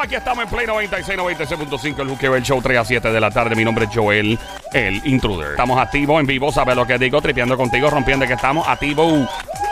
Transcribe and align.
Aquí 0.00 0.14
estamos 0.14 0.44
en 0.44 0.50
Play 0.50 0.66
96, 0.66 1.18
96.5, 1.18 2.00
el 2.00 2.08
Juqueo, 2.08 2.36
el 2.36 2.42
show 2.42 2.60
3 2.60 2.78
a 2.78 2.84
7 2.84 3.12
de 3.12 3.20
la 3.20 3.30
tarde. 3.30 3.56
Mi 3.56 3.64
nombre 3.64 3.86
es 3.86 3.90
Joel, 3.94 4.38
el 4.72 5.06
intruder. 5.06 5.52
Estamos 5.52 5.78
activos 5.78 6.20
en 6.20 6.26
vivo, 6.26 6.52
¿sabes 6.52 6.76
lo 6.76 6.86
que 6.86 6.98
digo? 6.98 7.20
Tripeando 7.22 7.56
contigo, 7.56 7.88
rompiendo 7.88 8.26
que 8.26 8.34
estamos 8.34 8.68
activos. 8.68 9.28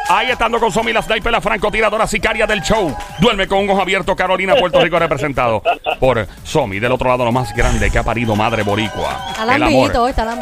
Ahí 0.09 0.31
estando 0.31 0.59
con 0.61 0.71
Somi, 0.71 0.93
la 0.93 1.03
sniper, 1.03 1.33
la 1.33 1.41
francotiradora 1.41 2.07
sicaria 2.07 2.47
del 2.47 2.63
show. 2.63 2.95
Duerme 3.21 3.47
con 3.47 3.61
un 3.61 3.71
ojo 3.71 3.81
abierto, 3.81 4.15
Carolina, 4.17 4.55
Puerto 4.55 4.81
Rico, 4.81 4.99
representado 4.99 5.63
por 5.99 6.27
Somi. 6.43 6.79
Del 6.79 6.93
otro 6.93 7.09
lado, 7.09 7.25
lo 7.25 7.33
más 7.33 7.55
grande 7.55 7.91
que 7.91 7.99
ha 7.99 8.03
parido 8.03 8.35
madre 8.35 8.63
boricua. 8.63 9.35
El 9.43 9.63
amor. 9.63 9.93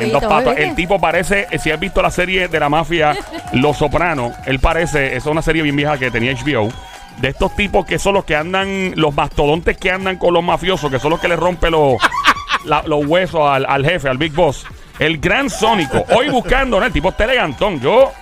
está 0.07 0.29
En. 0.53 0.69
El 0.71 0.75
tipo 0.75 1.01
parece, 1.01 1.47
eh, 1.51 1.59
si 1.59 1.71
has 1.71 1.79
visto 1.79 2.03
la 2.03 2.11
serie 2.11 2.49
de 2.49 2.61
la 2.61 2.69
mafia 2.69 3.17
Los 3.53 3.79
Sopranos, 3.79 4.33
él 4.47 4.59
parece, 4.59 5.17
es 5.17 5.27
una 5.27 5.43
serie 5.43 5.63
bien 5.63 5.77
vieja 5.77 5.99
que 5.99 6.11
tenía 6.11 6.33
HBO. 6.33 6.73
De 7.21 7.29
estos 7.29 7.55
tipos 7.55 7.87
que 7.87 7.99
son 7.99 8.15
los 8.15 8.25
que 8.25 8.35
andan, 8.35 8.93
los 8.97 9.15
mastodontes 9.15 9.77
que 9.77 9.91
andan 9.91 10.17
con 10.19 10.35
los 10.35 10.43
mafiosos, 10.43 10.91
que 10.91 10.99
son 10.99 11.11
los 11.11 11.21
que 11.21 11.29
le 11.29 11.37
rompen 11.37 11.73
los, 11.73 11.97
los 12.87 13.07
huesos 13.07 13.43
al, 13.43 13.65
al 13.67 13.85
jefe, 13.85 14.09
al 14.09 14.19
Big 14.19 14.33
Boss. 14.33 14.67
El 14.99 15.19
gran 15.19 15.49
Sónico. 15.51 16.05
Hoy 16.15 16.29
buscando, 16.29 16.79
¿no? 16.79 16.87
El 16.87 16.93
tipo 16.93 17.09
está 17.09 17.25
elegantón. 17.25 17.81
Yo, 17.81 18.13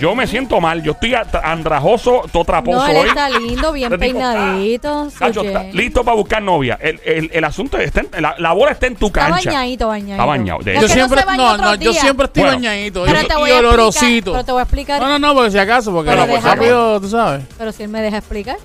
yo 0.00 0.14
me 0.14 0.26
siento 0.26 0.60
mal. 0.60 0.82
Yo 0.82 0.92
estoy 0.92 1.14
andrajoso, 1.14 2.22
todo 2.32 2.44
traposo 2.44 2.78
No, 2.78 2.86
él 2.88 2.96
hoy. 2.96 3.08
está 3.08 3.28
lindo, 3.28 3.72
bien 3.72 3.92
Este 3.92 4.06
tipo 4.06 4.18
está- 4.18 4.32
peinadito. 4.32 5.08
Cacho, 5.18 5.42
está 5.42 5.60
gen. 5.60 5.76
listo 5.76 6.04
para 6.04 6.16
buscar 6.16 6.42
novia. 6.42 6.78
El, 6.80 7.00
el, 7.04 7.30
el 7.32 7.44
asunto 7.44 7.78
está 7.78 8.00
en, 8.00 8.22
la, 8.22 8.34
la 8.38 8.52
bola 8.52 8.72
está 8.72 8.86
en 8.86 8.96
tu 8.96 9.06
Está 9.08 9.28
cancha. 9.28 9.50
bañadito, 9.50 9.88
bañadito. 9.88 10.12
Está 10.14 10.24
bañado. 10.24 10.58
De 10.62 10.72
Es 10.72 10.78
hecho, 10.78 10.86
que 10.86 10.88
Yo 11.00 11.06
siempre, 11.08 11.36
no, 11.36 11.56
no, 11.58 11.74
yo 11.76 11.92
siempre 11.92 12.26
estoy 12.26 12.42
Bueno. 12.42 12.56
bañadito 12.56 13.04
Pero 13.06 13.20
y, 13.20 13.26
te 13.26 13.32
y 13.32 13.36
voy 13.36 13.50
a 13.50 13.52
explicar, 13.54 13.74
olorosito. 13.74 14.32
pero 14.32 14.44
te 14.44 14.52
voy 14.52 14.58
a 14.60 14.62
explicar. 14.62 15.00
No, 15.02 15.08
no, 15.08 15.18
no, 15.18 15.34
por 15.34 15.50
si 15.50 15.58
acaso, 15.58 15.92
porque 15.92 16.10
Pero 16.10 16.26
pues, 16.26 16.42
rápido, 16.42 17.00
tú 17.00 17.08
sabes. 17.08 17.44
Pero 17.58 17.72
si 17.72 17.82
él 17.84 17.88
me 17.90 18.00
deja 18.02 18.18
explicar. 18.18 18.56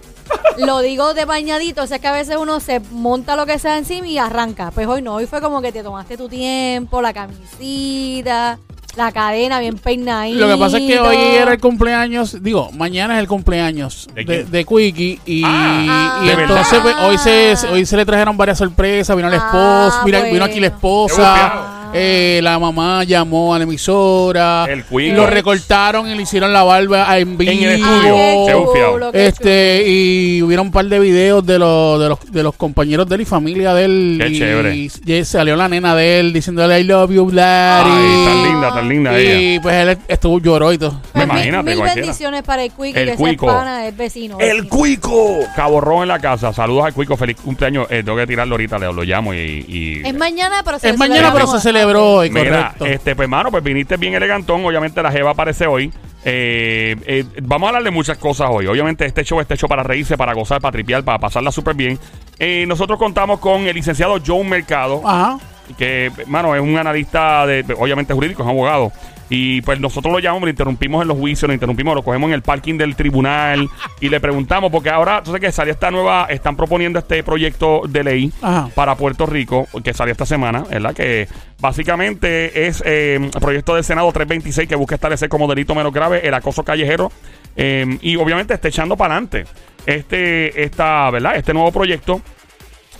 Lo 0.57 0.79
digo 0.79 1.13
de 1.13 1.25
bañadito, 1.25 1.83
o 1.83 1.87
sea 1.87 1.99
que 1.99 2.07
a 2.07 2.11
veces 2.11 2.37
uno 2.39 2.59
se 2.59 2.79
monta 2.91 3.35
lo 3.35 3.45
que 3.45 3.57
sea 3.57 3.77
encima 3.77 4.07
y 4.07 4.17
arranca. 4.17 4.71
Pues 4.71 4.87
hoy 4.87 5.01
no, 5.01 5.15
hoy 5.15 5.25
fue 5.25 5.41
como 5.41 5.61
que 5.61 5.71
te 5.71 5.81
tomaste 5.83 6.17
tu 6.17 6.27
tiempo, 6.27 7.01
la 7.01 7.13
camisita, 7.13 8.59
la 8.95 9.11
cadena 9.11 9.59
bien 9.59 9.77
peinadita. 9.77 10.39
Lo 10.39 10.53
que 10.53 10.59
pasa 10.59 10.77
es 10.77 10.83
que 10.87 10.99
hoy 10.99 11.15
era 11.15 11.53
el 11.53 11.59
cumpleaños, 11.59 12.43
digo, 12.43 12.69
mañana 12.73 13.15
es 13.15 13.21
el 13.21 13.27
cumpleaños 13.27 14.09
¿De 14.13 14.43
de, 14.43 14.65
Quickie 14.65 15.19
y, 15.25 15.43
Ah, 15.45 16.21
y 16.23 16.27
¿de 16.27 16.33
entonces 16.33 16.79
pues, 16.81 16.95
hoy 16.97 17.17
se 17.17 17.55
hoy 17.67 17.85
se 17.85 17.95
le 17.97 18.05
trajeron 18.05 18.35
varias 18.35 18.57
sorpresas, 18.57 19.15
vino 19.15 19.29
la 19.29 19.37
esposa, 19.37 19.99
Ah, 20.01 20.03
mira, 20.05 20.21
vino 20.23 20.43
aquí 20.43 20.59
la 20.59 20.67
esposa. 20.67 21.70
Eh, 21.93 22.39
la 22.43 22.57
mamá 22.59 23.03
llamó 23.03 23.53
a 23.53 23.57
la 23.57 23.63
emisora, 23.63 24.65
El 24.69 24.83
Quickie. 24.83 25.11
lo 25.13 25.27
recortaron 25.27 26.07
y 26.09 26.15
le 26.15 26.23
hicieron 26.23 26.51
la 26.53 26.63
barba 26.63 27.17
en 27.17 27.37
vivo. 27.37 27.51
el 27.51 27.83
Ah, 27.83 27.97
estudio. 28.01 28.45
qué 28.45 28.51
Qué 28.51 28.91
chulo, 28.91 29.11
qué 29.11 29.25
Este, 29.27 29.83
y 29.87 30.41
hubieron 30.41 30.67
un 30.67 30.71
par 30.71 30.85
de 30.85 30.99
videos 30.99 31.45
de 31.45 31.59
los, 31.59 31.99
de 31.99 32.09
los, 32.09 32.31
de 32.31 32.43
los 32.43 32.55
compañeros 32.55 33.07
de 33.07 33.15
él 33.15 33.21
y 33.21 33.25
familia 33.25 33.73
de 33.73 33.85
él. 33.85 34.19
Qué 34.21 34.29
y, 34.29 34.37
chévere. 34.39 34.75
y 34.75 35.25
salió 35.25 35.55
la 35.55 35.67
nena 35.67 35.95
de 35.95 36.19
él 36.19 36.33
diciéndole 36.33 36.79
I 36.79 36.83
love 36.83 37.11
you, 37.11 37.29
Daddy. 37.31 37.89
Ay, 37.91 38.25
tan 38.25 38.43
linda, 38.43 38.73
tan 38.73 38.89
linda 38.89 39.17
ella. 39.17 39.39
Y 39.55 39.59
pues 39.59 39.75
él 39.75 39.97
estuvo 40.07 40.39
lloró 40.39 40.71
y 40.73 40.77
todo. 40.77 40.91
Me 40.91 40.99
Pues 41.13 41.27
mil- 41.27 41.35
imagínate, 41.35 41.63
Mil, 41.69 41.77
cualquiera. 41.77 42.05
bendiciones 42.07 42.43
para 42.43 42.63
el 42.63 42.71
Quick, 42.71 42.95
El 42.95 43.09
que 43.11 43.15
Cuico. 43.15 43.47
pana, 43.47 43.87
es 43.87 43.97
vecino. 43.97 44.37
El 44.39 44.61
vecino. 44.63 44.69
Cuico. 44.69 45.39
Cabo 45.55 45.81
Rojo 45.81 46.03
en 46.03 46.09
la 46.09 46.19
casa. 46.19 46.53
Saludos 46.53 46.85
al 46.85 46.93
Cuico. 46.93 47.17
Feliz 47.17 47.37
cumpleaños. 47.37 47.87
Eh, 47.89 48.03
tengo 48.03 48.17
que 48.17 48.27
tirarlo 48.27 48.53
ahorita. 48.55 48.77
Le 48.79 48.91
lo 48.93 49.03
llamo 49.03 49.33
y. 49.33 49.37
y- 49.67 50.01
Es 50.05 50.13
mañana, 50.15 50.61
pero 50.63 50.79
se 50.79 50.89
Es 50.89 50.97
mañana, 50.97 51.31
pero 51.33 51.47
se 51.47 51.59
celebró 51.59 51.80
hoy, 51.85 52.29
Mira, 52.29 52.73
correcto. 52.73 52.85
este, 52.85 53.15
pues, 53.15 53.27
mano, 53.29 53.51
pues 53.51 53.63
viniste 53.63 53.97
bien 53.97 54.13
elegantón. 54.13 54.65
Obviamente 54.65 55.01
la 55.01 55.11
Jeva 55.11 55.31
aparece 55.31 55.67
hoy. 55.67 55.91
Eh, 56.23 56.95
eh, 57.05 57.25
vamos 57.41 57.67
a 57.67 57.69
hablar 57.69 57.83
de 57.83 57.91
muchas 57.91 58.17
cosas 58.17 58.49
hoy. 58.51 58.67
Obviamente 58.67 59.05
este 59.05 59.23
show 59.23 59.39
está 59.39 59.55
hecho 59.55 59.67
para 59.67 59.83
reírse, 59.83 60.17
para 60.17 60.33
gozar, 60.33 60.61
para 60.61 60.71
tripear, 60.71 61.03
para 61.03 61.19
pasarla 61.19 61.51
súper 61.51 61.75
bien. 61.75 61.97
Eh, 62.39 62.65
nosotros 62.67 62.99
contamos 62.99 63.39
con 63.39 63.67
el 63.67 63.75
licenciado 63.75 64.17
Joe 64.25 64.43
Mercado. 64.43 65.01
Ajá. 65.05 65.39
Que, 65.73 66.11
mano, 66.27 66.55
es 66.55 66.61
un 66.61 66.77
analista, 66.77 67.45
de, 67.45 67.65
obviamente 67.77 68.13
jurídico, 68.13 68.43
es 68.43 68.49
abogado. 68.49 68.91
Y 69.33 69.61
pues 69.61 69.79
nosotros 69.79 70.11
lo 70.11 70.19
llamamos, 70.19 70.43
lo 70.43 70.49
interrumpimos 70.49 71.01
en 71.03 71.07
los 71.07 71.17
juicios, 71.17 71.47
lo 71.47 71.53
interrumpimos, 71.53 71.95
lo 71.95 72.03
cogemos 72.03 72.27
en 72.27 72.33
el 72.33 72.41
parking 72.41 72.77
del 72.77 72.97
tribunal 72.97 73.69
y 74.01 74.09
le 74.09 74.19
preguntamos, 74.19 74.69
porque 74.69 74.89
ahora, 74.89 75.19
entonces 75.19 75.39
que 75.39 75.53
salió 75.53 75.71
esta 75.71 75.89
nueva, 75.89 76.25
están 76.29 76.57
proponiendo 76.57 76.99
este 76.99 77.23
proyecto 77.23 77.83
de 77.87 78.03
ley 78.03 78.33
Ajá. 78.41 78.69
para 78.75 78.95
Puerto 78.95 79.25
Rico, 79.25 79.69
que 79.85 79.93
salió 79.93 80.11
esta 80.11 80.25
semana, 80.25 80.65
¿verdad? 80.69 80.93
Que 80.93 81.29
básicamente 81.61 82.67
es 82.67 82.83
eh, 82.85 83.15
el 83.15 83.41
proyecto 83.41 83.73
del 83.73 83.85
Senado 83.85 84.11
326 84.11 84.67
que 84.67 84.75
busca 84.75 84.95
establecer 84.95 85.29
como 85.29 85.47
delito 85.47 85.75
menos 85.75 85.93
grave 85.93 86.27
el 86.27 86.33
acoso 86.33 86.63
callejero 86.63 87.09
eh, 87.55 87.85
y 88.01 88.17
obviamente 88.17 88.53
está 88.53 88.67
echando 88.67 88.97
para 88.97 89.13
adelante 89.13 89.45
este, 89.85 90.63
esta, 90.63 91.09
¿verdad? 91.09 91.35
Este 91.35 91.53
nuevo 91.53 91.71
proyecto. 91.71 92.21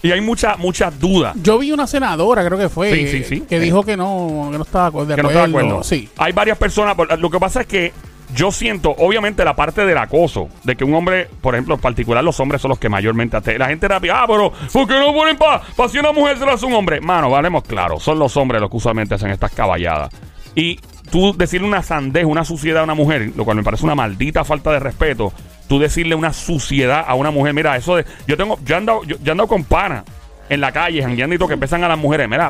Y 0.04 0.12
hay 0.12 0.22
muchas, 0.22 0.58
muchas 0.58 1.00
dudas. 1.00 1.36
Yo 1.42 1.60
vi 1.60 1.72
una 1.72 1.86
senadora, 1.88 2.44
creo 2.46 2.58
que 2.58 2.70
fue, 2.70 2.94
Sí, 2.94 3.08
sí, 3.08 3.24
sí. 3.24 3.42
que 3.42 3.60
dijo 3.60 3.84
que 3.84 3.96
no, 3.96 4.50
que 4.52 4.58
no 4.58 4.64
estaba 4.64 4.86
de 4.86 4.90
acuerdo. 4.90 5.16
que 5.16 5.24
no 5.24 5.30
está 5.30 5.42
de 5.42 5.48
acuerdo. 5.48 5.84
Sí. 5.84 6.10
Hay 6.18 6.34
varias 6.34 6.58
personas. 6.58 6.98
Lo 7.20 7.30
que 7.30 7.40
pasa 7.40 7.62
es 7.62 7.68
que 7.68 7.94
yo 8.34 8.52
siento, 8.52 8.96
obviamente, 8.98 9.44
la 9.44 9.56
parte 9.56 9.86
del 9.86 9.98
acoso, 9.98 10.50
de 10.64 10.76
que 10.76 10.84
un 10.84 10.94
hombre, 10.94 11.28
por 11.42 11.54
ejemplo, 11.54 11.76
en 11.76 11.82
particular 11.82 12.24
los 12.24 12.40
hombres 12.40 12.62
son 12.62 12.70
los 12.70 12.80
que 12.80 12.90
mayormente 12.90 13.58
La 13.58 13.68
gente 13.68 13.88
rápida, 13.88 14.22
ah, 14.22 14.26
pero 14.28 14.52
¿por 14.72 14.88
qué 14.88 15.00
no 15.00 15.14
ponen 15.14 15.38
para 15.38 15.62
pa 15.76 15.90
si 15.90 16.00
una 16.00 16.12
mujer 16.12 16.38
se 16.38 16.46
lo 16.46 16.54
hace 16.54 16.66
un 16.66 16.74
hombre? 16.74 17.02
Mano, 17.02 17.30
valemos 17.30 17.64
claro, 17.64 18.00
son 18.00 18.20
los 18.20 18.36
hombres 18.38 18.62
los 18.62 18.70
que 18.70 18.78
usualmente 18.78 19.16
hacen 19.16 19.32
estas 19.32 19.52
caballadas. 19.52 20.10
Y 20.56 20.80
tú 21.12 21.34
decirle 21.36 21.68
una 21.68 21.84
sandez, 21.84 22.26
una 22.26 22.44
suciedad 22.46 22.82
a 22.82 22.84
una 22.86 22.96
mujer, 22.96 23.32
lo 23.36 23.44
cual 23.46 23.58
me 23.58 23.64
parece 23.64 23.84
una 23.84 23.96
maldita 23.96 24.44
falta 24.44 24.72
de 24.72 24.80
respeto. 24.80 25.34
Tú 25.72 25.80
decirle 25.80 26.16
una 26.16 26.34
suciedad 26.34 27.06
a 27.08 27.14
una 27.14 27.32
mujer, 27.32 27.54
mira, 27.54 27.78
eso 27.78 27.96
de. 27.96 28.06
Yo 28.28 28.36
tengo, 28.36 28.60
yo 28.66 28.76
he 28.76 28.78
andado, 28.78 29.04
yo, 29.06 29.16
yo 29.16 29.28
he 29.28 29.32
andado 29.32 29.48
con 29.48 29.64
pana 29.64 30.04
en 30.50 30.60
la 30.60 30.74
calle, 30.74 31.02
jangueando 31.02 31.34
y 31.34 31.38
todo, 31.38 31.48
que 31.48 31.54
empiezan 31.54 31.82
a 31.86 31.88
las 31.88 31.98
mujeres, 31.98 32.28
mira, 32.28 32.50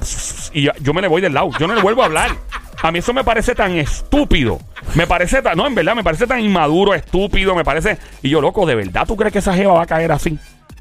y 0.53 0.63
yo, 0.63 0.71
yo 0.79 0.91
me 0.91 1.03
le 1.03 1.07
voy 1.07 1.21
del 1.21 1.31
lado, 1.31 1.51
yo 1.59 1.67
no 1.67 1.75
le 1.75 1.83
vuelvo 1.83 2.01
a 2.01 2.05
hablar. 2.05 2.31
A 2.81 2.91
mí 2.91 2.97
eso 2.97 3.13
me 3.13 3.23
parece 3.23 3.53
tan 3.53 3.75
estúpido. 3.77 4.57
Me 4.95 5.05
parece 5.05 5.43
tan, 5.43 5.55
no, 5.55 5.67
en 5.67 5.75
verdad, 5.75 5.93
me 5.93 6.03
parece 6.03 6.25
tan 6.25 6.39
inmaduro, 6.39 6.95
estúpido, 6.95 7.53
me 7.53 7.63
parece. 7.63 7.99
Y 8.23 8.29
yo, 8.31 8.41
loco, 8.41 8.65
¿de 8.65 8.73
verdad 8.73 9.05
tú 9.05 9.15
crees 9.15 9.31
que 9.31 9.37
esa 9.37 9.53
jeva 9.53 9.73
va 9.73 9.83
a 9.83 9.85
caer 9.85 10.11
así? 10.11 10.39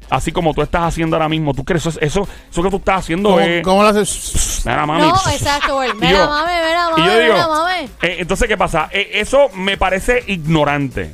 Así 0.09 0.31
como 0.31 0.55
tú 0.55 0.63
estás 0.63 0.81
haciendo 0.81 1.15
ahora 1.17 1.29
mismo. 1.29 1.53
¿Tú 1.53 1.63
crees 1.63 1.85
eso, 1.85 1.99
eso, 2.01 2.27
eso 2.51 2.63
que 2.63 2.69
tú 2.71 2.77
estás 2.77 3.01
haciendo 3.01 3.29
¿Cómo, 3.29 3.39
es. 3.39 3.61
cómo 3.63 3.83
lo 3.83 3.89
haces? 3.89 4.63
Mira, 4.65 4.83
mami. 4.87 5.03
No, 5.03 5.13
exacto, 5.31 5.75
güey. 5.75 5.91
Y 5.91 5.93
Mira, 5.93 6.25
mame, 6.25 6.51
mira, 6.53 6.87
y 6.97 6.99
mame, 7.01 7.05
yo 7.05 7.19
digo, 7.19 7.49
mame. 7.49 7.83
eh, 8.01 8.15
entonces, 8.17 8.47
¿qué 8.47 8.57
pasa? 8.57 8.89
Eh, 8.91 9.11
eso 9.13 9.49
me 9.53 9.77
parece 9.77 10.23
ignorante. 10.25 11.11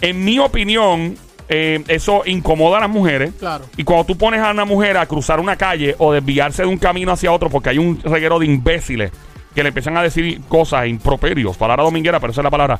En 0.00 0.24
mi 0.24 0.38
opinión, 0.38 1.16
eh, 1.48 1.82
eso 1.88 2.22
incomoda 2.26 2.78
a 2.78 2.80
las 2.82 2.90
mujeres. 2.90 3.32
Claro. 3.38 3.64
Y 3.76 3.84
cuando 3.84 4.04
tú 4.04 4.16
pones 4.18 4.40
a 4.40 4.50
una 4.50 4.64
mujer 4.64 4.96
a 4.96 5.06
cruzar 5.06 5.40
una 5.40 5.56
calle 5.56 5.94
o 5.98 6.12
desviarse 6.12 6.62
de 6.62 6.68
un 6.68 6.78
camino 6.78 7.12
hacia 7.12 7.32
otro 7.32 7.48
porque 7.50 7.70
hay 7.70 7.78
un 7.78 8.00
reguero 8.02 8.38
de 8.38 8.46
imbéciles 8.46 9.10
que 9.54 9.62
le 9.62 9.68
empiezan 9.70 9.96
a 9.96 10.02
decir 10.02 10.40
cosas 10.48 10.86
improperios, 10.86 11.56
palabra 11.56 11.82
dominguera, 11.82 12.20
pero 12.20 12.30
esa 12.30 12.42
es 12.42 12.44
la 12.44 12.50
palabra. 12.50 12.78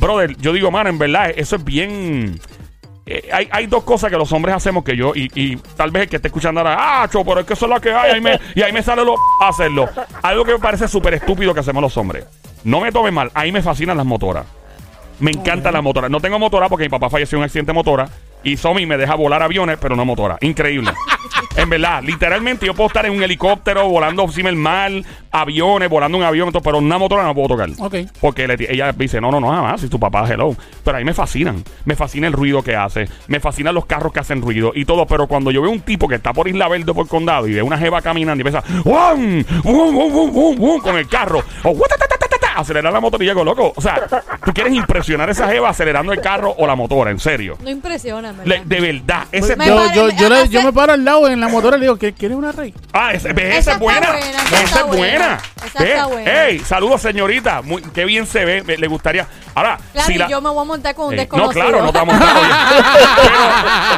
Brother, 0.00 0.36
yo 0.38 0.52
digo, 0.52 0.70
mano, 0.72 0.88
en 0.90 0.98
verdad, 0.98 1.30
eso 1.36 1.54
es 1.56 1.62
bien... 1.64 2.40
eh, 3.04 3.28
hay, 3.32 3.48
hay 3.52 3.66
dos 3.66 3.84
cosas 3.84 4.10
que 4.10 4.16
los 4.16 4.32
hombres 4.32 4.56
hacemos 4.56 4.82
que 4.82 4.96
yo, 4.96 5.12
y, 5.14 5.30
y 5.36 5.56
tal 5.76 5.92
vez 5.92 6.04
el 6.04 6.08
que 6.08 6.16
esté 6.16 6.26
escuchando 6.28 6.60
ahora, 6.60 6.76
ah, 7.02 7.08
cho, 7.08 7.24
pero 7.24 7.40
es 7.40 7.46
que 7.46 7.52
eso 7.52 7.66
es 7.66 7.70
lo 7.70 7.80
que 7.80 7.92
hay, 7.92 8.12
ahí 8.14 8.20
me- 8.20 8.40
y 8.56 8.62
ahí 8.62 8.72
me 8.72 8.82
sale 8.82 9.04
lo 9.04 9.14
a 9.40 9.48
hacerlo. 9.48 9.88
Algo 10.22 10.44
que 10.44 10.52
me 10.52 10.58
parece 10.58 10.88
súper 10.88 11.14
estúpido 11.14 11.54
que 11.54 11.60
hacemos 11.60 11.80
los 11.80 11.96
hombres. 11.96 12.24
No 12.64 12.80
me 12.80 12.90
tomen 12.90 13.14
mal, 13.14 13.30
ahí 13.32 13.52
me 13.52 13.62
fascinan 13.62 13.96
las 13.96 14.06
motoras. 14.06 14.46
Me 15.20 15.30
encanta 15.30 15.70
la 15.72 15.80
motora. 15.82 16.08
No 16.08 16.20
tengo 16.20 16.38
motora 16.38 16.68
porque 16.68 16.84
mi 16.84 16.90
papá 16.90 17.08
falleció 17.10 17.36
en 17.36 17.40
un 17.40 17.44
accidente 17.44 17.70
de 17.72 17.74
motora. 17.74 18.08
Y 18.44 18.56
Somi 18.56 18.86
me 18.86 18.96
deja 18.96 19.14
volar 19.16 19.42
aviones, 19.42 19.76
pero 19.80 19.96
no 19.96 20.04
motora. 20.04 20.36
Increíble. 20.40 20.92
en 21.56 21.68
verdad, 21.68 22.02
literalmente 22.04 22.66
yo 22.66 22.74
puedo 22.74 22.86
estar 22.88 23.04
en 23.06 23.12
un 23.12 23.22
helicóptero 23.22 23.88
volando 23.88 24.22
encima 24.22 24.50
del 24.50 24.58
mar, 24.58 24.92
aviones, 25.32 25.88
volando 25.88 26.18
un 26.18 26.22
avión, 26.22 26.52
pero 26.62 26.78
una 26.78 26.96
motora 26.98 27.24
no 27.24 27.34
puedo 27.34 27.48
tocar. 27.48 27.70
Ok. 27.80 27.94
Porque 28.20 28.46
le- 28.46 28.72
ella 28.72 28.92
dice, 28.92 29.20
no, 29.20 29.30
no, 29.32 29.40
no, 29.40 29.48
jamás, 29.48 29.80
si 29.80 29.88
tu 29.88 29.98
papá, 29.98 30.28
hello. 30.30 30.54
Pero 30.84 30.96
a 30.96 31.00
mí 31.00 31.04
me 31.04 31.14
fascinan. 31.14 31.64
Me 31.86 31.96
fascina 31.96 32.28
el 32.28 32.34
ruido 32.34 32.62
que 32.62 32.76
hace. 32.76 33.08
Me 33.26 33.40
fascinan 33.40 33.74
los 33.74 33.86
carros 33.86 34.12
que 34.12 34.20
hacen 34.20 34.42
ruido 34.42 34.70
y 34.74 34.84
todo. 34.84 35.06
Pero 35.06 35.26
cuando 35.26 35.50
yo 35.50 35.62
veo 35.62 35.70
un 35.72 35.80
tipo 35.80 36.06
que 36.06 36.16
está 36.16 36.32
por 36.32 36.46
Isla 36.46 36.68
Verde 36.68 36.94
por 36.94 37.08
Condado 37.08 37.48
y 37.48 37.54
ve 37.54 37.62
una 37.62 37.78
jeva 37.78 38.00
caminando 38.00 38.44
y 38.44 38.46
empieza, 38.46 38.62
¡Wum! 38.84 39.42
¡Wum, 39.64 39.96
wum, 39.96 40.12
wum, 40.14 40.30
wum, 40.36 40.56
wum! 40.60 40.80
con 40.80 40.96
el 40.96 41.08
carro, 41.08 41.42
o 41.64 41.70
acelerar 42.56 42.92
la 42.92 43.00
motor 43.00 43.22
y 43.22 43.26
llego 43.26 43.44
loco. 43.44 43.72
O 43.76 43.80
sea, 43.80 44.00
tú 44.44 44.52
quieres 44.52 44.72
impresionar 44.74 45.28
a 45.28 45.32
esa 45.32 45.48
jeva 45.48 45.68
acelerando 45.70 46.12
el 46.12 46.20
carro 46.20 46.54
o 46.58 46.66
la 46.66 46.74
motora, 46.74 47.10
en 47.10 47.18
serio. 47.20 47.56
No 47.60 47.70
impresiona, 47.70 48.32
¿verdad? 48.32 48.44
Le- 48.46 48.62
de 48.64 48.80
verdad, 48.80 49.24
ese 49.32 49.56
Me 49.56 49.66
Yo, 49.66 49.92
yo, 49.92 50.08
yo, 50.10 50.28
le- 50.28 50.48
yo 50.48 50.62
me 50.62 50.72
paro 50.72 50.92
al 50.92 51.04
lado 51.04 51.28
en 51.28 51.40
la 51.40 51.48
motora 51.48 51.76
y 51.76 51.80
le 51.80 51.84
digo, 51.86 51.96
¿qué- 51.96 52.12
¿quieres 52.12 52.36
una 52.36 52.52
rey? 52.52 52.74
Ah, 52.92 53.12
esa, 53.12 53.30
esa 53.30 53.40
Esa 53.40 53.48
es 53.52 53.58
está 53.66 53.78
buena. 53.78 54.10
buena, 54.12 54.18
esa 54.18 54.40
esa 54.42 54.64
está 54.64 54.80
es 54.80 54.86
buena. 54.86 54.96
buena. 55.18 55.38
Esa 55.66 55.82
Ve, 55.82 55.90
está 55.92 56.06
buena. 56.06 56.44
Ey, 56.46 56.58
saludos, 56.60 57.02
señorita. 57.02 57.62
Muy, 57.62 57.82
qué 57.82 58.04
bien 58.04 58.26
se 58.26 58.44
ve. 58.44 58.62
me- 58.62 58.76
le 58.76 58.86
gustaría. 58.86 59.26
Ahora, 59.54 59.78
Claro, 59.92 60.06
si 60.06 60.14
y 60.14 60.18
la- 60.18 60.28
yo 60.28 60.40
me 60.40 60.50
voy 60.50 60.62
a 60.62 60.64
montar 60.64 60.94
con 60.94 61.06
un 61.06 61.12
Eh, 61.14 61.16
no, 61.16 61.22
desconocido. 61.22 61.62
claro, 61.62 61.82
no 61.84 61.92
te 61.92 61.98
vamos 61.98 62.14
a 62.14 62.18
montar. 62.18 62.36
oye. 62.36 62.52
Pero, 63.22 63.38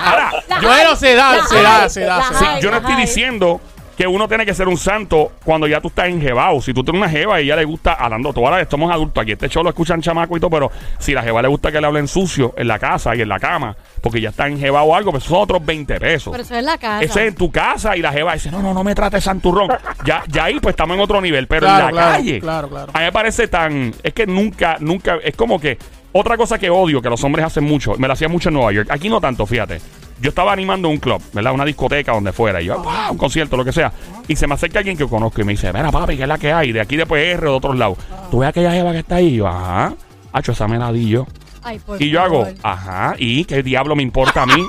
ahora, 0.05 0.31
La 0.49 0.61
yo, 0.61 0.69
Bueno, 0.69 0.97
se 0.97 1.15
da, 1.15 1.37
La 1.37 1.45
se 1.47 1.63
da, 1.63 1.83
hay, 1.83 1.91
se 1.91 2.01
da, 2.01 2.17
la 2.19 2.25
se 2.39 2.45
da. 2.45 2.55
hay, 2.55 2.63
yo 2.63 2.69
no 2.71 2.77
la 2.77 2.79
estoy 2.79 2.95
hay. 2.95 3.01
diciendo 3.03 3.61
que 3.99 4.07
uno 4.07 4.29
tiene 4.29 4.47
que 4.47 4.55
ser 4.55 4.69
un 4.69 4.77
santo 4.77 5.33
cuando 5.45 5.67
ya 5.67 5.81
tú 5.81 5.89
estás 5.89 6.07
enjebado. 6.07 6.63
Si 6.63 6.73
tú 6.73 6.85
tienes 6.85 7.03
una 7.03 7.11
jeva 7.11 7.41
y 7.41 7.47
ella 7.47 7.57
le 7.57 7.65
gusta, 7.65 7.95
hablando, 7.95 8.33
tú 8.33 8.47
ahora 8.47 8.65
somos 8.71 8.93
adultos, 8.93 9.21
aquí 9.21 9.33
este 9.33 9.49
show 9.49 9.65
lo 9.65 9.71
escuchan 9.71 10.01
chamaco 10.01 10.37
y 10.37 10.41
todo, 10.41 10.51
pero 10.51 10.71
si 11.01 11.15
la 11.15 11.23
jeva 11.25 11.43
le 11.43 11.49
gusta 11.49 11.73
que 11.73 11.81
le 11.81 11.87
hablen 11.89 12.07
sucio 12.07 12.55
en 12.57 12.69
la 12.69 12.79
casa 12.79 13.17
y 13.17 13.23
en 13.23 13.29
la 13.29 13.41
cama, 13.41 13.77
porque 14.01 14.21
ya 14.21 14.29
está 14.29 14.47
en 14.47 14.57
jeva 14.57 14.85
o 14.85 14.95
algo, 14.95 15.11
pues 15.11 15.25
son 15.25 15.39
otros 15.39 15.67
20 15.67 15.99
pesos. 15.99 16.31
Pero 16.31 16.45
eso 16.45 16.55
es 16.55 16.63
la 16.63 16.79
casa. 16.79 17.03
Ese 17.03 17.23
es 17.23 17.29
en 17.31 17.35
tu 17.35 17.51
casa 17.51 17.97
y 17.97 18.01
la 18.01 18.13
jeva 18.13 18.35
dice, 18.35 18.53
no, 18.53 18.63
no, 18.63 18.73
no 18.73 18.85
me 18.85 18.95
trates 18.95 19.25
santurrón. 19.25 19.69
ya, 20.05 20.23
ya 20.29 20.45
ahí 20.45 20.61
pues 20.61 20.75
estamos 20.75 20.95
en 20.95 21.01
otro 21.01 21.21
nivel, 21.21 21.49
pero 21.49 21.67
en 21.67 21.73
la 21.73 21.91
claro, 21.91 21.97
calle. 21.97 22.39
claro, 22.39 22.69
claro. 22.69 22.93
A 22.95 22.99
mí 23.01 23.05
me 23.05 23.13
parece 23.13 23.49
tan, 23.49 23.93
es 24.01 24.15
que 24.15 24.29
nunca, 24.29 24.77
nunca, 24.79 25.17
es 25.25 25.35
como 25.35 25.61
que 25.61 25.77
otra 26.13 26.37
cosa 26.37 26.57
que 26.57 26.71
odio 26.71 27.03
que 27.03 27.11
los 27.11 27.25
hombres 27.25 27.47
hacen 27.47 27.65
mucho, 27.65 27.97
me 27.99 28.07
lo 28.07 28.13
hacía 28.13 28.29
mucho 28.29 28.49
en 28.49 28.55
Nueva 28.55 28.71
York, 28.71 28.91
aquí 28.93 29.09
no 29.09 29.21
tanto, 29.21 29.45
fíjate. 29.45 29.81
Yo 30.21 30.31
estaba 30.31 30.53
animando 30.53 30.89
un 30.89 30.99
club, 30.99 31.23
¿verdad? 31.33 31.53
Una 31.53 31.65
discoteca 31.65 32.13
donde 32.13 32.33
fuera, 32.33 32.61
y 32.61 32.67
yo, 32.67 32.83
"Ah, 32.89 33.09
un 33.11 33.19
concierto, 33.19 33.57
lo 33.57 33.65
que 33.65 33.73
sea. 33.73 33.93
Y 34.27 34.35
se 34.37 34.47
me 34.47 34.55
acerca 34.55 34.79
alguien 34.81 34.97
que 34.97 35.07
conozco 35.07 35.41
y 35.41 35.45
me 35.45 35.53
dice, 35.53 35.73
mira 35.73 35.91
papi, 35.91 36.17
¿qué 36.17 36.23
es 36.23 36.29
la 36.29 36.39
que 36.39 36.53
hay? 36.53 36.73
De 36.73 36.81
aquí 36.81 36.97
de 36.97 37.07
PR 37.07 37.47
o 37.47 37.51
de 37.53 37.57
otros 37.57 37.77
lados. 37.77 37.99
¿Tú 38.31 38.41
ves 38.41 38.49
aquella 38.49 38.73
jeva 38.73 38.93
que 38.93 38.99
está 38.99 39.17
ahí? 39.17 39.29
Y 39.29 39.37
yo, 39.37 39.47
ajá. 39.49 39.95
Hacho, 40.33 40.53
esa 40.53 40.67
me 40.69 40.79
la 40.79 40.93
di 40.93 41.09
yo. 41.09 41.27
Ay, 41.63 41.79
por 41.79 42.01
Y 42.01 42.11
yo 42.11 42.21
hago, 42.23 42.47
ajá, 42.63 43.15
¿y 43.19 43.45
qué 43.45 43.63
diablo 43.63 43.97
me 43.97 44.03
importa 44.03 44.43
a 44.43 44.47
mí 44.47 44.67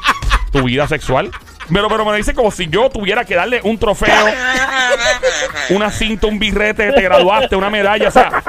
tu 0.52 0.64
vida 0.64 0.88
sexual? 0.88 1.32
Pero, 1.72 1.88
pero 1.88 2.04
me 2.06 2.18
dice 2.18 2.34
como 2.34 2.50
si 2.52 2.68
yo 2.68 2.90
tuviera 2.90 3.26
que 3.26 3.36
darle 3.36 3.62
un 3.64 3.78
trofeo, 3.78 4.26
una 5.70 5.92
cinta, 5.92 6.28
un 6.28 6.40
birrete, 6.40 6.92
te 6.92 7.02
graduaste, 7.02 7.56
una 7.56 7.70
medalla, 7.70 8.08
o 8.08 8.12
sea. 8.12 8.44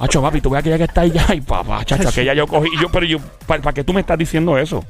Hacho, 0.00 0.22
papi, 0.22 0.40
tú 0.40 0.50
ves 0.50 0.60
aquella 0.60 0.76
que 0.78 0.84
está 0.84 1.02
ahí 1.02 1.10
ya, 1.10 1.34
y 1.34 1.40
papá, 1.40 1.84
chacho, 1.84 2.08
aquella 2.10 2.34
yo 2.34 2.46
cogí. 2.46 2.68
Y 2.72 2.80
yo, 2.80 2.88
pero 2.90 3.06
yo, 3.06 3.18
¿para 3.46 3.72
qué 3.72 3.84
tú 3.84 3.92
me 3.92 4.00
estás 4.00 4.18
diciendo 4.18 4.58
eso? 4.58 4.84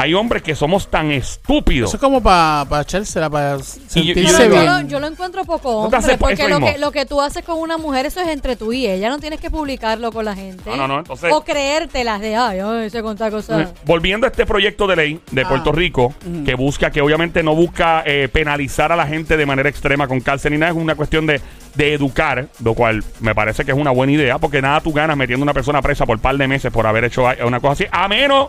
Hay 0.00 0.14
hombres 0.14 0.42
que 0.42 0.54
somos 0.54 0.88
tan 0.90 1.10
estúpidos. 1.10 1.90
Eso 1.90 1.96
es 1.96 2.00
como 2.00 2.22
para 2.22 2.64
pa 2.68 2.80
echársela, 2.82 3.28
para 3.28 3.58
sentirse 3.60 4.44
yo, 4.44 4.50
bien. 4.50 4.66
lo, 4.66 4.80
yo 4.82 5.00
lo 5.00 5.06
encuentro 5.06 5.44
poco 5.44 5.68
hombre, 5.82 6.16
porque 6.18 6.48
lo 6.48 6.58
que, 6.60 6.78
lo 6.78 6.90
que 6.92 7.06
tú 7.06 7.20
haces 7.20 7.44
con 7.44 7.58
una 7.58 7.76
mujer, 7.76 8.06
eso 8.06 8.20
es 8.20 8.28
entre 8.28 8.56
tú 8.56 8.72
y 8.72 8.86
ella. 8.86 9.08
No 9.10 9.18
tienes 9.18 9.40
que 9.40 9.50
publicarlo 9.50 10.10
con 10.12 10.24
la 10.24 10.34
gente. 10.34 10.70
No, 10.70 10.76
no, 10.76 10.88
no, 10.88 10.98
entonces- 11.00 11.32
O 11.32 11.42
creértelas 11.44 12.20
de, 12.20 12.36
ay, 12.36 12.58
ay, 12.60 12.90
se 12.90 13.02
contar 13.02 13.30
cosas. 13.30 13.70
Volviendo 13.84 14.26
a 14.26 14.30
este 14.30 14.46
proyecto 14.46 14.86
de 14.86 14.96
ley 14.96 15.20
de 15.30 15.42
Ah. 15.42 15.48
Puerto 15.48 15.72
Rico, 15.72 16.14
que 16.44 16.54
busca, 16.54 16.90
que 16.90 17.00
obviamente 17.00 17.42
no 17.42 17.54
busca 17.54 18.02
eh, 18.06 18.28
penalizar 18.32 18.92
a 18.92 18.96
la 18.96 19.06
gente 19.06 19.36
de 19.36 19.46
manera 19.46 19.68
extrema 19.68 20.06
con 20.08 20.20
cárcel 20.20 20.52
ni 20.52 20.58
nada, 20.58 20.72
es 20.72 20.78
una 20.78 20.94
cuestión 20.94 21.26
de, 21.26 21.40
de 21.74 21.92
educar, 21.94 22.46
lo 22.62 22.74
cual 22.74 23.02
me 23.20 23.34
parece 23.34 23.64
que 23.64 23.72
es 23.72 23.76
una 23.76 23.90
buena 23.90 24.12
idea, 24.12 24.38
porque 24.38 24.62
nada 24.62 24.80
tú 24.80 24.92
ganas 24.92 25.16
metiendo 25.16 25.42
a 25.42 25.46
una 25.46 25.54
persona 25.54 25.82
presa 25.82 26.06
por 26.06 26.18
par 26.20 26.36
de 26.36 26.46
meses 26.48 26.72
por 26.72 26.86
haber 26.86 27.04
hecho 27.04 27.24
una 27.44 27.60
cosa 27.60 27.72
así, 27.72 27.86
a 27.90 28.08
menos. 28.08 28.48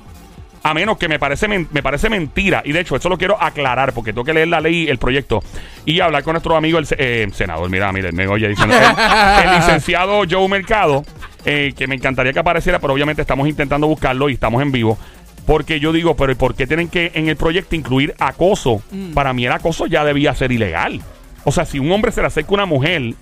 A 0.63 0.73
menos 0.75 0.97
que 0.97 1.07
me 1.07 1.17
parece, 1.17 1.47
men- 1.47 1.67
me 1.71 1.81
parece 1.81 2.07
mentira. 2.09 2.61
Y 2.63 2.71
de 2.71 2.81
hecho, 2.81 2.95
eso 2.95 3.09
lo 3.09 3.17
quiero 3.17 3.41
aclarar 3.41 3.93
porque 3.93 4.13
tengo 4.13 4.23
que 4.23 4.33
leer 4.33 4.47
la 4.47 4.61
ley, 4.61 4.87
el 4.89 4.99
proyecto, 4.99 5.43
y 5.85 5.99
hablar 6.01 6.23
con 6.23 6.33
nuestro 6.33 6.55
amigo, 6.55 6.77
el 6.77 6.85
eh, 6.97 7.27
senador. 7.33 7.69
Mira, 7.69 7.91
mire, 7.91 8.11
me 8.11 8.27
oye 8.27 8.47
diciendo. 8.47 8.75
el, 8.75 9.49
el 9.49 9.55
licenciado 9.57 10.21
Joe 10.29 10.47
Mercado, 10.47 11.03
eh, 11.45 11.73
que 11.75 11.87
me 11.87 11.95
encantaría 11.95 12.31
que 12.33 12.39
apareciera, 12.39 12.77
pero 12.79 12.93
obviamente 12.93 13.21
estamos 13.23 13.47
intentando 13.47 13.87
buscarlo 13.87 14.29
y 14.29 14.33
estamos 14.33 14.61
en 14.61 14.71
vivo. 14.71 14.99
Porque 15.47 15.79
yo 15.79 15.91
digo, 15.91 16.15
pero 16.15 16.31
¿y 16.31 16.35
¿por 16.35 16.53
qué 16.53 16.67
tienen 16.67 16.87
que 16.87 17.11
en 17.15 17.27
el 17.27 17.35
proyecto 17.35 17.75
incluir 17.75 18.13
acoso? 18.19 18.83
Para 19.15 19.33
mí 19.33 19.45
el 19.47 19.51
acoso 19.51 19.87
ya 19.87 20.03
debía 20.05 20.35
ser 20.35 20.51
ilegal. 20.51 21.01
O 21.43 21.51
sea, 21.51 21.65
si 21.65 21.79
un 21.79 21.91
hombre 21.91 22.11
se 22.11 22.21
le 22.21 22.27
acerca 22.27 22.51
a 22.51 22.53
una 22.53 22.65
mujer 22.67 23.15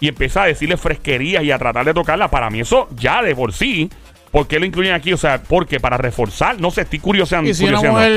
y 0.00 0.08
empieza 0.08 0.42
a 0.44 0.46
decirle 0.46 0.78
fresquerías 0.78 1.44
y 1.44 1.50
a 1.50 1.58
tratar 1.58 1.84
de 1.84 1.92
tocarla, 1.92 2.28
para 2.28 2.48
mí 2.48 2.60
eso 2.60 2.88
ya 2.96 3.22
de 3.22 3.36
por 3.36 3.52
sí. 3.52 3.90
¿Por 4.36 4.46
qué 4.46 4.58
lo 4.60 4.66
incluyen 4.66 4.92
aquí? 4.92 5.14
O 5.14 5.16
sea, 5.16 5.42
porque 5.42 5.80
para 5.80 5.96
reforzar, 5.96 6.60
no 6.60 6.70
sé, 6.70 6.82
estoy 6.82 6.98
curioseando. 6.98 7.48
Y 7.48 7.54
si 7.54 7.64
una 7.64 7.80
mujer 7.80 8.12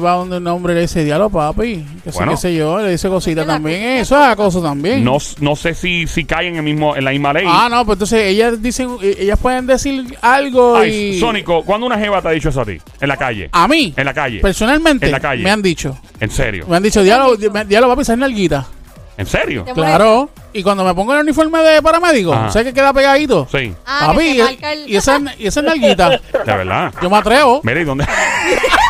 va 0.00 0.12
donde 0.12 0.36
un 0.36 0.46
hombre 0.46 0.74
le 0.74 0.82
dice, 0.82 1.02
diablo, 1.02 1.28
papi, 1.28 1.84
que 2.04 2.12
sé, 2.12 2.18
Bueno. 2.18 2.30
qué 2.32 2.38
sé 2.38 2.54
yo, 2.54 2.78
le 2.78 2.92
dice 2.92 3.08
cosita 3.08 3.44
también, 3.44 3.82
eso 3.96 4.16
es 4.16 4.28
acoso 4.28 4.62
también. 4.62 5.02
No, 5.02 5.18
no 5.40 5.56
sé 5.56 5.74
si, 5.74 6.06
si 6.06 6.24
caen 6.24 6.50
en, 6.52 6.56
el 6.58 6.62
mismo, 6.62 6.94
en 6.94 7.04
la 7.04 7.10
misma 7.10 7.32
ley. 7.32 7.46
Ah, 7.48 7.66
no, 7.68 7.84
pues 7.84 7.96
entonces 7.96 8.26
ellas 8.28 8.62
dicen, 8.62 8.90
eh, 9.02 9.16
ellas 9.22 9.40
pueden 9.40 9.66
decir 9.66 10.16
algo 10.22 10.76
Ay, 10.76 11.14
y... 11.16 11.18
Sónico, 11.18 11.64
¿cuándo 11.64 11.84
una 11.84 11.98
jeva 11.98 12.22
te 12.22 12.28
ha 12.28 12.30
dicho 12.30 12.50
eso 12.50 12.60
a 12.60 12.64
ti? 12.64 12.78
En 13.00 13.08
la 13.08 13.16
calle. 13.16 13.48
A 13.50 13.66
mí, 13.66 13.92
En 13.96 14.04
la 14.04 14.14
calle. 14.14 14.38
personalmente, 14.38 15.06
En 15.06 15.10
la 15.12 15.18
calle. 15.18 15.42
me 15.42 15.50
han 15.50 15.62
dicho, 15.62 15.98
En 16.20 16.30
serio. 16.30 16.64
me 16.68 16.76
han 16.76 16.82
dicho, 16.84 17.02
diablo, 17.02 17.34
di- 17.34 17.48
diablo 17.66 17.88
papi, 17.88 18.02
esa 18.02 18.12
es 18.12 18.18
nalguita. 18.20 18.68
¿En 19.16 19.26
serio? 19.26 19.64
Te 19.64 19.72
Claro, 19.74 20.30
y 20.52 20.62
cuando 20.62 20.82
me 20.84 20.94
pongo 20.94 21.12
el 21.14 21.20
uniforme 21.20 21.58
de 21.62 21.82
paramédico, 21.82 22.32
Ajá. 22.32 22.50
¿sabes 22.50 22.68
que 22.68 22.74
queda 22.74 22.92
pegadito? 22.92 23.46
Sí, 23.52 23.74
Ah, 23.86 24.06
papi, 24.12 24.18
que 24.24 24.30
y, 24.34 24.38
marca 24.42 24.72
el- 24.72 24.88
y 24.90 24.96
esa, 24.96 25.20
y 25.38 25.46
esa 25.46 25.62
nalguita, 25.62 26.08
de 26.10 26.20
verdad. 26.44 26.92
yo 27.02 27.10
me 27.10 27.16
atrevo. 27.18 27.60
Mira, 27.62 27.80
¿y 27.80 27.84
dónde? 27.84 28.06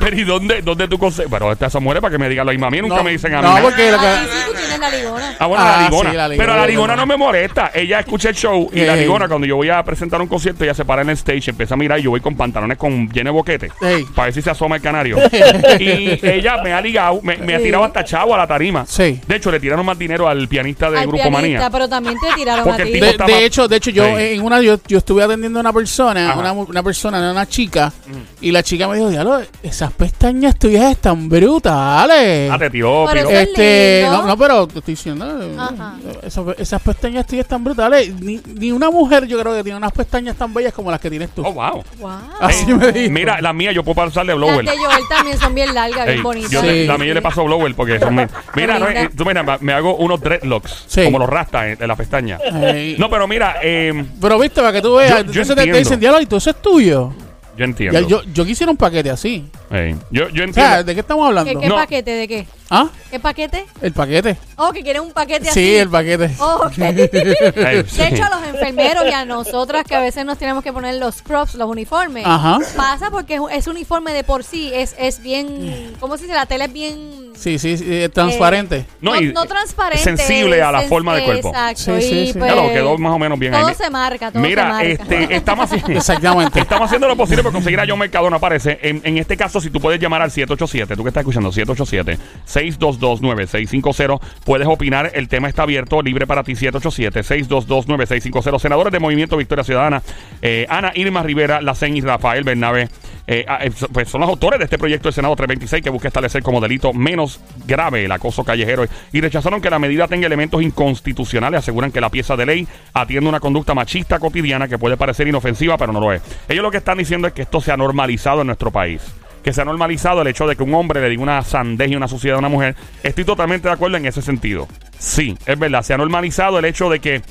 Pero 0.00 0.16
¿y 0.16 0.24
dónde, 0.24 0.62
dónde 0.62 0.88
tú 0.88 0.98
consigues? 0.98 1.28
Pero 1.30 1.52
esta 1.52 1.66
esa 1.66 1.78
mujer 1.78 2.00
para 2.00 2.10
que 2.10 2.18
me 2.18 2.28
digan 2.28 2.46
lo 2.46 2.52
mismo. 2.52 2.66
A 2.66 2.70
mí 2.70 2.80
nunca 2.80 2.96
No, 2.96 3.04
me 3.04 3.10
dicen 3.12 3.34
a 3.34 3.38
mí. 3.40 3.42
no, 3.46 3.48
nada. 3.50 3.62
porque 3.62 3.90
lo 3.92 3.98
que... 3.98 4.06
sí 4.06 4.38
tú 4.46 4.52
tienes 4.56 4.78
la 4.80 4.90
ligona. 4.90 5.36
Ah, 5.38 5.46
bueno, 5.46 5.64
Ah, 5.64 5.76
la 5.78 5.84
ligona. 5.88 6.10
sí, 6.10 6.16
la 6.16 6.28
Pero 6.28 6.40
ligona. 6.42 6.56
la 6.56 6.66
ligona 6.66 6.96
no 6.96 7.06
me 7.06 7.16
molesta. 7.16 7.70
Ella 7.74 8.00
escucha 8.00 8.30
el 8.30 8.34
show 8.34 8.68
y 8.72 8.80
la 8.80 8.94
Ey. 8.94 9.00
ligona, 9.02 9.28
cuando 9.28 9.46
yo 9.46 9.56
voy 9.56 9.68
a 9.70 9.82
presentar 9.84 10.20
un 10.20 10.26
concierto, 10.26 10.64
ella 10.64 10.74
se 10.74 10.84
para 10.84 11.02
en 11.02 11.10
el 11.10 11.16
stage, 11.16 11.50
empieza 11.50 11.74
a 11.74 11.76
mirar 11.76 11.98
y 12.00 12.02
yo 12.02 12.10
voy 12.10 12.20
con 12.20 12.34
pantalones 12.36 12.78
con 12.78 13.08
lleno 13.10 13.28
de 13.30 13.34
boquete. 13.34 13.72
Ey. 13.82 14.04
Para 14.14 14.26
ver 14.26 14.34
si 14.34 14.42
se 14.42 14.50
asoma 14.50 14.76
el 14.76 14.82
canario. 14.82 15.18
y 15.78 16.18
ella 16.26 16.62
me 16.62 16.72
ha 16.72 16.80
ligado, 16.80 17.20
me, 17.22 17.36
me 17.36 17.54
ha 17.54 17.58
Sí. 17.58 17.64
tirado 17.64 17.84
hasta 17.84 18.02
chavo 18.04 18.34
a 18.34 18.38
la 18.38 18.46
tarima. 18.46 18.86
Sí. 18.86 19.20
De 19.26 19.36
hecho, 19.36 19.50
le 19.50 19.60
tiraron 19.60 19.84
más 19.84 19.98
dinero 19.98 20.26
al 20.28 20.48
pianista 20.48 20.90
de 20.90 20.98
Al 20.98 21.02
Grupo 21.06 21.16
pianista, 21.18 21.40
Manía. 21.40 21.70
pero 21.70 21.88
también 21.88 22.16
te 22.18 22.34
tiraron 22.34 22.64
Porque 22.64 22.82
a 22.82 22.84
el 22.86 22.92
ti. 22.92 23.00
tipo 23.00 23.24
De, 23.26 23.32
de 23.34 23.44
hecho, 23.44 23.68
de 23.68 23.76
hecho, 23.76 23.90
yo 23.90 24.04
Sí. 24.04 24.22
en 24.34 24.42
una 24.42 24.60
yo, 24.62 24.78
yo 24.88 24.98
estuve 24.98 25.22
atendiendo 25.22 25.58
a 25.58 25.60
una 25.60 25.72
persona, 25.72 26.30
Ajá. 26.30 26.38
una, 26.40 26.52
mu- 26.54 26.62
una 26.68 26.82
persona, 26.82 27.30
una 27.30 27.46
chica, 27.46 27.92
y 28.40 28.50
la 28.50 28.62
chica 28.62 28.88
me 28.88 28.96
dijo, 28.96 29.10
diablo, 29.10 29.40
esas 29.62 29.89
pestañas 29.92 30.56
tuyas 30.58 30.92
están 30.92 31.28
brutales. 31.28 32.50
Ah, 32.50 32.58
te 32.58 32.70
tiró, 32.70 33.06
Pero 33.12 33.28
piró. 33.28 33.30
eso 33.30 33.40
es 33.40 33.48
Este, 33.48 34.00
lindo. 34.02 34.16
no, 34.18 34.26
no, 34.28 34.36
pero 34.36 34.66
te 34.66 34.78
estoy 34.80 34.94
diciendo, 34.94 35.24
Ajá. 35.58 35.94
esas, 36.22 36.44
esas 36.58 36.82
pestañas 36.82 37.26
tuyas 37.26 37.44
están 37.44 37.62
brutales. 37.64 38.14
Ni, 38.20 38.40
ni 38.54 38.72
una 38.72 38.90
mujer 38.90 39.26
yo 39.26 39.38
creo 39.40 39.54
que 39.54 39.62
tiene 39.62 39.76
unas 39.78 39.92
pestañas 39.92 40.36
tan 40.36 40.52
bellas 40.52 40.72
como 40.72 40.90
las 40.90 41.00
que 41.00 41.10
tienes 41.10 41.30
tú. 41.30 41.42
Oh, 41.46 41.52
wow. 41.52 41.82
Wow. 41.98 42.10
Así 42.40 42.72
me 42.72 42.92
dijo. 42.92 43.12
Mira, 43.12 43.40
las 43.40 43.54
mías 43.54 43.74
yo 43.74 43.82
puedo 43.84 43.94
pasarle 43.96 44.34
blower. 44.34 44.64
Las 44.64 44.74
de 44.76 44.84
Joel 44.84 45.02
también 45.08 45.38
son 45.38 45.54
bien 45.54 45.74
largas, 45.74 46.06
bien 46.06 46.22
bonitas. 46.22 46.50
yo 46.50 46.60
Sí. 46.60 46.66
le- 46.66 46.86
la 46.86 46.98
mía 46.98 47.14
le 47.14 47.22
paso 47.22 47.44
blower 47.44 47.74
porque 47.74 47.98
son 47.98 48.14
mi- 48.14 48.26
Mira, 48.56 48.78
no, 48.78 48.88
eh, 48.88 49.10
tú 49.16 49.24
mira, 49.24 49.44
me 49.60 49.72
hago 49.72 49.96
unos 49.96 50.20
dreadlocks, 50.20 50.84
Sí. 50.86 51.04
como 51.04 51.18
los 51.18 51.28
rastas 51.28 51.64
en, 51.66 51.78
en 51.82 51.88
la 51.88 51.96
pestaña. 51.96 52.38
Ey, 52.72 52.96
No, 52.98 53.08
pero 53.10 53.26
mira, 53.28 53.56
eh, 53.62 54.04
Pero 54.20 54.38
viste, 54.38 54.60
para 54.60 54.72
que 54.72 54.82
tú 54.82 54.94
veas, 54.96 55.10
Yo- 55.10 55.16
yo 55.16 55.20
entonces 55.42 55.48
te- 55.48 55.54
te, 55.54 55.60
entiendo. 55.62 55.78
dicen, 55.78 56.00
diablo, 56.00 56.20
y 56.20 56.26
todo 56.26 56.38
eso 56.38 56.50
es 56.50 56.62
tuyo. 56.62 57.12
yo 57.56 57.64
entiendo. 57.64 58.00
Ya, 58.00 58.06
yo, 58.06 58.22
yo 58.32 58.44
quisiera 58.44 58.70
un 58.70 58.76
paquete 58.78 59.10
así. 59.10 59.44
Ey, 59.70 59.94
yo, 60.10 60.28
yo 60.30 60.42
O 60.42 60.46
entiendo. 60.46 60.52
sea, 60.54 60.82
¿de 60.82 60.94
qué 60.94 61.00
estamos 61.00 61.26
hablando? 61.28 61.52
¿Qué, 61.52 61.58
qué 61.58 61.68
No. 61.68 61.76
paquete? 61.76 62.10
¿De 62.10 62.26
qué? 62.28 62.46
¿Ah? 62.70 62.88
¿Qué 63.10 63.18
paquete? 63.20 63.66
El 63.82 63.92
paquete. 63.92 64.36
Oh, 64.56 64.72
que 64.72 64.82
quieren 64.82 65.02
un 65.02 65.12
paquete 65.12 65.48
así. 65.48 65.60
Sí, 65.60 65.76
el 65.76 65.88
paquete. 65.88 66.30
Oh, 66.40 66.62
ok. 66.66 66.78
Ey, 66.78 67.84
sí. 67.88 67.96
De 67.98 68.08
hecho, 68.08 68.24
a 68.24 68.30
los 68.30 68.48
enfermeros 68.48 69.04
y 69.08 69.12
a 69.12 69.24
nosotras 69.24 69.84
que 69.84 69.94
a 69.94 70.00
veces 70.00 70.24
nos 70.24 70.38
tenemos 70.38 70.62
que 70.64 70.72
poner 70.72 70.96
los 70.96 71.22
props, 71.22 71.54
los 71.54 71.68
uniformes, 71.68 72.24
Ajá. 72.26 72.58
pasa 72.76 73.10
porque 73.10 73.34
es, 73.34 73.40
un- 73.40 73.50
es 73.50 73.66
uniforme 73.68 74.12
de 74.12 74.24
por 74.24 74.44
sí, 74.44 74.70
es, 74.74 74.94
es 74.98 75.22
bien, 75.22 75.92
¿cómo 76.00 76.16
se 76.16 76.24
dice? 76.24 76.34
La 76.34 76.46
tela 76.46 76.64
es 76.66 76.72
bien... 76.72 77.30
Sí, 77.36 77.58
sí, 77.58 77.78
sí, 77.78 77.84
eh, 77.88 78.08
transparente. 78.12 78.84
No, 79.00 79.14
No, 79.14 79.20
y- 79.20 79.32
no 79.32 79.46
transparente. 79.46 80.02
sensible 80.04 80.60
a 80.62 80.70
la 80.72 80.82
forma 80.82 81.14
del 81.14 81.24
cuerpo. 81.24 81.48
Exacto. 81.48 81.96
Sí, 82.00 82.02
sí, 82.02 82.14
y 82.18 82.26
sí. 82.32 82.38
pues, 82.38 82.50
Ya 82.54 82.60
lo 82.60 82.68
quedó 82.70 82.98
más 82.98 83.12
o 83.14 83.18
menos 83.18 83.38
bien 83.38 83.54
ahí. 83.54 83.62
Todo 83.62 83.74
se 83.74 83.88
marca, 83.90 84.30
todo 84.30 84.42
Mira, 84.42 84.62
se 84.64 84.68
marca. 84.68 84.88
este, 84.88 85.36
estamos 85.36 85.64
haciendo. 85.72 85.92
Exactamente. 85.98 86.60
Estamos 86.70 86.86
haciendo 86.86 87.08
lo 87.08 87.16
posible 87.16 87.42
por 87.42 87.52
conseguir 87.52 87.80
a 87.80 87.84
John 87.88 87.98
Mercado, 87.98 88.28
no 88.30 88.36
aparece. 88.36 88.78
En, 88.82 89.00
en 89.04 89.16
este 89.16 89.36
caso, 89.36 89.59
si 89.60 89.70
tú 89.70 89.80
puedes 89.80 90.00
llamar 90.00 90.22
al 90.22 90.30
787, 90.30 90.96
tú 90.96 91.02
que 91.02 91.08
estás 91.08 91.22
escuchando, 91.22 91.50
787-622-9650, 91.50 94.20
puedes 94.44 94.66
opinar. 94.66 95.10
El 95.14 95.28
tema 95.28 95.48
está 95.48 95.62
abierto, 95.62 96.02
libre 96.02 96.26
para 96.26 96.42
ti, 96.42 96.52
787-622-9650. 96.52 98.58
Senadores 98.58 98.92
de 98.92 98.98
Movimiento 98.98 99.36
Victoria 99.36 99.62
Ciudadana, 99.64 100.02
eh, 100.42 100.66
Ana 100.68 100.92
Irma 100.94 101.22
Rivera, 101.22 101.60
Lacen 101.60 101.96
y 101.96 102.00
Rafael 102.00 102.42
Bernabe, 102.44 102.88
eh, 103.26 103.44
ah, 103.46 103.58
eh, 103.62 103.70
pues 103.92 104.08
son 104.08 104.22
los 104.22 104.30
autores 104.30 104.58
de 104.58 104.64
este 104.64 104.76
proyecto 104.76 105.08
del 105.08 105.14
Senado 105.14 105.36
326 105.36 105.84
que 105.84 105.90
busca 105.90 106.08
establecer 106.08 106.42
como 106.42 106.60
delito 106.60 106.92
menos 106.92 107.40
grave 107.64 108.04
el 108.04 108.12
acoso 108.12 108.42
callejero 108.42 108.86
y 109.12 109.20
rechazaron 109.20 109.60
que 109.60 109.70
la 109.70 109.78
medida 109.78 110.08
tenga 110.08 110.26
elementos 110.26 110.60
inconstitucionales. 110.62 111.58
Aseguran 111.58 111.92
que 111.92 112.00
la 112.00 112.10
pieza 112.10 112.36
de 112.36 112.46
ley 112.46 112.66
atiende 112.92 113.28
una 113.28 113.40
conducta 113.40 113.72
machista 113.72 114.18
cotidiana 114.18 114.66
que 114.66 114.78
puede 114.78 114.96
parecer 114.96 115.28
inofensiva, 115.28 115.78
pero 115.78 115.92
no 115.92 116.00
lo 116.00 116.12
es. 116.12 116.22
Ellos 116.48 116.62
lo 116.62 116.70
que 116.70 116.78
están 116.78 116.98
diciendo 116.98 117.28
es 117.28 117.32
que 117.32 117.42
esto 117.42 117.60
se 117.60 117.70
ha 117.70 117.76
normalizado 117.76 118.40
en 118.40 118.48
nuestro 118.48 118.70
país. 118.70 119.02
Que 119.42 119.52
se 119.52 119.62
ha 119.62 119.64
normalizado 119.64 120.20
el 120.22 120.26
hecho 120.28 120.46
de 120.46 120.54
que 120.56 120.62
un 120.62 120.74
hombre 120.74 121.00
le 121.00 121.08
diga 121.08 121.22
una 121.22 121.42
sandez 121.42 121.90
y 121.90 121.96
una 121.96 122.08
suciedad 122.08 122.36
a 122.36 122.38
una 122.40 122.48
mujer. 122.50 122.76
Estoy 123.02 123.24
totalmente 123.24 123.68
de 123.68 123.74
acuerdo 123.74 123.96
en 123.96 124.04
ese 124.06 124.20
sentido. 124.20 124.68
Sí, 124.98 125.36
es 125.46 125.58
verdad. 125.58 125.82
Se 125.82 125.94
ha 125.94 125.96
normalizado 125.96 126.58
el 126.58 126.64
hecho 126.66 126.90
de 126.90 127.00
que. 127.00 127.22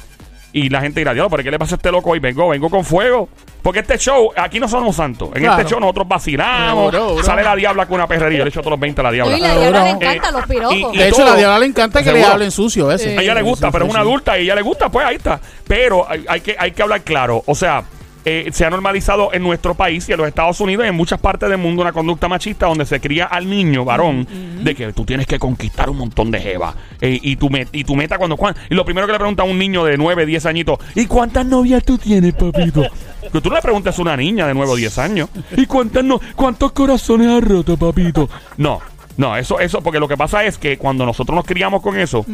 Y 0.51 0.69
la 0.69 0.81
gente 0.81 1.01
dirá, 1.01 1.13
Dios, 1.13 1.27
¿pero 1.29 1.43
qué 1.43 1.51
le 1.51 1.59
pasa 1.59 1.75
a 1.75 1.77
este 1.77 1.91
loco 1.91 2.09
hoy? 2.09 2.17
Vengo, 2.17 2.49
vengo 2.49 2.71
con 2.71 2.83
fuego. 2.83 3.29
Porque 3.61 3.81
este 3.81 3.99
show, 3.99 4.31
aquí 4.35 4.59
no 4.59 4.67
somos 4.67 4.95
santos. 4.95 5.29
En 5.35 5.43
Claro. 5.43 5.59
este 5.61 5.69
show 5.69 5.79
nosotros 5.79 6.07
vacilamos. 6.07 6.91
Bro, 6.91 7.13
bro. 7.15 7.23
Sale 7.23 7.43
la 7.43 7.55
diabla 7.55 7.85
con 7.85 7.95
una 7.95 8.07
perrería. 8.07 8.39
Yo 8.39 8.45
le 8.45 8.49
echo 8.49 8.61
todos 8.61 8.71
los 8.71 8.79
20 8.79 8.99
a 9.01 9.03
la 9.03 9.11
diabla. 9.11 9.37
y 9.37 9.41
la 9.41 9.55
diabla 9.55 9.83
le 9.83 9.89
Eh, 9.89 9.93
encantan 9.93 10.33
los 10.33 10.47
piropos. 10.47 10.75
y- 10.93 10.97
De 10.97 11.07
hecho, 11.07 11.17
todo. 11.17 11.25
la 11.27 11.35
diabla 11.35 11.59
le 11.59 11.65
encanta 11.67 12.01
que 12.01 12.11
le 12.11 12.25
hablen 12.25 12.49
sucio 12.49 12.85
a 12.85 12.93
veces. 12.93 13.15
A 13.15 13.21
ella 13.21 13.35
le 13.35 13.43
gusta, 13.43 13.69
pero 13.69 13.85
es 13.85 13.91
una 13.91 13.99
adulta 13.99 14.35
y 14.37 14.39
a 14.39 14.43
ella 14.45 14.55
le 14.55 14.61
gusta, 14.63 14.89
pues 14.89 15.05
ahí 15.05 15.17
está. 15.17 15.39
Pero 15.67 16.09
hay, 16.09 16.25
hay 16.27 16.41
que, 16.41 16.55
hay 16.57 16.71
que 16.71 16.81
hablar 16.81 17.01
claro. 17.03 17.43
O 17.45 17.53
sea, 17.53 17.83
eh, 18.31 18.49
se 18.51 18.65
ha 18.65 18.69
normalizado 18.69 19.33
en 19.33 19.41
nuestro 19.41 19.73
país 19.73 20.07
y 20.07 20.11
en 20.11 20.19
los 20.19 20.27
Estados 20.27 20.59
Unidos 20.59 20.85
y 20.85 20.89
en 20.89 20.95
muchas 20.95 21.19
partes 21.19 21.49
del 21.49 21.57
mundo 21.57 21.81
una 21.81 21.91
conducta 21.91 22.27
machista 22.27 22.67
donde 22.67 22.85
se 22.85 22.99
cría 22.99 23.25
al 23.25 23.49
niño 23.49 23.83
varón 23.85 24.27
de 24.63 24.75
que 24.75 24.93
tú 24.93 25.03
tienes 25.05 25.25
que 25.25 25.39
conquistar 25.39 25.89
un 25.89 25.97
montón 25.97 26.29
de 26.31 26.39
jeva. 26.39 26.75
Eh, 27.01 27.19
y, 27.21 27.35
tu 27.37 27.49
met- 27.49 27.69
y 27.71 27.83
tu 27.83 27.95
meta 27.95 28.17
cuando... 28.17 28.37
cuan- 28.37 28.55
y 28.69 28.75
lo 28.75 28.85
primero 28.85 29.07
que 29.07 29.13
le 29.13 29.19
pregunta 29.19 29.43
a 29.43 29.45
un 29.45 29.57
niño 29.57 29.83
de 29.83 29.97
9, 29.97 30.25
10 30.25 30.45
añitos, 30.45 30.77
¿y 30.95 31.05
cuántas 31.05 31.45
novias 31.45 31.83
tú 31.83 31.97
tienes, 31.97 32.33
papito? 32.33 32.83
Que 33.31 33.41
tú 33.41 33.51
le 33.51 33.61
preguntas 33.61 33.99
a 33.99 34.01
una 34.01 34.15
niña 34.17 34.47
de 34.47 34.53
9 34.53 34.71
o 34.71 34.75
10 34.75 34.97
años, 34.97 35.29
¿y 35.57 35.65
cuántas 35.65 36.03
no, 36.03 36.19
cuántos 36.35 36.71
corazones 36.71 37.27
has 37.29 37.43
roto, 37.43 37.77
papito? 37.77 38.29
No. 38.57 38.79
No, 39.17 39.35
eso, 39.35 39.59
eso, 39.59 39.81
porque 39.81 39.99
lo 39.99 40.07
que 40.07 40.15
pasa 40.15 40.45
es 40.45 40.57
que 40.57 40.77
cuando 40.77 41.05
nosotros 41.05 41.35
nos 41.35 41.45
criamos 41.45 41.81
con 41.81 41.99
eso, 41.99 42.25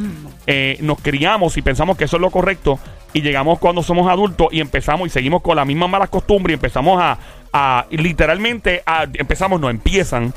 eh, 0.46 0.78
nos 0.82 1.00
criamos 1.02 1.58
y 1.58 1.62
pensamos 1.62 1.98
que 1.98 2.04
eso 2.04 2.18
es 2.18 2.22
lo 2.22 2.30
correcto, 2.30 2.80
y 3.14 3.22
llegamos 3.22 3.60
cuando 3.60 3.82
somos 3.82 4.08
adultos 4.08 4.50
y 4.52 4.60
empezamos 4.60 5.08
y 5.08 5.10
seguimos 5.10 5.42
con 5.42 5.56
la 5.56 5.66
misma 5.66 5.88
mala 5.88 6.08
costumbre 6.08 6.54
y 6.54 6.56
empezamos 6.56 7.02
a, 7.02 7.18
a 7.54 7.86
literalmente, 7.90 8.84
a, 8.86 9.08
empezamos, 9.14 9.60
no, 9.60 9.70
empiezan 9.70 10.34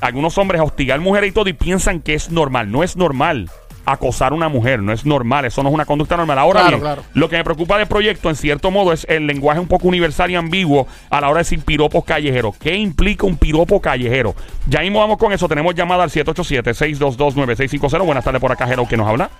algunos 0.00 0.38
hombres 0.38 0.60
a 0.60 0.64
hostigar 0.64 1.00
mujeres 1.00 1.30
y 1.30 1.32
todo 1.32 1.48
y 1.48 1.54
piensan 1.54 2.00
que 2.00 2.14
es 2.14 2.30
normal. 2.30 2.70
No 2.70 2.84
es 2.84 2.96
normal 2.96 3.50
acosar 3.92 4.32
a 4.32 4.34
una 4.34 4.48
mujer, 4.48 4.80
no 4.80 4.92
es 4.92 5.04
normal, 5.06 5.44
eso 5.44 5.62
no 5.62 5.68
es 5.70 5.74
una 5.74 5.84
conducta 5.86 6.16
normal. 6.16 6.38
Ahora 6.38 6.60
Claro, 6.60 6.68
bien, 6.76 6.80
claro. 6.80 7.02
lo 7.14 7.28
que 7.28 7.36
me 7.36 7.44
preocupa 7.44 7.78
del 7.78 7.86
proyecto, 7.86 8.28
en 8.28 8.36
cierto 8.36 8.70
modo, 8.70 8.92
es 8.92 9.06
el 9.08 9.26
lenguaje 9.26 9.60
un 9.60 9.68
poco 9.68 9.88
universal 9.88 10.30
y 10.30 10.34
ambiguo 10.36 10.86
a 11.10 11.20
la 11.20 11.28
hora 11.28 11.38
de 11.38 11.44
decir 11.44 11.60
piropos 11.64 12.04
callejeros. 12.04 12.56
¿Qué 12.58 12.74
implica 12.74 13.26
un 13.26 13.36
piropo 13.36 13.80
callejero? 13.80 14.34
Ya 14.66 14.80
mismo 14.80 15.00
vamos 15.00 15.18
con 15.18 15.32
eso. 15.32 15.48
Tenemos 15.48 15.74
llamada 15.74 16.04
al 16.04 16.10
787-622-9650. 16.10 18.04
Buenas 18.04 18.24
tardes 18.24 18.40
por 18.40 18.52
acá, 18.52 18.66
Jero, 18.66 18.86
que 18.86 18.96
nos 18.96 19.08
habla? 19.08 19.30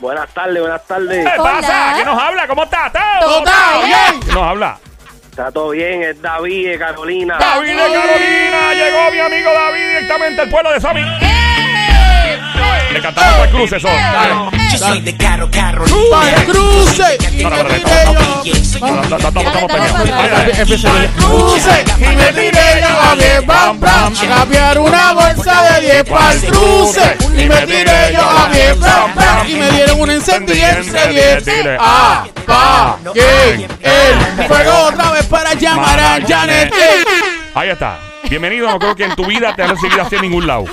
Buenas 0.00 0.28
tardes, 0.34 0.60
buenas 0.60 0.84
tardes. 0.86 1.24
¿Qué 1.24 1.40
Hola. 1.40 1.50
pasa? 1.52 1.94
¿Qué 1.96 2.04
nos 2.04 2.20
habla? 2.20 2.46
¿Cómo 2.48 2.64
está? 2.64 2.90
¿Todo? 2.92 3.42
Todo 3.44 3.84
bien. 3.86 4.20
¿Qué 4.26 4.32
nos 4.32 4.42
habla? 4.42 4.78
Está 5.30 5.50
todo 5.50 5.70
bien, 5.70 6.02
es 6.02 6.20
David 6.22 6.68
de 6.70 6.78
Carolina. 6.78 7.36
David 7.38 7.70
de 7.70 7.76
Carolina, 7.76 8.74
llegó 8.74 9.10
mi 9.12 9.18
amigo 9.18 9.50
David 9.52 9.88
directamente 9.88 10.40
del 10.42 10.50
pueblo 10.50 10.70
de 10.72 10.80
Sami. 10.80 11.00
Le 12.92 13.00
cantamos 13.00 13.32
para 13.32 13.44
el 13.44 13.50
cruce 13.50 13.76
eso. 13.76 13.88
Dale. 13.88 14.34
Yo 14.72 14.78
soy 14.78 15.00
de 15.00 15.16
Caro 15.16 15.50
Caro. 15.50 15.84
¡Para 16.10 16.30
el 16.36 16.44
cruce! 16.46 17.18
Y 17.32 17.42
No, 17.42 17.50
no, 17.50 17.56
me 17.56 17.62
no, 17.62 17.68
no, 17.68 17.74
tiré 17.74 18.04
no, 18.04 18.12
yo. 18.12 18.20
No, 18.80 18.86
no, 18.86 18.94
no, 18.96 19.16
Estamos 19.16 19.24
estamos 19.24 19.42
Dale, 19.42 19.68
peleando. 19.68 19.98
dale, 19.98 20.10
Dale, 20.10 20.30
dale. 20.30 20.60
Empieza 20.60 20.88
el 21.02 21.08
cruce 21.10 21.84
y 21.98 22.16
me 22.16 22.32
tiré 22.32 22.80
yo 22.80 23.00
a 23.10 23.16
10 23.16 23.46
bam 23.46 23.80
bam 23.80 24.12
a 24.16 24.26
cambiar 24.38 24.78
una 24.78 25.12
bolsa 25.12 25.62
de 25.62 25.80
10 25.80 26.04
para 26.04 26.34
cruce 26.40 27.16
y 27.36 27.44
me 27.48 27.56
tiré 27.66 28.12
yo 28.12 28.20
a 28.22 28.48
10 28.52 28.78
bam 28.80 29.14
bam 29.14 29.48
y 29.48 29.54
me 29.54 29.70
dieron 29.70 30.00
un 30.00 30.10
encendiente 30.10 30.90
de 30.92 31.40
10 31.40 31.78
apague 31.78 33.66
el 33.82 34.46
fuego 34.48 34.72
otra 34.88 35.10
vez 35.12 35.26
para 35.26 35.54
llamar 35.54 35.98
a 36.00 36.18
Janet 36.26 36.72
eh. 36.72 37.04
Ahí 37.54 37.68
está. 37.70 37.98
Bienvenido. 38.28 38.68
No 38.68 38.78
creo 38.78 38.96
que 38.96 39.04
en 39.04 39.14
tu 39.14 39.24
vida 39.26 39.54
te 39.54 39.62
has 39.62 39.70
recibido 39.70 40.02
así 40.02 40.16
en 40.16 40.22
ningún 40.22 40.46
lado. 40.46 40.64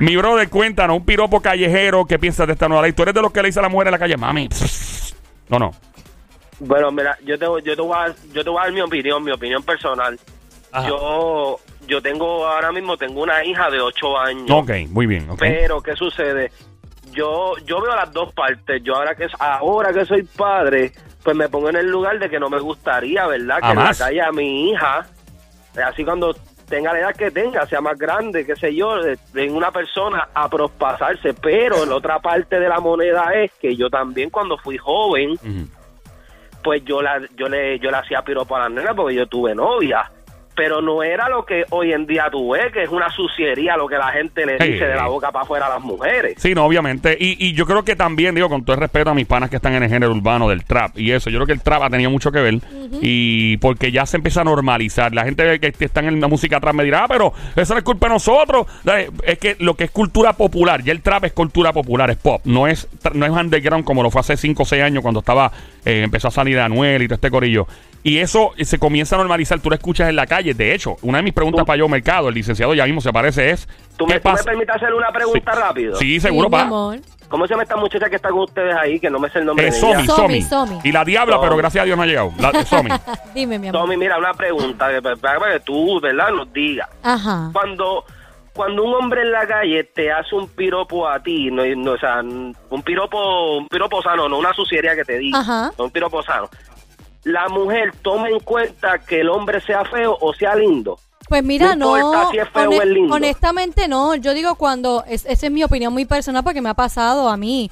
Mi 0.00 0.16
brother, 0.16 0.48
cuéntanos, 0.48 0.96
un 0.96 1.04
piropo 1.04 1.40
callejero, 1.40 2.04
¿qué 2.06 2.18
piensas 2.18 2.46
de 2.46 2.52
esta 2.54 2.68
nueva 2.68 2.82
ley? 2.82 2.92
¿Tú 2.92 3.02
eres 3.02 3.14
de 3.14 3.22
los 3.22 3.32
que 3.32 3.42
le 3.42 3.48
dice 3.48 3.58
a 3.60 3.62
la 3.62 3.68
mujer 3.68 3.88
en 3.88 3.92
la 3.92 3.98
calle, 3.98 4.16
mami? 4.16 4.48
No, 5.46 5.58
no. 5.58 5.72
Bueno, 6.58 6.90
mira, 6.90 7.18
yo 7.22 7.38
te, 7.38 7.44
yo, 7.44 7.76
te 7.76 7.82
voy 7.82 7.92
a, 7.94 8.00
dar- 8.08 8.14
yo 8.32 8.42
te 8.42 8.48
voy 8.48 8.58
a 8.60 8.64
dar 8.64 8.72
mi 8.72 8.80
opinión, 8.80 9.22
mi 9.22 9.30
opinión 9.30 9.62
personal. 9.62 10.18
Ajá. 10.72 10.88
Yo 10.88 11.58
yo 11.86 12.00
tengo, 12.00 12.46
ahora 12.46 12.72
mismo 12.72 12.96
tengo 12.96 13.22
una 13.22 13.44
hija 13.44 13.68
de 13.70 13.78
8 13.78 14.18
años. 14.20 14.46
Ok, 14.50 14.70
muy 14.88 15.04
bien. 15.06 15.28
Pero, 15.38 15.82
¿qué 15.82 15.94
sucede? 15.96 16.50
Yo 17.12 17.52
yo 17.66 17.82
veo 17.82 17.94
las 17.94 18.10
dos 18.10 18.32
partes. 18.32 18.82
Yo 18.82 18.94
ahora 18.96 19.14
que 19.14 19.26
ahora 19.38 19.92
que 19.92 20.06
soy 20.06 20.22
padre, 20.22 20.92
pues 21.22 21.36
me 21.36 21.50
pongo 21.50 21.68
en 21.68 21.76
el 21.76 21.90
lugar 21.90 22.18
de 22.18 22.30
que 22.30 22.40
no 22.40 22.48
me 22.48 22.58
gustaría, 22.58 23.26
¿verdad? 23.26 23.58
Que 23.60 23.68
en 23.68 23.76
la 23.84 23.94
calle 23.94 24.22
a 24.22 24.32
mi 24.32 24.70
hija, 24.70 25.06
así 25.86 26.04
cuando 26.06 26.34
tenga 26.68 26.92
la 26.92 27.00
edad 27.00 27.16
que 27.16 27.30
tenga, 27.30 27.66
sea 27.66 27.80
más 27.80 27.98
grande, 27.98 28.44
qué 28.46 28.56
sé 28.56 28.74
yo, 28.74 28.96
de, 29.02 29.18
de 29.32 29.50
una 29.50 29.70
persona 29.70 30.28
a 30.34 30.48
prospasarse. 30.48 31.34
Pero 31.34 31.84
la 31.86 31.96
otra 31.96 32.18
parte 32.18 32.58
de 32.58 32.68
la 32.68 32.80
moneda 32.80 33.32
es 33.34 33.52
que 33.52 33.76
yo 33.76 33.90
también 33.90 34.30
cuando 34.30 34.56
fui 34.58 34.78
joven, 34.78 35.38
pues 36.62 36.84
yo 36.84 37.02
la 37.02 37.20
yo 37.36 37.48
le 37.48 37.78
yo 37.78 37.90
le 37.90 37.96
hacía 37.98 38.22
piropo 38.22 38.56
a 38.56 38.60
las 38.60 38.70
nenas 38.70 38.94
porque 38.94 39.14
yo 39.14 39.26
tuve 39.26 39.54
novia 39.54 40.10
pero 40.56 40.80
no 40.80 41.02
era 41.02 41.28
lo 41.28 41.44
que 41.44 41.64
hoy 41.70 41.92
en 41.92 42.06
día 42.06 42.28
tú 42.30 42.52
ves 42.52 42.72
que 42.72 42.82
es 42.84 42.88
una 42.88 43.10
suciería 43.10 43.76
lo 43.76 43.86
que 43.88 43.96
la 43.96 44.08
gente 44.12 44.46
le 44.46 44.54
dice 44.58 44.86
de 44.86 44.94
la 44.94 45.06
boca 45.06 45.30
para 45.32 45.42
afuera 45.44 45.66
a 45.66 45.70
las 45.70 45.80
mujeres 45.82 46.34
Sí, 46.38 46.54
no, 46.54 46.64
obviamente. 46.64 47.16
Y, 47.18 47.36
y 47.46 47.52
yo 47.54 47.66
creo 47.66 47.84
que 47.84 47.96
también, 47.96 48.34
digo, 48.34 48.48
con 48.48 48.64
todo 48.64 48.74
el 48.74 48.80
respeto 48.80 49.10
a 49.10 49.14
mis 49.14 49.26
panas 49.26 49.50
que 49.50 49.56
están 49.56 49.74
en 49.74 49.82
el 49.82 49.88
género 49.88 50.12
urbano 50.12 50.48
del 50.48 50.64
trap 50.64 50.98
y 50.98 51.12
eso, 51.12 51.30
yo 51.30 51.38
creo 51.38 51.46
que 51.46 51.52
el 51.52 51.60
trap 51.62 51.82
ha 51.82 51.90
tenido 51.90 52.10
mucho 52.10 52.30
que 52.32 52.40
ver. 52.40 52.54
Y 53.00 53.56
porque 53.58 53.90
ya 53.92 54.06
se 54.06 54.16
empieza 54.16 54.40
a 54.42 54.44
normalizar. 54.44 55.14
La 55.14 55.24
gente 55.24 55.58
que 55.60 55.72
que 55.72 55.84
está 55.84 56.00
en 56.00 56.20
la 56.20 56.28
música 56.28 56.60
trap 56.60 56.74
me 56.74 56.84
dirá, 56.84 57.04
ah, 57.04 57.08
pero 57.08 57.32
eso 57.56 57.74
no 57.74 57.78
es 57.78 57.84
culpa 57.84 58.06
de 58.08 58.14
nosotros. 58.14 58.66
Es 59.24 59.38
que 59.38 59.56
lo 59.58 59.74
que 59.74 59.84
es 59.84 59.90
cultura 59.90 60.32
popular, 60.34 60.82
ya 60.82 60.92
el 60.92 61.02
trap 61.02 61.24
es 61.24 61.32
cultura 61.32 61.72
popular, 61.72 62.10
es 62.10 62.16
pop. 62.16 62.40
No 62.44 62.66
es, 62.66 62.88
tra- 63.02 63.12
no 63.14 63.26
es 63.26 63.32
underground 63.32 63.84
como 63.84 64.02
lo 64.02 64.10
fue 64.10 64.20
hace 64.20 64.36
5 64.36 64.62
o 64.62 64.66
6 64.66 64.82
años 64.82 65.02
cuando 65.02 65.20
estaba, 65.20 65.50
eh, 65.84 66.02
empezó 66.04 66.28
a 66.28 66.30
salir 66.30 66.58
Anuel 66.58 67.02
y 67.02 67.08
todo 67.08 67.14
este 67.16 67.30
corillo. 67.30 67.66
Y 68.04 68.18
eso 68.18 68.52
eh, 68.56 68.64
se 68.66 68.78
comienza 68.78 69.16
a 69.16 69.18
normalizar. 69.18 69.58
Tú 69.60 69.70
lo 69.70 69.74
escuchas 69.74 70.08
en 70.10 70.14
la 70.16 70.26
calle. 70.26 70.54
De 70.54 70.72
hecho, 70.74 70.96
una 71.02 71.18
de 71.18 71.24
mis 71.24 71.32
preguntas 71.32 71.62
Tú- 71.62 71.66
para 71.66 71.78
yo, 71.78 71.88
Mercado, 71.88 72.28
el 72.28 72.34
licenciado 72.34 72.72
ya 72.74 72.84
mismo 72.84 73.00
se 73.00 73.08
aparece, 73.08 73.50
es. 73.50 73.66
¿Tú 73.96 74.06
¿Qué 74.06 74.14
me, 74.14 74.20
tú 74.20 74.28
me 74.28 74.34
pasa? 74.34 74.44
permites 74.44 74.76
hacer 74.76 74.92
una 74.94 75.10
pregunta 75.10 75.52
Sí. 75.54 75.58
rápido 75.60 75.96
Sí, 75.96 76.20
seguro, 76.20 76.48
Sí, 76.48 76.54
mi 76.54 76.58
pa. 76.60 76.62
amor. 76.66 76.98
¿cómo 77.28 77.46
se 77.46 77.54
llama 77.54 77.62
esta 77.64 77.76
muchacha 77.76 78.08
que 78.08 78.14
está 78.16 78.28
con 78.28 78.40
ustedes 78.40 78.76
ahí 78.76 79.00
que 79.00 79.10
no 79.10 79.18
me 79.18 79.28
sé 79.30 79.38
el 79.40 79.46
nombre 79.46 79.66
Eh, 79.66 79.70
de 79.72 79.76
Somi, 79.80 80.06
Somi, 80.06 80.42
Somi, 80.42 80.42
Somi. 80.42 80.78
Y 80.84 80.92
la 80.92 81.04
diabla, 81.04 81.34
Somi. 81.36 81.46
pero 81.46 81.56
gracias 81.56 81.82
a 81.82 81.84
Dios 81.86 81.96
no 81.96 82.02
ha 82.02 82.06
llegado. 82.06 82.32
La, 82.38 82.64
Somi. 82.64 82.90
Dime, 83.34 83.58
mi 83.58 83.68
amor. 83.68 83.80
Tommy 83.80 83.96
mira 83.96 84.18
una 84.18 84.34
pregunta 84.34 84.88
que, 84.90 85.00
para 85.02 85.52
que 85.54 85.60
tú 85.60 85.98
verdad 86.00 86.28
nos 86.30 86.52
digas 86.52 86.88
Ajá. 87.02 87.48
cuando 87.52 88.04
cuando 88.52 88.84
un 88.84 88.94
hombre 88.94 89.22
en 89.22 89.32
la 89.32 89.46
calle 89.48 89.82
te 89.82 90.12
hace 90.12 90.32
un 90.36 90.46
piropo 90.48 91.08
a 91.08 91.18
ti, 91.20 91.50
no, 91.50 91.64
no, 91.74 91.92
o 91.92 91.98
sea, 91.98 92.20
un 92.20 92.82
piropo, 92.84 93.56
un 93.56 93.66
piropo 93.66 94.00
sano, 94.00 94.28
no 94.28 94.38
una 94.38 94.52
suciería 94.52 94.94
que 94.94 95.04
te 95.04 95.18
diga, 95.18 95.40
Ajá. 95.40 95.72
no 95.76 95.84
un 95.86 95.90
piropo 95.90 96.22
sano. 96.22 96.48
La 97.24 97.48
mujer 97.48 97.92
toma 98.02 98.28
en 98.28 98.40
cuenta 98.40 98.98
que 98.98 99.20
el 99.20 99.28
hombre 99.30 99.60
sea 99.60 99.84
feo 99.84 100.16
o 100.20 100.32
sea 100.34 100.54
lindo. 100.54 100.98
Pues 101.28 101.42
mira, 101.42 101.74
No 101.74 101.96
no. 101.96 102.30
si 102.30 102.38
es 102.38 102.48
feo 102.50 102.68
o 102.68 102.72
es 102.82 102.86
lindo. 102.86 103.14
Honestamente, 103.14 103.88
no. 103.88 104.14
Yo 104.14 104.34
digo 104.34 104.54
cuando. 104.56 105.04
Es, 105.08 105.24
esa 105.24 105.46
es 105.46 105.52
mi 105.52 105.64
opinión 105.64 105.92
muy 105.92 106.04
personal 106.04 106.44
porque 106.44 106.60
me 106.60 106.68
ha 106.68 106.74
pasado 106.74 107.28
a 107.28 107.36
mí. 107.36 107.70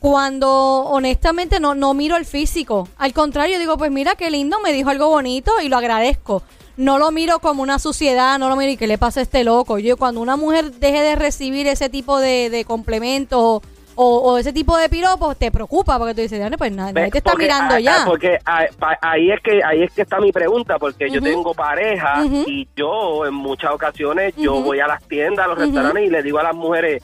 Cuando 0.00 0.50
honestamente 0.50 1.60
no, 1.60 1.74
no 1.74 1.94
miro 1.94 2.16
el 2.16 2.26
físico. 2.26 2.88
Al 2.98 3.12
contrario, 3.12 3.58
digo, 3.58 3.78
pues 3.78 3.90
mira 3.90 4.14
qué 4.16 4.30
lindo, 4.30 4.58
me 4.60 4.72
dijo 4.72 4.90
algo 4.90 5.08
bonito 5.08 5.52
y 5.62 5.68
lo 5.68 5.76
agradezco. 5.78 6.42
No 6.76 6.98
lo 6.98 7.10
miro 7.10 7.38
como 7.38 7.62
una 7.62 7.78
suciedad, 7.78 8.38
no 8.38 8.48
lo 8.48 8.56
miro 8.56 8.72
y 8.72 8.76
qué 8.76 8.86
le 8.86 8.98
pasa 8.98 9.20
a 9.20 9.22
este 9.22 9.44
loco. 9.44 9.78
Yo, 9.78 9.96
cuando 9.96 10.20
una 10.20 10.36
mujer 10.36 10.72
deje 10.72 11.00
de 11.02 11.16
recibir 11.16 11.66
ese 11.66 11.88
tipo 11.88 12.18
de, 12.18 12.50
de 12.50 12.64
complementos 12.64 13.62
o, 13.96 14.18
o 14.32 14.38
ese 14.38 14.52
tipo 14.52 14.76
de 14.76 14.88
piropos, 14.88 15.36
te 15.36 15.50
preocupa 15.50 15.98
porque 15.98 16.14
tú 16.14 16.20
dices, 16.22 16.38
"Dale, 16.40 16.56
pues 16.58 16.72
nadie, 16.72 17.10
te 17.10 17.18
está 17.18 17.30
Porque, 17.32 17.44
mirando 17.44 17.74
ah, 17.74 17.80
ya. 17.80 18.02
ah, 18.02 18.04
Porque 18.06 18.38
ah, 18.44 18.66
ahí 19.00 19.30
es 19.30 19.40
que 19.40 19.62
ahí 19.64 19.82
es 19.82 19.92
que 19.92 20.02
está 20.02 20.20
mi 20.20 20.32
pregunta, 20.32 20.78
porque 20.78 21.10
yo 21.10 21.20
tengo 21.22 21.54
pareja 21.54 22.24
y 22.46 22.68
yo 22.76 23.26
en 23.26 23.34
muchas 23.34 23.72
ocasiones 23.72 24.34
yo 24.36 24.60
voy 24.62 24.80
a 24.80 24.86
las 24.86 25.02
tiendas, 25.04 25.44
a 25.46 25.48
los 25.48 25.58
restaurantes 25.58 26.04
y 26.06 26.10
le 26.10 26.22
digo 26.22 26.38
a 26.38 26.42
las 26.44 26.54
mujeres, 26.54 27.02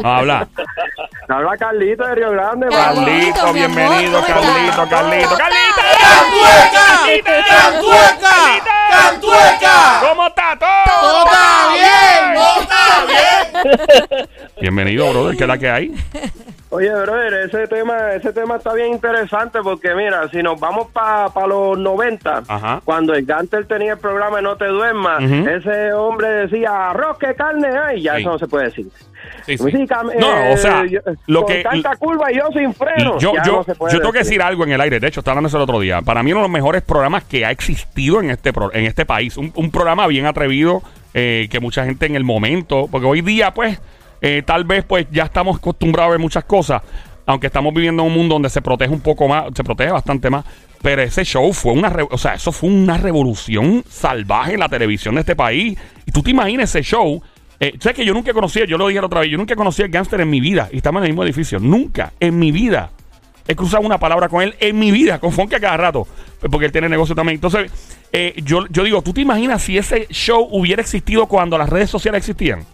No 0.03 0.09
habla. 0.09 0.49
Habla 1.29 1.57
Carlito 1.59 2.05
de 2.07 2.15
Río 2.15 2.31
Grande, 2.31 2.67
Carlito, 2.69 3.05
papi. 3.05 3.05
Carlito, 3.05 3.53
bienvenido, 3.53 4.19
amor, 4.19 4.31
¿cómo 4.33 4.41
Carlito, 4.41 4.71
estás? 4.71 4.89
Carlito, 4.89 5.29
¿Cómo 5.29 5.39
Carlito. 5.39 5.81
¡Cantueca! 6.01 7.41
¡Cantueca! 7.49 8.37
¡Cantueca! 8.91 10.01
¿Cómo 10.09 10.20
está 10.31 10.59
todo? 10.59 11.01
¡Todo 11.01 11.25
está 11.25 11.73
bien! 11.75 12.35
¡Todo 12.35 12.61
está 12.63 13.05
bien! 13.07 14.29
Bienvenido, 14.61 15.11
brother. 15.11 15.37
¿Qué 15.37 15.45
es 15.45 15.49
la 15.49 15.59
que 15.59 15.71
hay? 15.71 15.95
Oye, 16.73 16.89
brother, 16.89 17.35
ese 17.35 17.67
tema, 17.67 18.13
ese 18.15 18.33
tema 18.33 18.55
está 18.57 18.73
bien 18.75 18.93
interesante 18.93 19.59
porque 19.61 19.93
mira, 19.95 20.29
si 20.31 20.41
nos 20.41 20.59
vamos 20.61 20.87
para 20.93 21.29
los 21.49 21.77
90, 21.77 22.45
Ajá. 22.47 22.81
cuando 22.85 23.13
el 23.13 23.27
Gantel 23.27 23.67
tenía 23.67 23.95
el 23.95 23.99
programa 23.99 24.41
No 24.41 24.57
te 24.57 24.67
duermas, 24.67 25.21
ese 25.25 25.93
hombre 25.93 26.29
decía, 26.29 26.91
arroz, 26.91 27.19
que 27.19 27.35
carne 27.35 27.69
hay, 27.77 28.03
ya 28.03 28.15
Sí. 28.15 28.21
eso 28.21 28.31
no 28.31 28.39
se 28.39 28.47
puede 28.47 28.67
decir. 28.67 28.87
Sí, 29.47 29.59
sí. 29.59 29.87
No, 30.19 30.37
eh, 30.37 30.53
o 30.55 30.57
sea, 30.57 30.87
yo- 30.87 31.01
lo 31.27 31.43
con 31.45 31.53
que... 31.55 31.63
tanta 31.63 31.97
curva 31.97 32.31
y 32.31 32.37
yo 32.37 32.45
sin 32.53 32.73
freno. 32.73 33.19
Yo, 33.19 33.33
yo, 33.45 33.65
no 33.69 33.89
yo 33.91 33.99
tengo 33.99 34.13
que 34.13 34.19
decir. 34.21 34.35
decir 34.39 34.43
algo 34.43 34.63
en 34.65 34.71
el 34.73 34.81
aire. 34.81 35.01
De 35.01 35.09
hecho, 35.09 35.21
estaba 35.21 35.33
hablando 35.33 35.49
eso 35.49 35.57
el 35.57 35.65
otro 35.65 35.81
día. 35.81 36.03
Para 36.03 36.23
mí, 36.23 36.31
uno 36.33 36.41
de 36.43 36.45
los 36.45 36.53
mejores 36.53 36.83
programas 36.83 37.25
que 37.25 37.45
ha 37.45 37.51
existido 37.51 38.21
en 38.21 38.31
este, 38.31 38.53
pro- 38.53 38.73
en 38.73 38.85
este 38.87 39.05
país. 39.05 39.37
Un, 39.37 39.53
un 39.57 39.71
programa 39.73 40.07
bien 40.07 40.27
atrevido 40.27 40.83
eh, 41.15 41.49
que 41.51 41.59
mucha 41.61 41.85
gente 41.85 42.07
en 42.07 42.15
el 42.15 42.23
momento. 42.25 42.87
Porque 42.91 43.07
hoy 43.07 43.21
día, 43.23 43.53
pues, 43.53 43.81
eh, 44.21 44.43
tal 44.45 44.65
vez, 44.65 44.85
pues, 44.85 45.07
ya 45.11 45.25
estamos 45.25 45.59
acostumbrados 45.59 46.09
a 46.09 46.11
ver 46.13 46.21
muchas 46.21 46.45
cosas. 46.45 46.83
Aunque 47.27 47.47
estamos 47.47 47.73
viviendo 47.73 48.03
en 48.03 48.09
un 48.09 48.15
mundo 48.15 48.35
donde 48.35 48.51
se 48.51 48.61
protege 48.61 48.93
un 48.93 49.01
poco 49.01 49.29
más, 49.29 49.47
se 49.55 49.63
protege 49.63 49.93
bastante 49.93 50.31
más. 50.31 50.45
Pero 50.83 51.03
ese 51.03 51.25
show 51.25 51.53
fue 51.53 51.73
una, 51.73 51.95
o 52.11 52.19
sea, 52.19 52.35
eso 52.35 52.53
fue 52.53 52.71
una 52.71 52.97
revolución 52.97 53.85
salvaje 53.89 54.55
en 54.55 54.61
la 54.61 54.69
televisión 54.69 55.15
de 55.15 55.21
este 55.21 55.37
país. 55.37 55.79
Y 56.07 56.11
tú 56.11 56.23
te 56.23 56.31
imaginas 56.31 56.75
ese 56.75 56.83
show. 56.83 57.23
Eh, 57.61 57.75
¿Sabes 57.79 57.97
que 57.97 58.05
yo 58.05 58.15
nunca 58.15 58.33
conocía, 58.33 58.65
yo 58.65 58.79
lo 58.79 58.89
dije 58.89 59.01
la 59.01 59.07
otra 59.07 59.21
vez, 59.21 59.31
yo 59.31 59.37
nunca 59.37 59.55
conocí 59.55 59.83
al 59.83 59.91
gángster 59.91 60.23
en 60.23 60.31
mi 60.31 60.41
vida 60.41 60.71
y 60.73 60.79
estamos 60.79 61.01
en 61.01 61.05
el 61.05 61.11
mismo 61.11 61.25
edificio. 61.25 61.61
Nunca 61.61 62.15
en 62.19 62.39
mi 62.39 62.51
vida 62.53 62.91
he 63.47 63.55
cruzado 63.55 63.85
una 63.85 63.99
palabra 63.99 64.29
con 64.29 64.43
él 64.43 64.55
en 64.61 64.79
mi 64.79 64.91
vida, 64.91 65.19
con 65.19 65.33
Fonke 65.33 65.57
a 65.57 65.61
cada 65.61 65.77
rato, 65.77 66.07
porque 66.51 66.67
él 66.67 66.73
tiene 66.73 66.89
negocio 66.89 67.15
también. 67.15 67.35
Entonces, 67.35 67.71
eh, 68.13 68.35
yo, 68.43 68.67
yo 68.69 68.83
digo, 68.83 69.03
¿tú 69.03 69.13
te 69.13 69.21
imaginas 69.21 69.63
si 69.63 69.77
ese 69.77 70.07
show 70.09 70.49
hubiera 70.51 70.81
existido 70.81 71.27
cuando 71.27 71.59
las 71.59 71.69
redes 71.69 71.91
sociales 71.91 72.21
existían? 72.21 72.65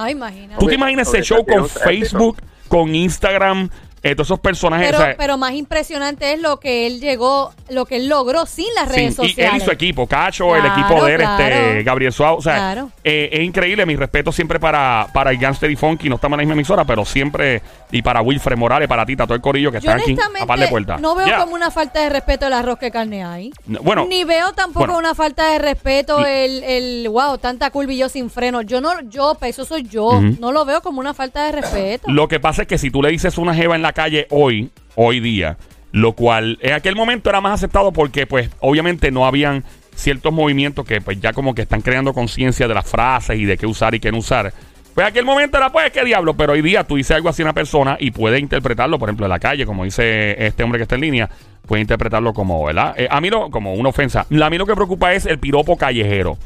Ay, 0.00 0.12
imagínate. 0.12 0.60
¿Tú 0.60 0.66
te 0.66 0.74
imaginas 0.76 1.08
ese 1.08 1.22
show 1.22 1.44
con 1.44 1.68
Facebook, 1.68 2.38
con 2.68 2.94
Instagram, 2.94 3.68
eh, 4.02 4.14
todos 4.14 4.28
esos 4.28 4.40
personajes? 4.40 4.86
Pero, 4.88 4.98
o 4.98 5.02
sea, 5.04 5.14
pero 5.16 5.38
más 5.38 5.52
impresionante 5.52 6.32
es 6.32 6.40
lo 6.40 6.58
que 6.60 6.86
él 6.86 7.00
llegó, 7.00 7.52
lo 7.68 7.84
que 7.86 7.96
él 7.96 8.08
logró 8.08 8.46
sin 8.46 8.66
las 8.74 8.88
redes 8.88 9.14
Sí, 9.16 9.22
y 9.22 9.28
sociales. 9.28 9.54
él 9.54 9.62
y 9.62 9.64
su 9.64 9.70
equipo, 9.70 10.06
Cacho, 10.06 10.54
el 10.56 10.64
equipo 10.66 11.04
de 11.04 11.14
él, 11.14 11.20
claro. 11.20 11.42
este, 11.44 11.82
Gabriel 11.82 12.12
Suárez. 12.12 12.38
O 12.38 12.42
sea, 12.42 12.54
Claro. 12.56 12.90
eh, 13.04 13.28
es 13.32 13.40
increíble. 13.40 13.84
Mi 13.86 13.96
respeto 13.96 14.32
siempre 14.32 14.58
para, 14.60 15.06
para 15.12 15.30
el 15.30 15.38
Gangster 15.38 15.70
y 15.70 15.76
Funky. 15.76 16.08
No 16.08 16.16
estamos 16.16 16.36
en 16.36 16.38
la 16.38 16.42
misma 16.44 16.54
emisora, 16.54 16.84
pero 16.84 17.04
siempre. 17.04 17.62
Y 17.90 18.02
para 18.02 18.20
Wilfred 18.22 18.56
Morales, 18.56 18.88
para 18.88 19.04
Tita, 19.06 19.24
todo 19.24 19.34
el 19.34 19.40
corillo 19.40 19.70
que 19.72 19.80
Yo 19.80 19.90
está 19.90 20.02
aquí 20.02 20.16
a 20.42 20.46
par 20.46 20.58
de 20.58 20.68
puertas. 20.68 21.00
no 21.00 21.14
veo 21.14 21.26
Yeah. 21.26 21.38
como 21.40 21.54
una 21.54 21.70
falta 21.70 22.00
de 22.02 22.08
respeto 22.08 22.46
el 22.46 22.52
arroz 22.52 22.78
que 22.78 22.90
carne 22.90 23.22
hay. 23.24 23.50
No, 23.66 23.80
bueno, 23.80 24.06
Ni 24.08 24.24
veo 24.24 24.52
tampoco 24.52 24.86
bueno. 24.86 24.98
una 24.98 25.14
falta 25.14 25.52
de 25.52 25.58
respeto 25.58 26.20
Y- 26.20 26.24
el, 26.24 26.64
el, 26.64 27.08
wow, 27.08 27.36
tanta 27.38 27.70
curva 27.70 27.92
y 27.92 27.98
yo 27.98 28.08
sin 28.08 28.30
freno. 28.30 28.62
Yo 28.62 28.80
no, 28.80 29.00
yo, 29.08 29.36
pues, 29.38 29.50
eso 29.50 29.64
soy 29.64 29.82
yo. 29.82 30.20
No 30.38 30.52
lo 30.52 30.64
veo 30.64 30.80
como 30.82 31.00
una 31.00 31.14
falta 31.14 31.44
de 31.46 31.52
respeto. 31.52 32.10
Lo 32.10 32.28
que 32.28 32.40
pasa 32.40 32.62
es 32.62 32.68
que 32.68 32.78
si 32.78 32.90
tú 32.90 33.02
le 33.02 33.10
dices 33.10 33.36
una 33.38 33.54
jeva 33.54 33.74
en 33.76 33.82
la 33.82 33.87
calle 33.92 34.26
hoy, 34.30 34.70
hoy 34.94 35.20
día, 35.20 35.56
lo 35.92 36.12
cual 36.12 36.58
en 36.60 36.72
aquel 36.72 36.96
momento 36.96 37.30
era 37.30 37.40
más 37.40 37.54
aceptado 37.54 37.92
porque, 37.92 38.26
pues, 38.26 38.50
obviamente 38.60 39.10
no 39.10 39.26
habían 39.26 39.64
ciertos 39.94 40.32
movimientos 40.32 40.84
que, 40.86 41.00
pues, 41.00 41.20
ya 41.20 41.32
como 41.32 41.54
que 41.54 41.62
están 41.62 41.82
creando 41.82 42.12
conciencia 42.12 42.68
de 42.68 42.74
las 42.74 42.88
frases 42.88 43.38
y 43.38 43.44
de 43.44 43.56
qué 43.56 43.66
usar 43.66 43.94
y 43.94 44.00
qué 44.00 44.12
no 44.12 44.18
usar. 44.18 44.52
Pues 44.94 45.06
aquel 45.06 45.24
momento 45.24 45.58
era, 45.58 45.70
pues, 45.70 45.92
qué 45.92 46.04
diablo, 46.04 46.34
pero 46.34 46.54
hoy 46.54 46.62
día 46.62 46.82
tú 46.84 46.96
dices 46.96 47.16
algo 47.16 47.28
así 47.28 47.42
a 47.42 47.44
una 47.44 47.52
persona 47.52 47.96
y 48.00 48.10
puede 48.10 48.40
interpretarlo, 48.40 48.98
por 48.98 49.08
ejemplo, 49.08 49.26
en 49.26 49.30
la 49.30 49.38
calle, 49.38 49.64
como 49.64 49.84
dice 49.84 50.44
este 50.44 50.64
hombre 50.64 50.78
que 50.78 50.82
está 50.82 50.96
en 50.96 51.02
línea, 51.02 51.30
puede 51.68 51.82
interpretarlo 51.82 52.32
como, 52.32 52.64
¿verdad? 52.64 52.94
Eh, 52.98 53.06
a 53.08 53.20
mí 53.20 53.30
lo, 53.30 53.50
como 53.50 53.74
una 53.74 53.90
ofensa. 53.90 54.26
A 54.28 54.50
mí 54.50 54.58
lo 54.58 54.66
que 54.66 54.74
preocupa 54.74 55.14
es 55.14 55.26
el 55.26 55.38
piropo 55.38 55.76
callejero. 55.76 56.36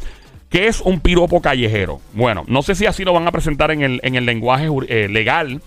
¿Qué 0.50 0.66
es 0.66 0.82
un 0.82 1.00
piropo 1.00 1.40
callejero? 1.40 2.02
Bueno, 2.12 2.44
no 2.46 2.61
sé 2.61 2.75
si 2.75 2.84
así 2.84 3.04
lo 3.04 3.14
van 3.14 3.26
a 3.26 3.32
presentar 3.32 3.70
en 3.70 3.80
el, 3.80 4.00
en 4.02 4.16
el 4.16 4.26
lenguaje 4.26 4.68
eh, 4.88 5.08
legal 5.08 5.62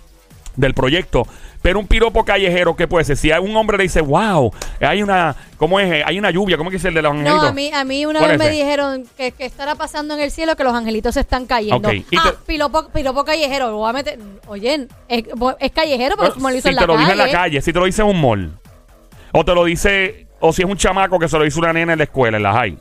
del 0.54 0.74
proyecto, 0.74 1.26
pero 1.62 1.78
un 1.78 1.86
piropo 1.86 2.24
callejero, 2.24 2.76
¿qué 2.76 2.86
puede 2.88 3.04
ser? 3.04 3.16
Si 3.16 3.32
a 3.32 3.40
un 3.40 3.56
hombre 3.56 3.76
le 3.78 3.84
dice, 3.84 4.00
wow, 4.00 4.52
hay 4.80 5.02
una, 5.02 5.34
¿cómo 5.56 5.80
es? 5.80 6.04
Hay 6.06 6.18
una 6.18 6.30
lluvia, 6.30 6.56
¿cómo 6.56 6.70
que 6.70 6.76
dice 6.76 6.88
el 6.88 6.94
de 6.94 7.02
los 7.02 7.12
No, 7.14 7.20
angelitos? 7.20 7.48
a 7.48 7.52
mí, 7.52 7.70
a 7.72 7.84
mí 7.84 8.06
una 8.06 8.18
¿Cuál 8.20 8.32
vez 8.38 8.40
es 8.40 8.46
me 8.46 8.56
dijeron 8.56 9.04
que, 9.16 9.32
que 9.32 9.44
estará 9.44 9.74
pasando 9.74 10.14
en 10.14 10.20
el 10.20 10.30
cielo 10.30 10.54
que 10.56 10.64
los 10.64 10.74
angelitos 10.74 11.14
se 11.14 11.20
están 11.20 11.46
cayendo. 11.46 11.88
Ah, 11.88 11.92
te- 11.92 12.36
piropo, 12.46 12.88
piropo 12.88 13.24
callejero, 13.24 13.70
lo 13.70 13.76
voy 13.78 13.90
a 13.90 13.92
meter. 13.92 14.18
Oye, 14.46 14.86
es, 15.08 15.24
es 15.60 15.72
callejero, 15.72 16.16
pero 16.18 16.34
como 16.34 16.50
lo 16.50 16.56
hizo 16.56 16.62
si 16.64 16.68
en 16.70 16.74
la 16.76 16.80
te 16.82 16.86
lo 16.86 16.94
calle. 16.94 17.04
dice 17.06 17.12
en 17.12 17.18
la 17.18 17.30
calle, 17.32 17.60
si 17.62 17.72
te 17.72 17.78
lo 17.78 17.84
dice 17.86 18.02
en 18.02 18.08
un 18.08 18.20
mall, 18.20 18.52
o 19.32 19.44
te 19.44 19.54
lo 19.54 19.64
dice, 19.64 20.26
o 20.40 20.52
si 20.52 20.62
es 20.62 20.68
un 20.68 20.76
chamaco 20.76 21.18
que 21.18 21.28
se 21.28 21.38
lo 21.38 21.44
dice 21.44 21.58
una 21.58 21.72
nena 21.72 21.92
en 21.92 21.98
la 21.98 22.04
escuela, 22.04 22.36
en 22.36 22.42
la 22.42 22.52
high. 22.52 22.78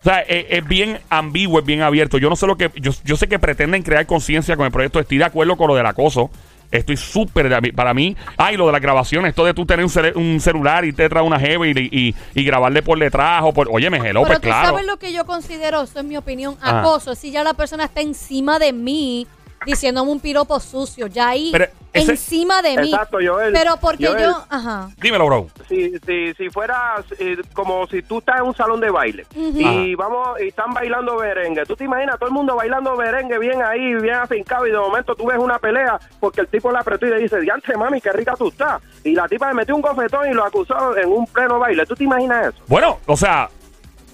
O 0.00 0.02
sea, 0.02 0.20
es, 0.20 0.46
es 0.48 0.66
bien 0.66 0.98
ambiguo, 1.10 1.58
es 1.58 1.64
bien 1.66 1.82
abierto. 1.82 2.16
Yo 2.16 2.30
no 2.30 2.36
sé 2.36 2.46
lo 2.46 2.56
que. 2.56 2.70
Yo, 2.76 2.90
yo 3.04 3.16
sé 3.18 3.28
que 3.28 3.38
pretenden 3.38 3.82
crear 3.82 4.06
conciencia 4.06 4.56
con 4.56 4.64
el 4.64 4.72
proyecto. 4.72 4.98
Estoy 4.98 5.18
de 5.18 5.24
acuerdo 5.24 5.58
con 5.58 5.68
lo 5.68 5.74
del 5.74 5.84
acoso. 5.84 6.30
Estoy 6.70 6.96
súper. 6.96 7.74
Para 7.74 7.94
mí. 7.94 8.16
Ay, 8.36 8.56
lo 8.56 8.66
de 8.66 8.72
las 8.72 8.80
grabaciones. 8.80 9.30
Esto 9.30 9.44
de 9.44 9.54
tú 9.54 9.66
tener 9.66 9.84
un, 10.14 10.40
celular 10.40 10.84
y 10.84 10.92
te 10.92 11.08
trae 11.08 11.22
una 11.22 11.38
jeva 11.38 11.66
y, 11.66 11.70
y, 11.70 12.14
y 12.34 12.44
grabarle 12.44 12.82
por 12.82 12.98
detrás. 12.98 13.42
O 13.44 13.52
por, 13.52 13.68
oye, 13.70 13.90
me 13.90 13.98
hello, 13.98 14.22
Pero 14.22 14.26
pues 14.26 14.40
tú 14.40 14.48
claro. 14.48 14.68
sabes 14.68 14.86
lo 14.86 14.96
que 14.98 15.12
yo 15.12 15.24
considero, 15.24 15.82
eso 15.82 15.98
es 15.98 16.04
mi 16.04 16.16
opinión, 16.16 16.56
Ajá. 16.60 16.80
acoso. 16.80 17.14
Si 17.14 17.30
ya 17.30 17.42
la 17.42 17.54
persona 17.54 17.84
está 17.84 18.00
encima 18.00 18.58
de 18.58 18.72
mí 18.72 19.26
diciéndome 19.66 20.10
un 20.10 20.20
piropo 20.20 20.58
sucio, 20.60 21.06
ya 21.06 21.28
ahí 21.28 21.50
Pero 21.52 21.66
ese- 21.92 22.12
encima 22.12 22.62
de 22.62 22.76
mí. 22.78 22.90
Exacto, 22.92 23.18
Joel. 23.24 23.52
Pero 23.52 23.76
porque 23.78 24.06
Joel. 24.06 24.22
yo, 24.24 24.44
ajá. 24.48 24.88
Dímelo, 25.00 25.26
bro. 25.26 25.46
si, 25.68 25.98
si, 26.06 26.32
si 26.34 26.48
fuera 26.50 26.96
eh, 27.18 27.36
como 27.52 27.86
si 27.88 28.02
tú 28.02 28.18
estás 28.18 28.38
en 28.40 28.46
un 28.46 28.54
salón 28.54 28.80
de 28.80 28.90
baile 28.90 29.26
y 29.34 29.94
vamos 29.94 30.40
y 30.40 30.48
están 30.48 30.72
bailando 30.72 31.16
merengue, 31.16 31.64
tú 31.66 31.76
te 31.76 31.84
imaginas 31.84 32.18
todo 32.18 32.28
el 32.28 32.34
mundo 32.34 32.56
bailando 32.56 32.96
merengue 32.96 33.38
bien 33.38 33.62
ahí, 33.62 33.94
bien 33.96 34.14
afincado 34.16 34.66
y 34.66 34.70
de 34.70 34.78
momento 34.78 35.14
tú 35.14 35.26
ves 35.26 35.38
una 35.38 35.58
pelea 35.58 35.98
porque 36.20 36.40
el 36.40 36.48
tipo 36.48 36.70
la 36.70 36.80
apretó 36.80 37.06
y 37.06 37.10
le 37.10 37.18
dice, 37.18 37.40
diantre 37.40 37.76
mami, 37.76 38.00
qué 38.00 38.12
rica 38.12 38.34
tú 38.36 38.48
estás. 38.48 38.80
Y 39.04 39.14
la 39.14 39.26
tipa 39.28 39.48
le 39.48 39.54
metió 39.54 39.74
un 39.74 39.82
gofetón 39.82 40.30
y 40.30 40.34
lo 40.34 40.44
acusó 40.44 40.96
en 40.96 41.08
un 41.08 41.26
pleno 41.26 41.58
baile. 41.58 41.84
¿Tú 41.86 41.94
te 41.94 42.04
imaginas 42.04 42.48
eso? 42.54 42.62
Bueno, 42.66 42.98
o 43.06 43.16
sea, 43.16 43.48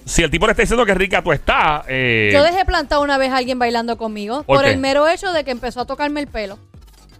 si 0.07 0.23
el 0.23 0.31
tipo 0.31 0.45
le 0.47 0.51
está 0.53 0.63
diciendo 0.63 0.85
que 0.85 0.93
rica 0.93 1.21
tú 1.21 1.31
estás. 1.31 1.83
Eh, 1.87 2.31
Yo 2.33 2.43
dejé 2.43 2.65
plantado 2.65 3.01
una 3.01 3.17
vez 3.17 3.31
a 3.31 3.37
alguien 3.37 3.59
bailando 3.59 3.97
conmigo 3.97 4.43
¿Por 4.43 4.57
por, 4.57 4.65
qué? 4.65 4.71
el 4.71 4.77
mero 4.79 5.07
hecho 5.07 5.31
de 5.33 5.43
que 5.43 5.51
empezó 5.51 5.81
a 5.81 5.85
tocarme 5.85 6.19
el 6.21 6.27
pelo. 6.27 6.57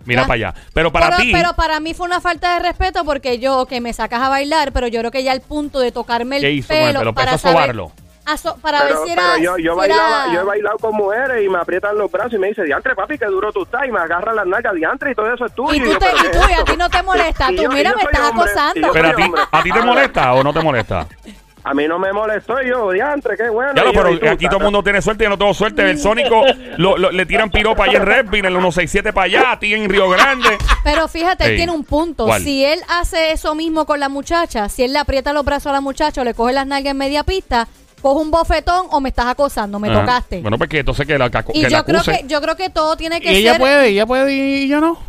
mira 0.06 0.21
Ya. 0.21 0.28
para 0.28 0.36
allá. 0.36 0.54
Pero 0.73 0.91
para 0.91 1.08
pero, 1.10 1.17
ti. 1.21 1.32
pero 1.34 1.54
para 1.54 1.80
mí 1.82 1.93
fue 1.93 2.06
una 2.08 2.21
falta 2.21 2.54
de 2.54 2.60
respeto 2.62 3.04
porque 3.04 3.39
yo 3.39 3.65
que 3.65 3.82
me 3.82 3.91
sacas 3.93 4.21
a 4.21 4.30
bailar, 4.30 4.71
pero 4.71 4.88
yo 4.88 5.00
creo 5.02 5.12
que 5.12 5.21
ya 5.23 5.34
el 5.34 5.41
punto 5.41 5.80
de 5.82 5.91
tocarme 5.91 6.38
el 6.38 6.43
¿Qué 6.43 6.52
hizo 6.54 6.69
con 6.69 6.78
pelo, 6.78 6.88
el 6.89 6.97
pelo? 7.00 7.13
para 7.13 7.32
¿Empezó 7.32 7.47
a 7.50 7.52
saber- 7.52 7.63
sobarlo? 7.76 7.91
a 8.26 8.36
so- 8.38 8.58
para 8.58 8.82
Pero, 8.82 8.95
ver 9.00 9.06
si 9.06 9.12
era, 9.13 9.23
pero 9.36 9.43
yo, 9.43 9.58
yo, 9.58 9.71
si 9.73 9.78
bailaba, 9.80 10.23
era- 10.26 10.34
yo 10.34 10.41
he 10.41 10.43
bailado 10.43 10.78
con 10.80 10.95
mujeres 10.95 11.45
y 11.45 11.50
me 11.50 11.60
aprietan 11.60 11.97
los 11.97 12.12
brazos 12.12 12.34
y 12.34 12.38
me 12.38 12.47
dice, 12.47 12.63
diantre 12.63 12.93
papi, 12.95 13.17
qué 13.17 13.26
duro 13.26 13.52
tú 13.54 13.63
estás 13.63 13.82
y 13.88 13.91
me 13.91 14.00
agarran 14.00 14.36
las 14.36 14.45
nalgas, 14.47 14.73
diantre 14.76 15.12
y 15.12 15.15
todo 15.15 15.34
eso 15.34 15.45
es 15.45 15.54
tuyo. 15.56 15.73
y 15.76 15.80
tú, 15.80 15.91
yo, 15.93 15.97
te, 16.00 16.06
"¿Pero 16.08 16.17
y 16.17 16.21
qué 16.23 16.30
tú, 16.30 16.38
es 16.39 16.50
y 16.50 16.52
a 16.54 16.56
esto?". 16.58 16.71
ti 16.71 16.78
no 16.78 16.89
te 16.89 17.04
molesta. 17.04 17.47
Y 17.52 17.56
Tú, 17.58 17.63
yo- 17.63 17.69
mira, 17.69 17.89
me 17.95 18.02
soy 18.02 18.12
estás 18.13 18.28
y 18.28 18.34
acosando. 18.34 18.88
yo 18.88 18.93
Pero 18.93 19.08
a 19.10 19.13
ti, 19.15 19.21
hombre. 19.23 19.41
¿a 19.52 19.63
ti 19.63 19.71
te 19.71 19.82
molesta 19.82 20.34
o 20.34 20.43
no 20.43 20.54
te 20.54 20.62
molesta? 20.62 21.08
A 21.69 21.73
mí 21.73 21.88
no 21.88 21.99
me 21.99 22.13
molestó 22.13 22.62
y 22.62 22.69
yo, 22.69 22.91
diantre, 22.91 23.36
qué 23.36 23.49
bueno. 23.49 23.73
Ya 23.75 23.84
Y 23.84 23.86
yo, 23.86 23.91
pero 23.93 24.13
"¿Y 24.13 24.19
tú, 24.19 24.27
aquí 24.30 24.45
todo 24.47 24.58
el 24.60 24.63
mundo 24.63 24.82
tiene 24.84 25.01
suerte, 25.01 25.25
yo 25.25 25.30
no 25.30 25.38
tengo 25.38 25.53
suerte. 25.53 25.89
El 25.89 25.99
Sónico 25.99 26.43
lo- 26.77 26.97
lo- 26.97 27.12
le 27.12 27.25
tiran 27.25 27.49
piropa 27.49 27.84
allá 27.86 27.97
en 27.97 28.06
Redville, 28.06 28.39
en 28.39 28.45
el 28.45 28.51
167 28.62 29.12
para 29.13 29.25
allá, 29.25 29.51
a 29.51 29.60
ti 29.60 29.73
en 29.73 29.89
Río 29.89 30.10
Grande. 30.10 30.49
Pero 30.84 31.08
fíjate, 31.08 31.45
él 31.45 31.56
tiene 31.58 31.71
un 31.71 31.84
punto. 31.84 32.25
¿cuál? 32.25 32.41
Si 32.41 32.63
él 32.63 32.80
hace 32.88 33.32
eso 33.32 33.53
mismo 33.56 33.86
con 33.86 33.99
la 33.99 34.10
muchacha, 34.10 34.69
si 34.69 34.84
él 34.84 34.93
le 34.93 34.99
aprieta 34.99 35.34
los 35.34 35.43
brazos 35.43 35.67
a 35.67 35.73
la 35.73 35.82
muchacha 35.82 36.21
o 36.21 36.23
le 36.23 36.34
coge 36.34 36.53
las 36.53 36.65
nalgas 36.67 36.91
en 36.91 36.97
media 36.97 37.23
pista, 37.23 37.67
coge 38.01 38.21
un 38.21 38.32
bofetón 38.32 38.86
o 38.91 39.01
me 39.01 39.10
estás 39.10 39.25
acosando, 39.25 39.80
me 39.80 39.89
Ajá. 39.89 40.01
tocaste. 40.01 40.41
Bueno, 40.41 40.58
pues 40.58 40.69
que 40.69 40.80
entonces 40.80 41.06
que 41.06 41.17
la, 41.17 41.30
caco- 41.30 41.51
y 41.53 41.62
que 41.63 41.69
la 41.69 41.80
yo 41.80 41.86
creo 41.86 42.03
que 42.03 42.23
yo 42.27 42.41
creo 42.41 42.56
que 42.56 42.69
todo 42.69 42.95
tiene 42.95 43.19
que 43.19 43.34
Y 43.34 43.38
ella 43.38 43.51
ser 43.53 43.60
puede, 43.62 43.88
ella 43.89 44.06
puede 44.06 44.32
y 44.34 44.67
yo 44.67 44.80
no. 44.80 44.99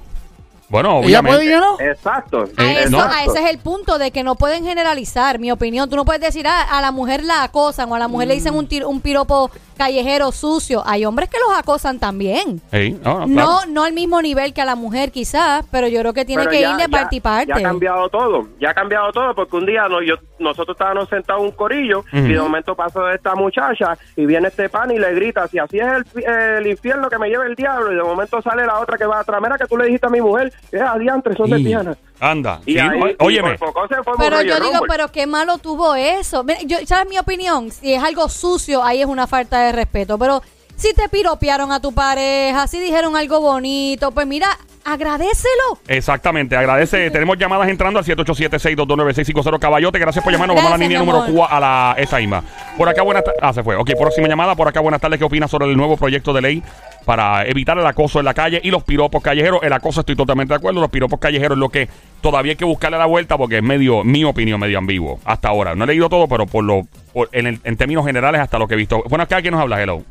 Bueno, 0.70 1.00
Ella 1.02 1.22
puede 1.22 1.44
y 1.46 1.48
obviamente. 1.48 1.50
yo 1.50 1.60
no. 1.60 1.80
Exacto. 1.80 2.44
a, 2.56 2.62
Eh, 2.64 2.82
eso, 2.84 2.90
no. 2.90 3.02
a 3.02 3.24
ese 3.24 3.42
es 3.44 3.50
el 3.50 3.58
punto 3.58 3.98
de 3.98 4.10
que 4.10 4.22
no 4.22 4.34
pueden 4.34 4.64
generalizar, 4.64 5.38
mi 5.38 5.50
opinión. 5.50 5.88
Tú 5.88 5.96
no 5.96 6.04
puedes 6.04 6.20
decir, 6.20 6.46
ah, 6.46 6.62
a 6.70 6.80
la 6.82 6.90
mujer 6.92 7.24
la 7.24 7.42
acosan 7.42 7.90
o 7.90 7.94
a 7.94 7.98
la 7.98 8.08
mujer 8.08 8.28
le 8.28 8.34
dicen 8.34 8.54
un, 8.54 8.68
tir- 8.68 8.84
un 8.86 9.00
piropo 9.00 9.50
callejero 9.78 10.32
sucio. 10.32 10.82
Hay 10.86 11.04
hombres 11.04 11.28
que 11.30 11.38
los 11.38 11.56
acosan 11.56 11.98
también. 11.98 12.60
No, 13.02 13.20
no, 13.20 13.26
No, 13.26 13.34
claro. 13.34 13.58
no 13.68 13.84
al 13.84 13.92
mismo 13.92 14.20
nivel 14.20 14.52
que 14.52 14.60
a 14.60 14.64
la 14.64 14.74
mujer 14.74 15.10
quizás, 15.12 15.64
pero 15.70 15.86
yo 15.88 16.00
creo 16.00 16.12
que 16.12 16.24
tiene 16.24 16.42
Pero 16.42 16.50
que 16.50 16.60
ya- 16.60 16.70
ir 16.72 16.76
de 16.76 16.82
ya- 16.82 16.88
parte 16.88 17.16
y 17.16 17.20
parte. 17.20 17.46
Ya 17.48 17.56
ha 17.56 17.62
cambiado 17.62 18.08
todo, 18.08 18.48
ya 18.60 18.70
ha 18.70 18.74
cambiado 18.74 19.12
todo, 19.12 19.34
porque 19.34 19.56
un 19.56 19.66
día 19.66 19.88
no, 19.88 20.02
yo, 20.02 20.16
nosotros 20.38 20.74
estábamos 20.74 21.08
sentados 21.08 21.40
en 21.42 21.46
un 21.46 21.52
corillo 21.52 22.04
y 22.12 22.20
de 22.32 22.40
momento 22.40 22.74
pasó 22.74 23.08
esta 23.10 23.34
muchacha 23.34 23.96
y 24.16 24.26
viene 24.26 24.48
este 24.48 24.68
pan 24.68 24.90
y 24.90 24.98
le 24.98 25.14
grita, 25.14 25.46
si 25.48 25.58
así 25.58 25.78
es 25.78 25.86
el, 25.86 26.04
fi- 26.04 26.24
el 26.26 26.66
infierno 26.66 27.08
que 27.08 27.18
me 27.18 27.28
lleva 27.28 27.46
el 27.46 27.54
diablo, 27.54 27.92
y 27.92 27.96
de 27.96 28.02
momento 28.02 28.42
sale 28.42 28.66
la 28.66 28.80
otra 28.80 28.98
que 28.98 29.06
va 29.06 29.20
atrás, 29.20 29.40
mira 29.40 29.56
que 29.56 29.66
tú 29.66 29.76
le 29.78 29.84
dijiste 29.86 30.06
a 30.06 30.10
mi 30.10 30.20
mujer, 30.20 30.52
es 30.72 30.80
adiantre, 30.82 31.34
son 31.36 31.50
lesbianas. 31.50 31.96
Anda. 32.20 32.60
Y 32.66 32.72
Sí, 32.72 32.78
ahí, 32.78 32.98
no, 32.98 33.08
y 33.08 33.16
óyeme. 33.20 33.56
por 33.58 33.72
poco 33.72 33.88
se 33.88 34.02
fue 34.02 34.14
Pero 34.18 34.42
yo 34.42 34.56
digo, 34.56 34.72
Rumble. 34.78 34.86
pero 34.88 35.08
qué 35.12 35.26
malo 35.26 35.58
tuvo 35.58 35.94
eso. 35.94 36.42
Mira, 36.42 36.58
Yo, 36.64 36.78
¿Sabes 36.84 37.08
mi 37.08 37.18
opinión? 37.18 37.70
Si 37.70 37.94
es 37.94 38.02
algo 38.02 38.28
sucio, 38.28 38.82
ahí 38.82 39.00
es 39.00 39.06
una 39.06 39.26
falta 39.26 39.60
de 39.62 39.72
respeto. 39.72 40.18
Pero 40.18 40.42
si 40.78 40.94
te 40.94 41.08
piropearon 41.10 41.72
a 41.72 41.80
tu 41.80 41.92
pareja, 41.92 42.66
si 42.66 42.80
dijeron 42.80 43.16
algo 43.16 43.40
bonito, 43.40 44.10
pues 44.12 44.26
mira, 44.26 44.46
agradecelo. 44.84 45.78
Exactamente, 45.86 46.56
agradece. 46.56 47.10
Tenemos 47.12 47.36
llamadas 47.36 47.68
entrando 47.68 47.98
al 47.98 48.04
787-622-9650 48.04 49.58
Caballote. 49.58 49.98
Gracias 49.98 50.22
por 50.24 50.32
llamarnos. 50.32 50.56
Vamos 50.56 50.72
a 50.72 50.76
la 50.76 50.82
línea 50.82 50.98
número 51.00 51.18
amor. 51.22 51.34
4 51.34 51.56
a 51.56 51.60
la 51.60 51.94
esa 51.98 52.18
misma. 52.18 52.42
Por 52.76 52.88
acá, 52.88 53.02
buenas 53.02 53.24
tardes. 53.24 53.40
Ah, 53.42 53.52
se 53.52 53.62
fue. 53.62 53.76
Ok, 53.76 53.90
próxima 53.98 54.28
llamada. 54.28 54.54
Por 54.54 54.68
acá, 54.68 54.80
buenas 54.80 55.00
tardes. 55.00 55.18
¿Qué 55.18 55.24
opinas 55.24 55.50
sobre 55.50 55.66
el 55.66 55.76
nuevo 55.76 55.96
proyecto 55.96 56.32
de 56.32 56.40
ley 56.40 56.62
para 57.04 57.44
evitar 57.46 57.76
el 57.78 57.86
acoso 57.86 58.18
en 58.20 58.24
la 58.24 58.34
calle 58.34 58.60
y 58.62 58.70
los 58.70 58.82
piropos 58.84 59.22
callejeros? 59.22 59.60
El 59.62 59.72
acoso 59.72 60.00
estoy 60.00 60.16
totalmente 60.16 60.52
de 60.54 60.58
acuerdo. 60.58 60.80
Los 60.80 60.90
piropos 60.90 61.18
callejeros 61.18 61.56
es 61.56 61.60
lo 61.60 61.68
que 61.70 61.88
todavía 62.20 62.52
hay 62.52 62.56
que 62.56 62.64
buscarle 62.64 62.98
la 62.98 63.06
vuelta 63.06 63.36
porque 63.36 63.58
es 63.58 63.62
medio, 63.62 64.04
mi 64.04 64.24
opinión, 64.24 64.60
medio 64.60 64.78
ambiguo 64.78 65.18
hasta 65.24 65.48
ahora. 65.48 65.74
No 65.74 65.84
he 65.84 65.88
leído 65.88 66.08
todo, 66.08 66.28
pero 66.28 66.46
por 66.46 66.64
lo 66.64 66.82
por- 67.12 67.28
en, 67.32 67.46
el- 67.48 67.60
en 67.64 67.76
términos 67.76 68.06
generales 68.06 68.40
hasta 68.40 68.58
lo 68.58 68.68
que 68.68 68.74
he 68.74 68.76
visto. 68.76 69.02
Bueno, 69.08 69.24
acá 69.24 69.42
quién 69.42 69.52
nos 69.52 69.60
habla, 69.60 69.82
hello. 69.82 70.02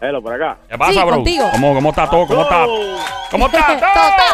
Hello, 0.00 0.22
por 0.22 0.32
acá. 0.34 0.56
¿Qué 0.68 0.78
pasa, 0.78 0.92
Sí, 0.92 0.98
bro? 1.00 1.10
contigo. 1.16 1.48
¿Cómo, 1.50 1.74
¿Cómo 1.74 1.90
está 1.90 2.08
todo? 2.08 2.24
¿Cómo 2.26 2.42
está? 2.42 2.64
¿Cómo 3.30 3.46
está? 3.46 3.66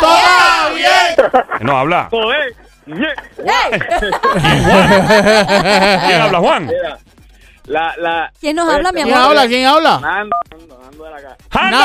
Todo 0.00 0.08
¡Todo 0.10 0.74
bien! 0.74 1.16
No 1.60 1.78
habla. 1.78 2.08
Joder. 2.10 2.54
Yeah. 2.86 3.14
¡Ey! 3.38 3.80
¿Quién 6.06 6.20
habla, 6.20 6.38
Juan? 6.38 6.66
Mira, 6.66 6.98
la, 7.64 7.94
la... 7.96 8.30
¿Quién 8.38 8.56
nos 8.56 8.68
habla, 8.72 8.92
mi 8.92 9.02
¿Quién 9.02 9.14
amor? 9.14 9.28
habla? 9.28 9.46
¿Quién 9.46 9.66
habla? 9.66 9.98
Nando, 10.00 10.36
Nando, 10.50 10.78
Nando 10.82 11.04
de 11.04 11.10
la 11.10 11.22
casa. 11.22 11.36
¡Ando! 11.50 11.78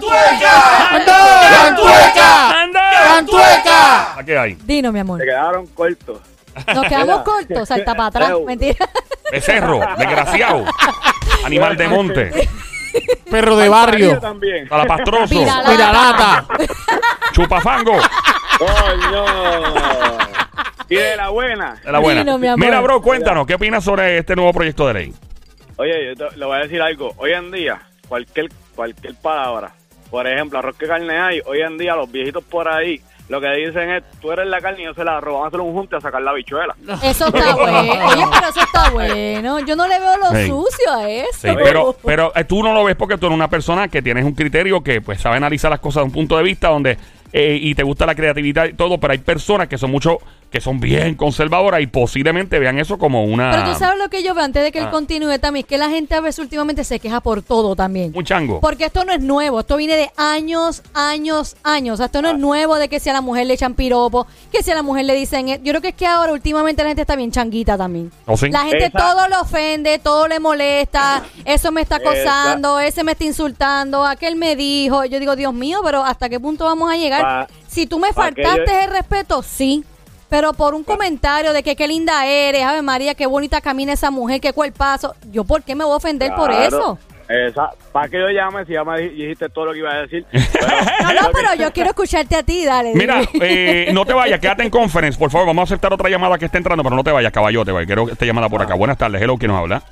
¡Cantueca! 0.00 0.88
¡Ando! 0.90 1.12
¡Cantueca! 3.06 4.18
¿A 4.18 4.24
qué 4.24 4.36
hay? 4.38 4.54
Dino, 4.64 4.90
mi 4.90 4.98
amor. 4.98 5.20
Se 5.20 5.26
quedaron 5.26 5.66
cortos. 5.68 6.18
Nos 6.74 6.86
quedamos 6.86 7.22
cortos, 7.22 7.68
salta 7.68 7.94
para 7.94 8.08
atrás. 8.08 8.32
Mentira. 8.44 8.88
Becerro, 9.30 9.80
desgraciado. 9.96 10.64
Animal 11.44 11.76
de 11.76 11.88
monte. 11.88 12.48
Perro 13.30 13.56
de 13.56 13.68
barrio. 13.68 14.18
también. 14.20 14.68
Salapastroso. 14.68 15.38
Viralata. 15.38 15.70
Miralata. 15.70 16.46
Chupafango. 17.32 17.96
Coño. 18.58 19.24
Y 20.88 20.96
de 20.96 21.16
la 21.16 21.30
buena. 21.30 21.80
De 21.82 21.92
la 21.92 21.98
buena. 21.98 22.20
Dino, 22.20 22.38
mi 22.38 22.46
amor. 22.48 22.58
Mira, 22.58 22.80
bro, 22.80 23.00
cuéntanos, 23.00 23.46
¿qué 23.46 23.54
opinas 23.54 23.82
sobre 23.82 24.18
este 24.18 24.36
nuevo 24.36 24.52
proyecto 24.52 24.86
de 24.88 24.94
ley? 24.94 25.14
Oye, 25.76 26.08
yo 26.08 26.28
te, 26.28 26.36
le 26.36 26.44
voy 26.44 26.56
a 26.56 26.60
decir 26.60 26.82
algo. 26.82 27.14
Hoy 27.16 27.32
en 27.32 27.50
día, 27.50 27.80
cualquier, 28.08 28.48
cualquier 28.74 29.14
palabra, 29.14 29.72
por 30.10 30.26
ejemplo, 30.26 30.58
arroz 30.58 30.76
que 30.76 30.86
carne 30.86 31.18
hay, 31.18 31.40
hoy 31.46 31.62
en 31.62 31.78
día 31.78 31.96
los 31.96 32.12
viejitos 32.12 32.44
por 32.44 32.68
ahí, 32.68 33.00
lo 33.28 33.40
que 33.40 33.48
dicen 33.52 33.90
es, 33.90 34.02
tú 34.20 34.30
eres 34.32 34.46
la 34.46 34.60
carne 34.60 34.82
y 34.82 34.84
yo 34.84 34.94
se 34.94 35.04
la 35.04 35.20
robo, 35.20 35.38
vamos 35.40 35.46
a 35.46 35.48
hacer 35.48 35.60
un 35.60 35.72
junte 35.72 35.96
a 35.96 36.00
sacar 36.00 36.20
la 36.22 36.32
bichuela. 36.32 36.74
Eso 37.02 37.26
está 37.28 37.54
bueno. 37.56 38.06
Oye, 38.06 38.24
pero 38.30 38.48
eso 38.48 38.60
está 38.60 38.90
bueno. 38.90 39.60
Yo 39.60 39.76
no 39.76 39.86
le 39.88 39.98
veo 39.98 40.16
lo 40.18 40.30
Sí. 40.36 40.48
sucio 40.48 40.92
a 40.94 41.08
eso. 41.10 41.28
Sí, 41.40 41.48
pero, 41.62 41.96
pero 42.04 42.32
eh, 42.34 42.44
tú 42.44 42.62
no 42.62 42.72
lo 42.74 42.84
ves 42.84 42.96
porque 42.96 43.16
tú 43.18 43.26
eres 43.26 43.36
una 43.36 43.48
persona 43.48 43.88
que 43.88 44.02
tienes 44.02 44.24
un 44.24 44.34
criterio 44.34 44.82
que 44.82 45.00
pues 45.00 45.20
sabe 45.20 45.36
analizar 45.36 45.70
las 45.70 45.80
cosas 45.80 46.02
de 46.02 46.06
un 46.06 46.12
punto 46.12 46.36
de 46.36 46.42
vista 46.42 46.68
donde 46.68 46.98
eh, 47.32 47.58
y 47.60 47.74
te 47.74 47.82
gusta 47.82 48.04
la 48.04 48.14
creatividad 48.14 48.66
y 48.66 48.74
todo, 48.74 48.98
pero 48.98 49.12
hay 49.12 49.18
personas 49.18 49.66
que 49.68 49.78
son 49.78 49.90
mucho 49.90 50.18
que 50.52 50.60
son 50.60 50.78
bien 50.78 51.14
conservadoras 51.14 51.80
y 51.80 51.86
posiblemente 51.86 52.58
vean 52.58 52.78
eso 52.78 52.98
como 52.98 53.24
una 53.24 53.50
Pero 53.50 53.72
tú 53.72 53.78
sabes 53.78 53.98
lo 53.98 54.10
que 54.10 54.22
yo 54.22 54.34
veo 54.34 54.44
antes 54.44 54.62
de 54.62 54.70
que 54.70 54.78
él 54.80 54.84
Ah. 54.88 54.90
continúe 54.90 55.38
también, 55.38 55.64
es 55.64 55.68
que 55.68 55.78
la 55.78 55.88
gente 55.88 56.14
a 56.14 56.20
veces 56.20 56.38
últimamente 56.40 56.84
se 56.84 57.00
queja 57.00 57.20
por 57.22 57.40
todo 57.42 57.74
también. 57.74 58.12
un 58.14 58.22
chango. 58.24 58.60
Porque 58.60 58.84
esto 58.84 59.04
no 59.06 59.12
es 59.12 59.20
nuevo, 59.20 59.60
esto 59.60 59.76
viene 59.78 59.96
de 59.96 60.10
años, 60.16 60.82
años, 60.92 61.56
años. 61.64 61.94
O 61.94 61.96
sea, 61.96 62.06
esto 62.06 62.20
no 62.20 62.30
es 62.32 62.38
nuevo 62.38 62.76
de 62.76 62.88
que 62.88 63.00
si 63.00 63.08
a 63.08 63.14
la 63.14 63.22
mujer 63.22 63.46
le 63.46 63.54
echan 63.54 63.74
piropo, 63.74 64.26
que 64.52 64.62
si 64.62 64.70
a 64.70 64.74
la 64.74 64.82
mujer 64.82 65.06
le 65.06 65.14
dicen... 65.14 65.48
eh, 65.48 65.58
Yo 65.64 65.72
creo 65.72 65.80
que 65.80 65.88
es 65.88 65.94
que 65.94 66.06
ahora 66.06 66.32
últimamente 66.32 66.82
la 66.82 66.90
gente 66.90 67.00
está 67.02 67.16
bien 67.16 67.30
changuita 67.32 67.78
también. 67.78 68.12
¿O 68.26 68.36
sí? 68.36 68.50
La 68.50 68.60
gente 68.66 68.84
Esa- 68.86 68.98
todo 68.98 69.28
le 69.28 69.36
ofende, 69.36 69.98
todo 70.00 70.28
le 70.28 70.38
molesta, 70.38 71.22
eso 71.46 71.72
me 71.72 71.80
está 71.80 71.96
acosando, 71.96 72.78
ese 72.78 73.04
me 73.04 73.12
está 73.12 73.24
insultando, 73.24 74.04
aquel 74.04 74.36
me 74.36 74.54
dijo. 74.54 75.06
Yo 75.06 75.18
digo, 75.18 75.34
Dios 75.34 75.54
mío, 75.54 75.80
pero 75.82 76.04
¿hasta 76.04 76.28
qué 76.28 76.38
punto 76.38 76.66
vamos 76.66 76.92
a 76.92 76.96
llegar? 76.98 77.22
Pa- 77.22 77.46
si 77.68 77.86
tú 77.86 77.98
me 77.98 78.12
faltaste 78.12 78.64
yo- 78.66 78.80
el 78.82 78.90
respeto, 78.90 79.42
sí. 79.42 79.82
Pero 80.32 80.54
por 80.54 80.74
un 80.74 80.82
comentario 80.82 81.52
de 81.52 81.62
que 81.62 81.76
qué 81.76 81.86
linda 81.86 82.24
eres, 82.24 82.62
Ave 82.62 82.80
María, 82.80 83.14
qué 83.14 83.26
bonita 83.26 83.60
camina 83.60 83.92
esa 83.92 84.10
mujer, 84.10 84.40
qué 84.40 84.54
cuerpazo. 84.54 85.14
¿Yo 85.30 85.44
por 85.44 85.62
qué 85.62 85.74
me 85.74 85.84
voy 85.84 85.92
a 85.92 85.96
ofender 85.96 86.32
por 86.34 86.50
eso? 86.50 86.98
Esa, 87.28 87.68
¿Para 87.92 88.08
que 88.08 88.18
yo 88.18 88.28
llame 88.30 88.64
si 88.64 88.72
ya 88.72 88.82
me 88.82 88.98
di- 88.98 89.08
dijiste 89.10 89.50
todo 89.50 89.66
lo 89.66 89.72
que 89.74 89.80
iba 89.80 89.90
a 89.92 90.00
decir? 90.00 90.24
No, 90.32 91.12
no, 91.12 91.28
pero 91.34 91.54
yo 91.58 91.70
quiero 91.74 91.90
escucharte 91.90 92.34
a 92.34 92.42
ti, 92.42 92.64
dale. 92.64 92.94
Mira, 92.94 93.20
eh, 93.42 93.90
no 93.92 94.06
te 94.06 94.14
vayas, 94.14 94.40
quédate 94.40 94.62
en 94.62 94.70
conference, 94.70 95.18
por 95.18 95.30
favor. 95.30 95.48
Vamos 95.48 95.70
a 95.70 95.74
aceptar 95.74 95.92
otra 95.92 96.08
llamada 96.08 96.38
que 96.38 96.46
esté 96.46 96.56
entrando, 96.56 96.82
pero 96.82 96.96
no 96.96 97.04
te 97.04 97.10
vayas, 97.12 97.30
caballote. 97.30 97.70
Quiero 97.84 98.08
esta 98.08 98.24
llamada 98.24 98.48
por 98.48 98.62
acá. 98.62 98.72
Buenas 98.74 98.96
tardes, 98.96 99.20
hello, 99.20 99.36
¿quién 99.36 99.50
nos 99.50 99.60
habla? 99.60 99.82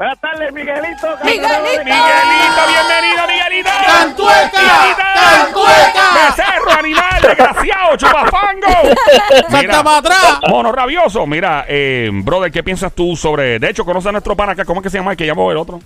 Buenas 0.00 0.18
tardes, 0.18 0.50
Miguelito. 0.54 1.08
Miguelito. 1.22 1.84
Miguelito, 1.84 2.62
bienvenido, 2.68 3.26
Miguelito. 3.28 3.68
¡Cantueca! 3.86 4.96
¡Cantueca! 5.14 6.26
Becerro, 6.26 6.70
animal, 6.78 7.20
desgraciado, 7.20 7.96
chupafango. 7.98 8.66
¡Salta 9.50 9.84
para 9.84 9.96
atrás! 9.98 10.38
Mono 10.48 10.72
rabioso. 10.72 11.26
Mira, 11.26 11.66
eh, 11.68 12.08
brother, 12.14 12.50
¿qué 12.50 12.62
piensas 12.62 12.94
tú 12.94 13.14
sobre. 13.14 13.58
De 13.58 13.68
hecho, 13.68 13.84
conoce 13.84 14.08
a 14.08 14.12
nuestro 14.12 14.34
pana 14.34 14.52
acá. 14.52 14.64
¿Cómo 14.64 14.80
es 14.80 14.84
que 14.84 14.88
se 14.90 14.96
llama 14.96 15.10
el 15.10 15.18
que 15.18 15.26
llamó 15.26 15.50
el 15.50 15.58
otro? 15.58 15.80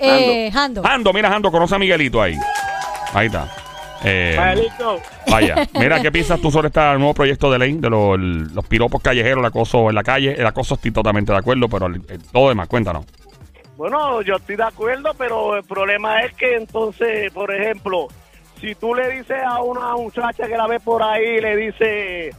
eh, 0.00 0.50
Jando. 0.52 0.82
Ando, 0.84 1.12
mira, 1.12 1.32
Ando, 1.32 1.52
conoce 1.52 1.76
a 1.76 1.78
Miguelito 1.78 2.20
ahí. 2.20 2.36
Ahí 3.12 3.26
está. 3.28 3.46
Eh, 4.02 4.36
Miguelito. 4.36 5.00
Vaya, 5.28 5.68
mira, 5.74 6.00
¿qué 6.02 6.10
piensas 6.10 6.40
tú 6.40 6.50
sobre 6.50 6.68
este 6.68 6.80
nuevo 6.80 7.14
proyecto 7.14 7.52
de 7.52 7.58
ley 7.60 7.74
de 7.74 7.88
los, 7.88 8.18
los 8.18 8.66
piropos 8.66 9.00
callejeros, 9.00 9.38
el 9.38 9.46
acoso 9.46 9.88
en 9.90 9.94
la 9.94 10.02
calle? 10.02 10.34
El 10.36 10.44
acoso 10.46 10.74
estoy 10.74 10.90
totalmente 10.90 11.30
de 11.30 11.38
acuerdo, 11.38 11.68
pero 11.68 11.86
el- 11.86 12.02
el- 12.08 12.20
todo 12.32 12.48
demás, 12.48 12.66
cuéntanos. 12.66 13.06
Bueno, 13.76 14.22
yo 14.22 14.36
estoy 14.36 14.56
de 14.56 14.62
acuerdo, 14.64 15.10
pero 15.18 15.56
el 15.56 15.64
problema 15.64 16.20
es 16.20 16.32
que 16.34 16.54
entonces, 16.56 17.32
por 17.32 17.52
ejemplo, 17.54 18.06
si 18.60 18.74
tú 18.76 18.94
le 18.94 19.10
dices 19.10 19.38
a 19.44 19.62
una 19.62 19.94
muchacha 19.96 20.46
que 20.46 20.56
la 20.56 20.66
ve 20.68 20.78
por 20.78 21.02
ahí, 21.02 21.40
le 21.40 21.56
dice, 21.56 22.30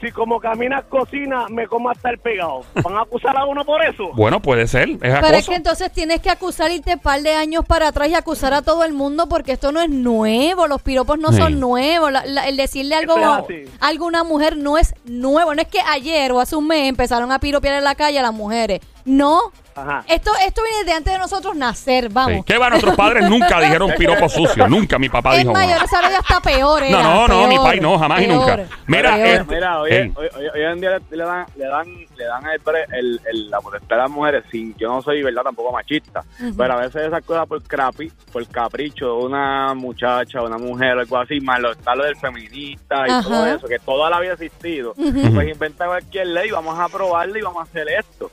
si 0.00 0.10
como 0.12 0.40
caminas 0.40 0.84
cocina, 0.86 1.46
me 1.50 1.66
como 1.66 1.90
hasta 1.90 2.08
el 2.08 2.18
pegado, 2.18 2.62
¿van 2.82 2.96
a 2.96 3.02
acusar 3.02 3.36
a 3.36 3.44
uno 3.44 3.66
por 3.66 3.84
eso? 3.84 4.08
Bueno, 4.14 4.40
puede 4.40 4.66
ser, 4.66 4.88
es 4.88 4.98
Pero 5.00 5.36
es 5.36 5.46
que 5.46 5.54
entonces 5.56 5.92
tienes 5.92 6.20
que 6.22 6.30
acusar 6.30 6.70
irte 6.70 6.94
un 6.94 7.00
par 7.00 7.20
de 7.20 7.34
años 7.34 7.64
para 7.66 7.88
atrás 7.88 8.08
y 8.08 8.14
acusar 8.14 8.54
a 8.54 8.62
todo 8.62 8.82
el 8.84 8.94
mundo 8.94 9.28
porque 9.28 9.52
esto 9.52 9.72
no 9.72 9.80
es 9.82 9.90
nuevo, 9.90 10.66
los 10.68 10.80
piropos 10.80 11.18
no 11.18 11.32
Sí. 11.32 11.38
son 11.38 11.60
nuevos, 11.60 12.10
la- 12.10 12.24
la- 12.24 12.48
el 12.48 12.56
decirle 12.56 12.94
algo 12.94 13.14
a 13.16 13.44
alguna 13.80 14.24
mujer 14.24 14.56
no 14.56 14.78
es 14.78 14.94
nuevo, 15.04 15.54
no 15.54 15.60
es 15.60 15.68
que 15.68 15.80
ayer 15.80 16.32
o 16.32 16.40
hace 16.40 16.56
un 16.56 16.66
mes 16.66 16.88
empezaron 16.88 17.30
a 17.30 17.38
piropear 17.40 17.74
en 17.76 17.84
la 17.84 17.94
calle 17.94 18.18
a 18.18 18.22
las 18.22 18.32
mujeres, 18.34 18.80
no, 19.06 19.40
Ajá. 19.74 20.04
esto 20.08 20.32
esto 20.46 20.62
viene 20.62 20.84
de 20.84 20.92
antes 20.92 21.12
de 21.12 21.18
nosotros 21.18 21.54
nacer, 21.56 22.04
Sí. 22.04 22.10
vamos. 22.12 22.44
¿Qué 22.44 22.58
va? 22.58 22.68
Nuestros 22.70 22.94
padres 22.96 23.26
nunca 23.30 23.60
dijeron 23.60 23.92
piropo 23.96 24.28
sucio, 24.28 24.68
nunca 24.68 24.98
mi 24.98 25.08
papá 25.08 25.32
Es 25.34 25.40
dijo. 25.40 25.52
mayor, 25.52 25.82
esa 25.84 26.00
ya 26.10 26.18
está 26.18 26.40
peor, 26.40 26.82
No, 26.82 26.86
era, 26.88 27.02
no, 27.02 27.28
no, 27.28 27.46
mi 27.46 27.54
peor, 27.54 27.66
país 27.66 27.82
no, 27.82 27.98
jamás 27.98 28.20
y 28.22 28.26
peor, 28.26 28.38
nunca. 28.58 28.76
Mira, 28.86 29.14
peor. 29.14 29.26
eh, 29.28 29.44
Mira, 29.48 29.80
hoy, 29.80 29.90
Ey. 29.92 30.12
hoy, 30.16 30.26
hoy- 30.36 30.48
hoy 30.54 30.62
en 30.72 30.80
día 30.80 30.90
le, 30.98 31.16
le 31.16 31.24
dan, 31.24 31.46
le 31.56 31.66
dan, 31.66 31.86
le 32.16 32.24
dan 32.24 32.42
el, 32.46 32.60
el, 32.98 33.20
el- 33.30 33.50
la 33.50 33.60
potestad 33.60 33.98
a 33.98 34.02
las 34.02 34.10
mujeres 34.10 34.44
sin, 34.50 34.74
yo 34.76 34.88
no 34.88 35.00
soy, 35.02 35.22
verdad, 35.22 35.42
tampoco 35.42 35.72
machista, 35.72 36.22
pero 36.56 36.72
a 36.74 36.76
veces 36.76 37.06
esas 37.06 37.24
cosas 37.24 37.46
por 37.46 37.62
crapi, 37.62 38.10
por 38.32 38.46
capricho 38.48 39.06
de 39.06 39.24
una 39.26 39.74
muchacha, 39.74 40.42
una 40.42 40.58
mujer, 40.58 40.98
algo 40.98 41.18
así, 41.18 41.40
más 41.40 41.60
lo, 41.60 41.72
está 41.72 41.94
lo 41.94 42.04
del 42.04 42.16
feminista 42.16 43.06
y 43.06 43.10
Ajá. 43.10 43.22
todo 43.22 43.46
eso, 43.46 43.68
que 43.68 43.78
toda 43.78 44.10
la 44.10 44.18
vida 44.20 44.32
ha 44.32 44.34
existido, 44.34 44.92
Ujú. 44.96 45.34
pues 45.34 45.48
inventa 45.48 45.86
cualquier 45.86 46.26
ley, 46.28 46.50
vamos 46.50 46.78
a 46.78 46.84
aprobarla 46.84 47.38
y 47.38 47.42
vamos 47.42 47.60
a 47.60 47.62
hacer 47.70 47.86
esto. 47.88 48.30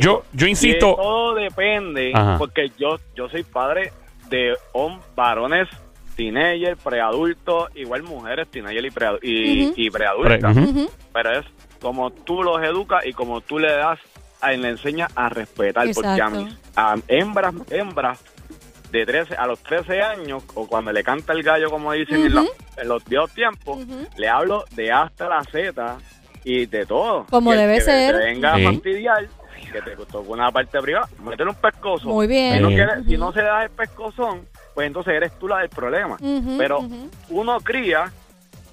Yo- 0.00 0.22
yo 0.32 0.46
insisto- 0.46 0.94
todo 0.96 1.34
depende, 1.34 2.12
Ajá. 2.14 2.36
porque 2.38 2.70
yo, 2.78 2.96
yo 3.14 3.28
soy 3.28 3.42
padre 3.44 3.92
de 4.28 4.54
varones 5.14 5.68
teenager, 6.16 6.76
preadultos, 6.76 7.70
igual 7.74 8.02
mujeres 8.02 8.48
teenager 8.50 8.84
y, 8.84 8.90
preadu- 8.90 9.18
y, 9.22 9.72
preadultas. 9.90 10.54
Pre-. 10.54 10.88
Pero 11.12 11.38
es 11.38 11.46
como 11.80 12.10
tú 12.10 12.42
los 12.42 12.62
educas 12.62 13.04
y 13.06 13.12
como 13.12 13.40
tú 13.40 13.58
le 13.58 13.72
das, 13.72 13.98
a, 14.40 14.52
le 14.52 14.68
enseñas 14.68 15.10
a 15.16 15.28
respetar. 15.28 15.86
Porque 15.94 16.08
a, 16.20 16.28
mis, 16.44 16.58
a 16.76 16.96
hembras, 17.08 17.54
hembras 17.70 18.22
de 18.90 19.06
13 19.06 19.34
a 19.36 19.46
los 19.46 19.58
13 19.62 20.02
años, 20.02 20.42
o 20.54 20.66
cuando 20.66 20.92
le 20.92 21.02
canta 21.02 21.32
el 21.32 21.42
gallo, 21.42 21.70
como 21.70 21.92
dicen 21.92 22.26
en, 22.26 22.34
la- 22.34 22.44
en 22.76 22.88
los 22.88 23.02
viejos 23.06 23.32
tiempos, 23.32 23.78
le 24.18 24.28
hablo 24.28 24.64
de 24.72 24.92
hasta 24.92 25.28
la 25.30 25.42
Z 25.44 25.96
y 26.44 26.66
de 26.66 26.86
todo. 26.86 27.26
Como 27.30 27.52
debe 27.52 27.76
que 27.76 27.80
ser. 27.82 28.18
Te 28.18 28.24
venga 28.24 28.56
Sí. 28.56 28.64
a 28.66 28.72
fastidiar, 28.72 29.28
que 29.72 29.80
te 29.82 29.96
tocó 29.96 30.32
una 30.32 30.50
parte 30.50 30.80
privada, 30.80 31.08
métele 31.22 31.50
un 31.50 31.56
pescozo. 31.56 32.08
Muy 32.08 32.26
bien. 32.26 32.56
Si 33.06 33.16
no, 33.16 33.32
si 33.32 33.38
se 33.38 33.44
da 33.44 33.64
el 33.64 33.70
pescozón, 33.70 34.46
pues 34.74 34.86
entonces 34.86 35.14
eres 35.14 35.38
tú 35.38 35.48
la 35.48 35.58
del 35.58 35.68
problema. 35.70 36.16
Pero 36.58 36.80
uno 37.30 37.58
cría 37.60 38.12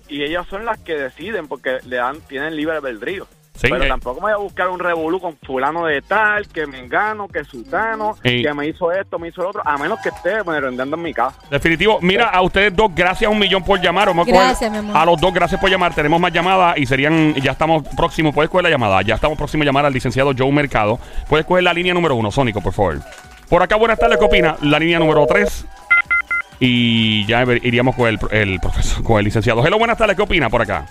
y 0.08 0.24
ellas 0.24 0.46
son 0.50 0.66
las 0.66 0.80
que 0.80 0.96
deciden 0.98 1.48
porque 1.48 1.78
le 1.86 1.98
dan 1.98 2.20
tienen 2.22 2.56
libre 2.56 2.78
albedrío. 2.78 3.28
Sí, 3.60 3.68
pero 3.70 3.84
eh. 3.84 3.88
tampoco 3.90 4.22
me 4.22 4.28
voy 4.28 4.32
a 4.32 4.38
buscar 4.38 4.70
un 4.70 4.80
revolú 4.80 5.20
con 5.20 5.36
fulano 5.46 5.86
de 5.86 6.02
tal, 6.02 6.48
que 6.48 6.66
me 6.66 6.80
engano, 6.80 7.28
que 7.28 7.44
sutano, 7.44 8.16
Ey. 8.24 8.42
que 8.42 8.54
me 8.54 8.68
hizo 8.68 8.92
esto, 8.92 9.20
me 9.20 9.28
hizo 9.28 9.42
lo 9.42 9.50
otro, 9.50 9.62
a 9.66 9.78
menos 9.78 10.00
que 10.02 10.10
esté 10.10 10.44
merendando 10.46 10.96
en 10.96 11.02
mi 11.04 11.14
casa. 11.14 11.38
Definitivo. 11.52 12.00
Mira, 12.02 12.30
a 12.30 12.42
ustedes 12.42 12.74
dos, 12.76 12.90
gracias 12.96 13.30
un 13.30 13.38
millón 13.38 13.64
por 13.64 13.82
llamar. 13.82 14.08
Vamos 14.08 14.28
a 14.28 14.32
coger- 14.32 14.46
Gracias, 14.46 14.72
mi 14.72 14.78
amor. 14.78 14.96
A 14.96 15.06
los 15.06 15.20
dos, 15.20 15.34
gracias 15.34 15.60
por 15.60 15.70
llamar. 15.70 15.94
Tenemos 15.94 16.20
más 16.22 16.32
llamadas 16.32 16.78
y 16.78 16.86
serían, 16.86 17.34
ya 17.36 17.52
estamos 17.52 17.84
próximos. 17.98 18.34
Puedes 18.34 18.50
coger 18.50 18.64
la 18.64 18.70
llamada. 18.70 19.02
Ya 19.02 19.16
estamos 19.16 19.38
próximos 19.38 19.64
a 19.64 19.66
llamar 19.66 19.86
al 19.86 19.94
licenciado 19.94 20.32
Joe 20.38 20.52
Mercado. 20.52 20.98
Puedes 21.28 21.46
coger 21.46 21.64
la 21.64 21.74
línea 21.74 21.94
número 21.94 22.16
uno, 22.16 22.32
Sónico, 22.32 22.62
por 22.62 22.72
favor. 22.74 23.00
Por 23.50 23.62
acá, 23.62 23.76
buenas 23.76 24.00
tardes, 24.00 24.18
¿qué 24.20 24.26
opina? 24.26 24.56
La 24.62 24.80
línea 24.80 25.00
número 25.00 25.26
tres. 25.28 25.66
Y 26.60 27.26
ya 27.26 27.44
iríamos 27.44 27.96
con 27.96 28.08
el, 28.08 28.20
el 28.32 28.60
profesor, 28.60 29.04
con 29.04 29.18
el 29.20 29.26
licenciado. 29.26 29.66
Hello, 29.66 29.78
buenas 29.78 29.98
tardes, 29.98 30.16
¿qué 30.16 30.22
opina 30.22 30.50
por 30.50 30.62
acá? 30.62 30.86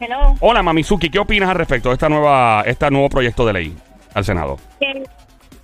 Hello. 0.00 0.34
Hola, 0.40 0.62
Mamizuki, 0.62 1.08
¿qué 1.08 1.18
opinas 1.18 1.48
al 1.50 1.56
respecto 1.56 1.88
de 1.90 1.94
esta 1.94 2.08
nueva, 2.08 2.62
este 2.66 2.90
nuevo 2.90 3.08
proyecto 3.08 3.46
de 3.46 3.52
ley 3.52 3.76
al 4.14 4.24
Senado? 4.24 4.58
Que 4.80 5.02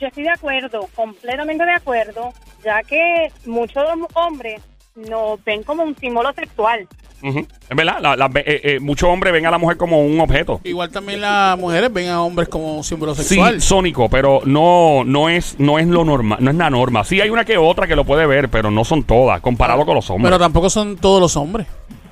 yo 0.01 0.07
estoy 0.07 0.23
de 0.23 0.31
acuerdo, 0.31 0.87
completamente 0.95 1.65
de 1.65 1.73
acuerdo, 1.73 2.33
ya 2.65 2.81
que 2.83 3.31
muchos 3.47 3.85
hombres 4.15 4.61
nos 4.95 5.43
ven 5.45 5.63
como 5.63 5.83
un 5.83 5.97
símbolo 5.97 6.33
sexual. 6.33 6.87
Ujú. 7.23 7.41
Es 7.69 7.77
verdad, 7.77 7.99
la- 8.01 8.17
la- 8.17 8.31
eh, 8.37 8.61
eh, 8.65 8.81
muchos 8.81 9.07
hombres 9.11 9.31
ven 9.33 9.45
a 9.45 9.51
la 9.51 9.59
mujer 9.59 9.77
como 9.77 10.01
un 10.03 10.19
objeto. 10.21 10.59
Igual 10.65 10.91
también 10.91 11.21
las 11.21 11.59
mujeres 11.59 11.93
ven 11.93 12.09
a 12.09 12.23
hombres 12.23 12.49
como 12.49 12.83
símbolo 12.83 13.15
Sí, 13.15 13.25
sexual. 13.25 13.61
sónico, 13.61 14.09
pero 14.09 14.41
no, 14.47 15.03
no 15.05 15.29
es, 15.29 15.57
no 15.59 15.79
es 15.79 15.87
lo 15.87 16.03
normal, 16.05 16.39
no 16.41 16.51
es 16.51 16.57
la 16.57 16.71
norma. 16.71 17.05
Sí 17.05 17.21
hay 17.21 17.29
una 17.29 17.45
que 17.45 17.59
otra 17.59 17.87
que 17.87 17.95
lo 17.95 18.05
puede 18.05 18.27
ver, 18.27 18.49
pero 18.49 18.71
no 18.71 18.85
son 18.85 19.03
todas, 19.03 19.41
comparado 19.43 19.85
con 19.85 19.97
los 19.97 20.09
hombres. 20.09 20.31
Pero 20.31 20.39
tampoco 20.39 20.71
son 20.71 20.97
todos 20.97 21.21
los 21.21 21.37
hombres. 21.37 21.67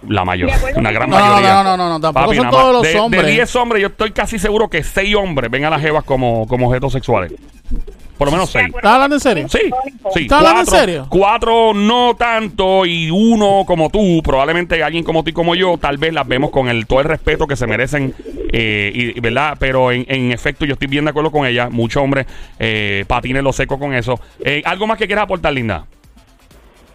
La 0.07 0.25
mayoría, 0.25 0.57
una 0.77 0.91
gran 0.93 1.11
No, 1.11 1.19
mayoría. 1.19 1.55
no, 1.55 1.65
no, 1.65 1.77
no, 1.77 1.89
no, 1.91 2.01
tampoco 2.01 2.35
son 2.35 2.51
todos 2.51 2.73
los 2.75 2.83
de, 2.83 2.99
hombres. 2.99 3.25
De 3.27 3.33
10 3.33 3.57
hombres, 3.57 3.83
yo 3.83 3.89
estoy 3.89 4.13
casi 4.13 4.39
seguro 4.39 4.69
que 4.69 4.83
6 4.85 5.15
hombres 5.17 5.51
ven 5.51 5.65
a 5.65 5.71
las 5.71 5.81
jevas 5.83 6.05
como, 6.05 6.47
como 6.47 6.69
objetos 6.69 6.93
sexuales. 6.93 7.33
Por 8.17 8.27
lo 8.27 8.33
menos 8.33 8.51
6. 8.51 8.67
¿Estás 8.75 8.85
hablando 8.93 9.15
en 9.15 9.21
serio? 9.21 9.49
Sí, 9.49 9.61
sí. 10.13 10.23
¿Estás 10.23 10.39
hablando 10.39 10.61
en 10.61 10.67
cuatro- 10.67 10.81
serio? 10.81 11.07
Cuatro 11.09 11.73
no 11.75 12.17
tanto 12.19 12.85
y 12.85 13.11
uno 13.13 13.63
como 13.65 13.91
tú, 13.91 14.21
probablemente 14.25 14.83
alguien 14.83 15.05
como 15.05 15.23
tú 15.23 15.31
y 15.31 15.33
como 15.33 15.55
yo, 15.55 15.79
tal 15.79 15.99
vez 15.99 16.13
las 16.13 16.27
vemos 16.27 16.51
con 16.51 16.69
el 16.69 16.87
todo 16.89 16.99
el 17.01 17.05
respeto 17.07 17.47
que 17.47 17.55
se 17.55 17.69
merecen, 17.69 18.15
eh, 18.53 18.91
y, 18.93 19.17
y, 19.17 19.21
¿verdad? 19.21 19.57
Pero 19.61 19.93
en, 19.93 20.05
en 20.09 20.33
efecto 20.33 20.65
yo 20.65 20.73
estoy 20.73 20.89
bien 20.89 21.05
de 21.05 21.11
acuerdo 21.11 21.31
con 21.31 21.47
ella. 21.47 21.69
Muchos 21.71 22.03
hombres 22.03 22.27
eh, 22.59 23.05
patines 23.07 23.45
lo 23.45 23.53
seco 23.53 23.79
con 23.79 23.95
eso. 23.95 24.19
Eh, 24.45 24.63
¿Algo 24.65 24.89
más 24.89 24.99
que 24.99 25.07
quieras 25.07 25.23
aportar, 25.25 25.53
Linda? 25.53 25.87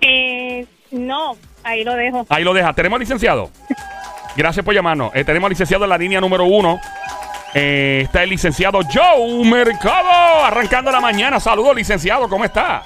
Eh, 0.01 0.65
no, 0.91 1.37
ahí 1.63 1.83
lo 1.83 1.95
dejo. 1.95 2.25
Ahí 2.29 2.43
lo 2.43 2.53
deja. 2.53 2.73
¿Tenemos 2.73 2.97
al 2.97 3.01
licenciado? 3.01 3.49
Gracias 4.35 4.65
por 4.65 4.73
llamarnos. 4.73 5.11
Eh, 5.13 5.23
tenemos 5.23 5.47
al 5.47 5.51
licenciado 5.51 5.83
en 5.83 5.89
la 5.89 5.97
línea 5.97 6.19
número 6.19 6.45
uno. 6.45 6.79
Eh, 7.53 8.01
está 8.05 8.23
el 8.23 8.29
licenciado 8.29 8.79
Joe 8.91 9.45
Mercado, 9.45 10.43
arrancando 10.43 10.91
la 10.91 10.99
mañana. 10.99 11.39
Saludos, 11.39 11.75
licenciado, 11.75 12.27
¿cómo 12.27 12.43
está? 12.43 12.83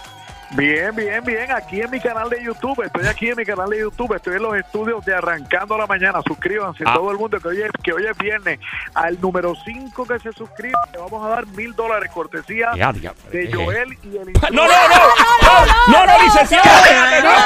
Bien, 0.52 0.96
bien, 0.96 1.24
bien. 1.26 1.52
Aquí 1.52 1.82
en 1.82 1.92
mi 1.92 2.00
canal 2.00 2.30
de 2.30 2.42
YouTube. 2.44 2.82
Estoy 2.86 3.06
aquí 3.08 3.30
en 3.30 3.36
mi 3.36 3.44
canal 3.46 3.70
de 3.70 3.80
YouTube. 3.80 4.14
Estoy 4.16 4.36
en 4.38 4.44
los 4.44 4.56
estudios 4.56 5.04
de 5.06 5.14
Arrancando 5.14 5.78
la 5.78 5.86
Mañana. 5.86 6.20
Suscríbanse 6.26 6.84
Ah. 6.88 6.94
todo 6.94 7.12
el 7.12 7.18
mundo 7.18 7.38
que 7.40 7.48
hoy, 7.50 7.62
es, 7.62 7.72
que 7.84 7.92
hoy 7.92 8.06
es 8.10 8.18
viernes. 8.18 8.60
Al 8.94 9.20
número 9.20 9.54
5 9.66 10.06
que 10.08 10.20
se 10.20 10.32
suscribe, 10.32 10.74
le 10.94 11.00
vamos 11.00 11.26
a 11.26 11.30
dar 11.30 11.46
mil 11.48 11.74
dólares 11.76 12.10
cortesía 12.14 12.70
Ya, 12.78 12.94
diablo. 12.94 13.22
de 13.32 13.44
Eh. 13.44 13.52
Joel 13.54 13.98
y 14.04 14.18
el 14.18 14.34
No, 14.34 14.40
no, 14.52 14.68
no, 14.68 14.68
no, 14.68 15.66
no, 15.88 16.06
no, 16.06 16.24
licenciado, 16.24 16.70
espérate, 16.78 17.22
no. 17.28 17.38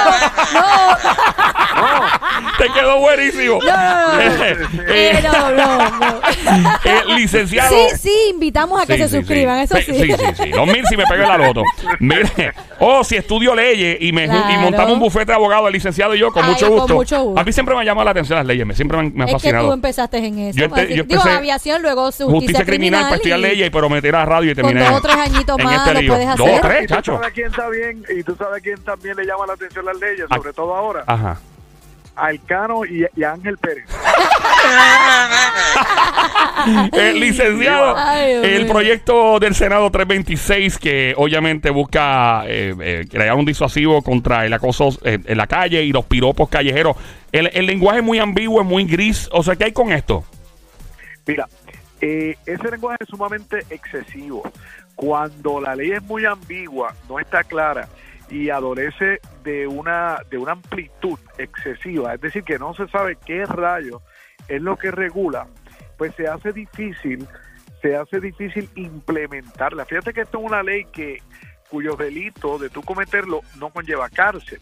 Te 2.58 2.68
quedó 2.74 3.00
buenísimo. 3.00 3.60
Eh, 3.64 4.58
Eh, 4.88 5.20
no, 5.24 5.52
no, 5.52 5.90
no. 5.90 6.22
eh, 6.86 7.02
licenciado. 7.16 7.70
Sí, 7.70 7.98
sí, 7.98 8.16
invitamos 8.32 8.80
a 8.82 8.86
que 8.86 8.94
Sí, 8.94 9.00
se 9.04 9.08
sí, 9.10 9.18
suscriban, 9.18 9.58
sí. 9.58 9.64
eso 9.64 9.78
sí. 9.78 9.84
Sí, 10.02 10.12
sí, 10.14 10.26
sí. 10.44 10.50
Los 10.50 10.68
mil 10.68 10.86
si 10.88 10.98
me 10.98 11.06
pego 11.08 11.24
en 11.24 11.30
la 11.30 11.38
loto. 11.38 11.64
Mire, 12.00 12.54
oh, 13.00 13.04
si 13.04 13.16
estudio 13.16 13.56
leyes 13.56 13.98
y, 14.00 14.12
me, 14.12 14.26
y 14.26 14.28
Claro. 14.28 14.62
montamos 14.62 14.94
un 14.94 15.00
bufete 15.00 15.26
de 15.28 15.34
abogados, 15.34 15.68
el 15.68 15.74
licenciado 15.74 16.14
y 16.16 16.20
yo, 16.20 16.32
con 16.32 16.44
Ay, 16.44 16.52
mucho 16.52 16.68
con 16.70 16.78
gusto. 16.80 16.94
mucho 16.96 17.24
gusto. 17.24 17.40
A 17.40 17.44
mí 17.44 17.52
siempre 17.52 17.74
me 17.76 17.82
han 17.82 17.86
llamado 17.88 18.06
la 18.06 18.12
atención 18.12 18.38
las 18.38 18.46
leyes, 18.46 18.66
me, 18.66 18.74
siempre 18.76 18.98
me 18.98 19.04
han, 19.08 19.14
me 19.14 19.24
han 19.24 19.30
Es 19.30 19.34
que 19.36 19.40
fascinado. 19.40 19.68
tú 19.68 19.74
empezaste 19.74 20.18
en 20.18 20.40
eso. 20.40 20.60
Yo 20.60 20.66
así- 20.66 20.82
yo 20.82 20.88
digo, 20.88 21.02
empecé 21.04 21.30
aviación, 21.30 21.82
luego 21.82 22.06
justicia, 22.06 22.26
Justicia 22.32 22.66
criminal 22.66 23.04
para 23.04 23.16
estudiar 23.16 23.40
y- 23.40 23.42
leyes 23.44 23.68
y 23.68 23.70
pero 23.70 23.90
meter 23.90 24.16
a 24.16 24.26
radio 24.26 24.52
y 24.52 24.56
terminé 24.56 24.82
dos 24.84 24.92
o 24.94 25.02
tres 25.02 25.16
añitos 25.16 25.60
en 25.60 25.66
más 25.66 25.76
este 25.78 25.94
lo 25.94 26.02
lío. 26.02 26.14
puedes 26.14 26.28
Dos 26.38 26.40
o 26.42 26.44
hacer. 26.50 26.62
tres, 26.62 26.84
Y 26.84 26.88
tú 26.88 26.94
chacho. 26.96 27.12
sabes 27.14 27.28
a 27.28 27.32
quién 27.32 27.48
está 27.48 27.70
bien, 27.70 28.04
y 28.18 28.24
tú 28.24 28.36
sabes 28.36 28.64
quién 28.64 28.84
también 28.84 29.16
le 29.18 29.26
llama 29.26 29.46
la 29.48 29.54
atención 29.54 29.86
las 29.86 29.98
leyes, 30.00 30.26
Ah. 30.30 30.36
sobre 30.38 30.54
todo 30.54 30.76
ahora, 30.76 31.04
Ajá. 31.08 31.40
a 32.16 32.30
Elcano 32.32 32.86
y, 32.86 33.06
y 33.16 33.24
a 33.24 33.32
Ángel 33.32 33.58
Pérez. 33.58 33.86
Eh, 36.94 37.14
licenciado, 37.14 37.96
Ay, 37.98 38.34
Dios 38.34 38.46
el 38.46 38.68
proyecto 38.68 39.40
del 39.40 39.56
Senado 39.56 39.90
326 39.90 40.78
que 40.78 41.14
obviamente 41.18 41.72
busca 41.72 42.44
eh, 42.46 42.76
eh, 42.80 43.08
crear 43.10 43.36
un 43.36 43.46
disuasivo 43.46 44.04
contra 44.04 44.46
el 44.46 44.54
acoso 44.54 44.90
eh, 45.04 45.18
en 45.26 45.38
la 45.38 45.48
calle 45.48 45.84
y 45.84 45.92
los 45.92 46.06
piropos 46.06 46.50
callejeros. 46.50 46.98
El, 47.32 47.50
el 47.54 47.66
lenguaje 47.66 48.00
es 48.00 48.06
muy 48.06 48.20
ambiguo, 48.20 48.62
es 48.62 48.68
muy 48.68 48.86
gris. 48.86 49.28
O 49.32 49.42
sea, 49.42 49.56
¿qué 49.56 49.66
hay 49.66 49.72
con 49.72 49.92
esto? 49.92 50.24
Mira, 51.26 51.48
eh, 52.02 52.36
ese 52.46 52.72
lenguaje 52.72 52.98
es 53.02 53.10
sumamente 53.10 53.60
excesivo. 53.70 54.44
Cuando 54.96 55.62
la 55.62 55.76
ley 55.76 55.92
es 55.92 56.04
muy 56.04 56.26
ambigua, 56.26 56.96
no 57.08 57.20
está 57.20 57.44
clara 57.44 57.88
y 58.30 58.50
adolece 58.50 59.20
de 59.44 59.68
una 59.68 60.20
de 60.30 60.38
una 60.38 60.54
amplitud 60.54 61.20
excesiva, 61.38 62.14
es 62.14 62.22
decir, 62.22 62.44
que 62.44 62.58
no 62.58 62.74
se 62.74 62.88
sabe 62.88 63.18
qué 63.26 63.46
rayo 63.46 64.02
es 64.48 64.62
lo 64.62 64.76
que 64.78 64.92
regula, 64.92 65.48
pues 65.98 66.14
se 66.16 66.28
hace 66.28 66.52
difícil, 66.52 67.28
se 67.82 67.96
hace 67.96 68.20
difícil 68.20 68.70
implementarla. 68.76 69.86
Fíjate 69.86 70.14
que 70.14 70.22
esto 70.22 70.40
es 70.40 70.46
una 70.46 70.64
ley 70.64 70.86
que 70.86 71.22
cuyos 71.70 71.98
delitos 71.98 72.60
de 72.60 72.70
tú 72.70 72.82
cometerlo 72.82 73.42
no 73.58 73.70
conlleva 73.70 74.10
cárcel. 74.10 74.60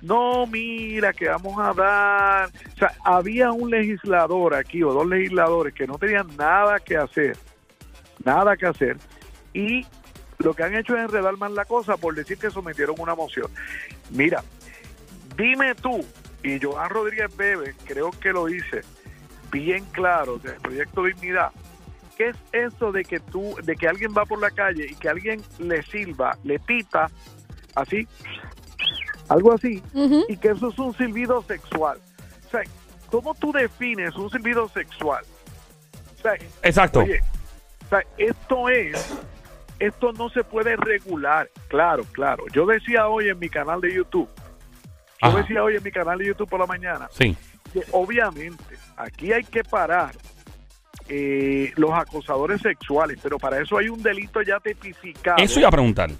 No, 0.00 0.46
mira, 0.46 1.12
que 1.12 1.28
vamos 1.28 1.58
a 1.58 1.72
dar. 1.74 2.48
O 2.48 2.78
sea, 2.78 2.92
había 3.04 3.50
un 3.50 3.70
legislador 3.70 4.54
aquí 4.54 4.82
o 4.82 4.92
dos 4.92 5.06
legisladores 5.06 5.74
que 5.74 5.86
no 5.86 5.98
tenían 5.98 6.28
nada 6.36 6.78
que 6.78 6.96
hacer, 6.96 7.36
nada 8.24 8.56
que 8.56 8.66
hacer, 8.66 8.96
y 9.52 9.84
lo 10.38 10.54
que 10.54 10.62
han 10.62 10.76
hecho 10.76 10.96
es 10.96 11.02
enredar 11.02 11.36
más 11.36 11.50
la 11.50 11.64
cosa 11.64 11.96
por 11.96 12.14
decir 12.14 12.38
que 12.38 12.50
sometieron 12.50 12.94
una 12.98 13.16
moción. 13.16 13.50
Mira, 14.10 14.44
dime 15.36 15.74
tú, 15.74 16.04
y 16.44 16.60
Joan 16.60 16.90
Rodríguez 16.90 17.36
Bebe, 17.36 17.74
creo 17.84 18.10
que 18.12 18.32
lo 18.32 18.46
dice 18.46 18.82
bien 19.50 19.84
claro 19.92 20.38
del 20.38 20.54
proyecto 20.60 21.04
Dignidad, 21.04 21.50
¿qué 22.16 22.28
es 22.30 22.36
eso 22.52 22.92
de 22.92 23.04
que 23.04 23.20
tú, 23.20 23.54
de 23.62 23.76
que 23.76 23.88
alguien 23.88 24.12
va 24.16 24.24
por 24.24 24.40
la 24.40 24.50
calle 24.50 24.86
y 24.90 24.94
que 24.94 25.08
alguien 25.08 25.42
le 25.58 25.82
silba, 25.82 26.36
le 26.44 26.58
pita, 26.58 27.10
así, 27.74 28.06
algo 29.28 29.52
así, 29.52 29.82
y 30.28 30.36
que 30.36 30.48
eso 30.48 30.68
es 30.70 30.78
un 30.78 30.94
silbido 30.96 31.42
sexual. 31.42 31.98
O 32.46 32.50
sea, 32.50 32.62
¿cómo 33.10 33.34
tú 33.34 33.52
defines 33.52 34.14
un 34.16 34.30
silbido 34.30 34.68
sexual? 34.68 35.24
O 36.18 36.22
sea, 36.22 36.34
Exacto. 36.62 37.00
oye, 37.00 37.20
o 37.84 37.88
sea, 37.88 38.02
esto 38.16 38.68
es, 38.68 39.14
esto 39.78 40.12
no 40.14 40.28
se 40.30 40.42
puede 40.42 40.76
regular. 40.76 41.48
Claro, 41.68 42.04
claro. 42.12 42.44
Yo 42.52 42.66
decía 42.66 43.06
hoy 43.08 43.28
en 43.28 43.38
mi 43.38 43.48
canal 43.48 43.80
de 43.80 43.94
YouTube, 43.94 44.28
yo 45.22 45.28
Ajá. 45.28 45.38
decía 45.38 45.62
hoy 45.62 45.76
en 45.76 45.82
mi 45.82 45.92
canal 45.92 46.18
de 46.18 46.26
YouTube 46.26 46.48
por 46.48 46.58
la 46.60 46.66
mañana, 46.66 47.08
Sí. 47.12 47.36
Que 47.72 47.82
obviamente 47.92 48.76
aquí 48.96 49.32
hay 49.32 49.44
que 49.44 49.64
parar 49.64 50.14
eh, 51.08 51.72
los 51.76 51.90
acosadores 51.92 52.60
sexuales, 52.60 53.18
pero 53.22 53.38
para 53.38 53.60
eso 53.60 53.78
hay 53.78 53.88
un 53.88 54.02
delito 54.02 54.42
ya 54.42 54.60
tipificado. 54.60 55.38
Eso 55.38 55.58
iba 55.58 55.68
a 55.68 55.72
preguntar. 55.72 56.10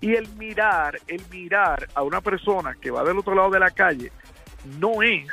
Y 0.00 0.14
el 0.14 0.28
mirar, 0.36 0.98
el 1.08 1.22
mirar 1.30 1.88
a 1.94 2.02
una 2.02 2.20
persona 2.20 2.74
que 2.80 2.90
va 2.90 3.04
del 3.04 3.18
otro 3.18 3.34
lado 3.34 3.50
de 3.50 3.58
la 3.58 3.70
calle 3.70 4.12
no 4.78 5.02
es 5.02 5.26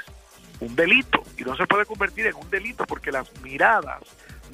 un 0.60 0.76
delito 0.76 1.22
y 1.38 1.44
no 1.44 1.56
se 1.56 1.68
puede 1.68 1.86
convertir 1.86 2.28
en 2.28 2.36
un 2.36 2.50
delito 2.50 2.86
porque 2.86 3.12
las 3.12 3.32
miradas 3.42 4.02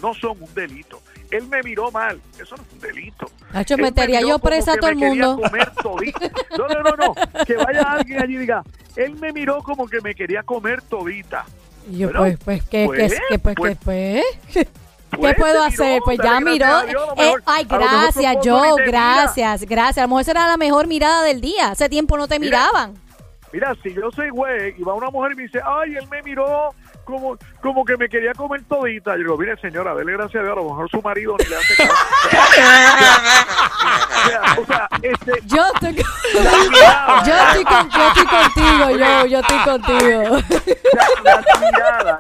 no 0.02 0.14
son 0.14 0.42
un 0.42 0.54
delito. 0.54 1.02
Él 1.36 1.48
me 1.48 1.62
miró 1.64 1.92
mal, 1.92 2.22
eso 2.40 2.56
no 2.56 2.64
es 2.64 2.74
un 2.74 2.80
delito. 2.80 3.26
Nacho, 3.52 3.76
me 3.78 3.84
metería 3.84 4.22
yo 4.22 4.38
presa 4.40 4.72
a 4.74 4.76
que 4.76 4.82
todo 4.82 4.90
el 4.92 4.96
mundo. 4.98 5.40
comer. 5.42 5.72
No, 6.58 6.68
no, 6.68 6.82
no, 6.84 6.96
no, 6.96 7.46
que 7.46 7.56
vaya 7.58 7.82
alguien 7.84 8.22
allí 8.22 8.36
y 8.36 8.38
diga, 8.40 8.64
él 8.96 9.16
me 9.16 9.32
miró 9.34 9.62
como 9.64 9.88
que 9.88 10.00
me 10.02 10.14
quería 10.14 10.44
comer 10.44 10.82
todita. 10.84 11.46
Y 11.90 11.98
yo, 12.00 12.08
Bueno, 12.14 12.20
pues, 12.22 12.38
pues, 12.44 12.64
¿qué, 12.70 12.86
pues, 12.86 13.14
qué, 13.14 13.20
qué, 13.30 13.40
pues, 13.40 13.56
pues, 13.56 13.78
qué, 13.78 13.84
pues? 13.84 14.24
¿Qué 14.54 15.18
Pues, 15.18 15.36
puedo 15.36 15.64
hacer? 15.64 15.94
miró, 15.94 16.06
Pues 16.06 16.18
ya 16.24 16.40
miró. 16.40 16.82
Dios, 16.88 17.10
Eh, 17.18 17.34
ay, 17.46 17.66
gracias, 17.70 18.36
yo, 18.44 18.76
mira. 18.78 18.86
gracias, 18.88 19.62
gracias. 19.64 19.98
A 20.00 20.02
lo 20.04 20.08
mejor 20.10 20.24
será 20.24 20.48
la 20.48 20.58
mejor 20.58 20.88
mirada 20.88 21.24
del 21.24 21.40
día. 21.42 21.70
Hace 21.72 21.88
tiempo 21.90 22.18
no 22.18 22.28
te 22.28 22.40
Mira. 22.40 22.60
miraban. 22.70 22.94
Mira, 23.52 23.76
si 23.84 23.94
yo 23.94 24.10
soy 24.12 24.30
güey 24.32 24.74
y 24.76 24.82
va 24.84 24.96
una 24.96 25.12
mujer 25.12 25.34
y 25.34 25.36
me 25.36 25.44
dice, 25.44 25.60
ay, 25.64 25.96
él 25.96 26.08
me 26.10 26.24
miró 26.24 26.74
como, 27.06 27.38
como 27.62 27.84
que 27.86 27.98
me 27.98 28.08
quería 28.10 28.34
comer 28.34 28.64
todita. 28.68 29.12
Yo 29.14 29.18
digo, 29.20 29.38
mire 29.38 29.58
señora, 29.58 29.94
dele 29.96 30.14
gracias 30.14 30.42
a 30.42 30.44
Dios, 30.44 30.54
a 30.58 30.62
lo 30.62 30.70
mejor 30.70 30.90
su 30.90 31.02
marido 31.02 31.36
ni 31.40 31.46
le 31.46 31.56
hace 31.58 31.76
caso. 31.76 31.94
o 34.24 34.28
sea, 34.28 34.56
o 34.62 34.66
sea, 34.66 34.88
este, 35.02 35.32
Yo 35.46 35.64
estoy, 35.74 35.96
yo 35.96 37.34
estoy, 37.36 37.64
con- 37.66 37.90
yo 37.90 38.08
estoy 38.08 38.26
contigo, 38.26 38.90
yo, 38.98 39.26
yo 39.26 39.40
estoy 39.40 39.60
contigo. 39.60 40.22
o 40.36 40.40
sea, 40.42 41.22
las 41.24 41.62
miradas, 41.62 42.20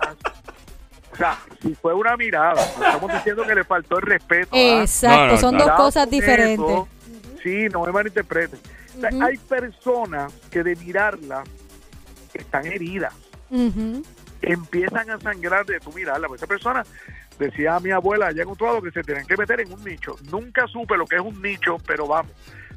O 1.12 1.15
sea, 1.15 1.38
si 1.62 1.76
fue 1.76 1.93
una 1.93 2.17
mirada, 2.17 2.62
estamos 2.62 3.12
diciendo 3.13 3.43
que 3.43 3.56
le 3.56 3.63
faltó 3.63 3.98
el 3.98 4.02
respeto. 4.04 4.50
Exacto, 4.54 5.17
No, 5.26 5.32
no, 5.34 5.38
son 5.38 5.58
dos 5.58 5.72
cosas 5.72 6.10
diferentes. 6.10 6.65
eso. 6.69 6.88
Sí, 7.43 7.67
no 7.72 7.84
me 7.86 7.91
malinterpreten. 7.91 8.60
O 8.98 9.00
sea. 9.02 9.10
Hay 9.28 9.38
personas 9.38 10.32
que 10.52 10.63
de 10.63 10.76
mirarla 10.76 11.43
están 12.34 12.65
heridas, 12.65 13.13
Ujú. 13.52 14.02
Empiezan 14.44 15.10
a 15.10 15.20
sangrar 15.20 15.66
de 15.66 15.80
tu 15.80 15.92
mirarla. 15.94 16.28
Pues 16.28 16.40
esa 16.42 16.48
persona, 16.48 16.84
decía 17.40 17.80
mi 17.80 17.92
abuela 17.92 18.28
allá 18.28 18.44
en 18.44 18.50
otro 18.50 18.68
lado, 18.68 18.82
que 18.82 18.92
se 18.92 19.04
tienen 19.04 19.26
que 19.26 19.38
meter 19.38 19.62
en 19.62 19.72
un 19.72 19.84
nicho. 19.84 20.16
Nunca 20.30 20.68
supe 20.68 20.98
lo 20.98 21.06
que 21.06 21.16
es 21.16 21.22
un 21.22 21.42
nicho, 21.42 21.78
pero 21.86 22.08
vamos, 22.08 22.32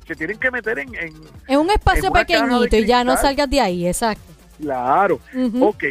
se 0.07 0.15
tienen 0.15 0.39
que 0.39 0.51
meter 0.51 0.79
en... 0.79 0.95
en 0.95 1.15
En 1.47 1.59
un 1.59 1.71
espacio 1.71 2.07
En 2.07 2.13
pequeñito 2.13 2.77
y 2.77 2.87
ya 2.87 3.05
no 3.05 3.17
salgas 3.17 3.51
de 3.51 3.61
ahí, 3.61 3.87
exacto. 3.87 4.23
claro. 4.59 5.21
Ujú. 5.35 5.67
Ok, 5.67 5.85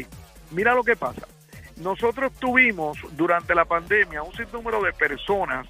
mira 0.52 0.74
lo 0.74 0.84
que 0.84 0.96
pasa. 0.96 1.28
Nosotros 1.78 2.32
tuvimos 2.40 2.98
durante 3.12 3.54
la 3.54 3.66
pandemia 3.66 4.24
un 4.24 4.34
sinnúmero 4.34 4.82
de 4.82 4.94
personas 4.94 5.68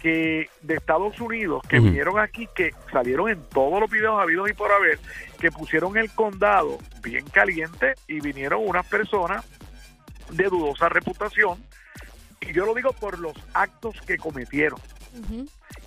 que 0.00 0.48
de 0.62 0.74
Estados 0.74 1.20
Unidos 1.20 1.62
que 1.68 1.78
vinieron 1.78 2.18
aquí, 2.18 2.48
que 2.54 2.70
salieron 2.90 3.28
en 3.28 3.40
todos 3.50 3.80
los 3.80 3.90
videos 3.90 4.18
habidos 4.20 4.50
y 4.50 4.54
por 4.54 4.72
haber, 4.72 4.98
que 5.40 5.50
pusieron 5.50 5.96
el 5.96 6.10
condado 6.12 6.78
bien 7.02 7.24
caliente 7.26 7.94
y 8.06 8.20
vinieron 8.20 8.60
unas 8.64 8.86
personas 8.86 9.44
de 10.30 10.44
dudosa 10.44 10.88
reputación. 10.88 11.58
Y 12.40 12.52
yo 12.52 12.64
lo 12.64 12.74
digo 12.74 12.92
por 12.92 13.18
los 13.18 13.32
actos 13.54 13.96
que 14.06 14.16
cometieron. 14.16 14.78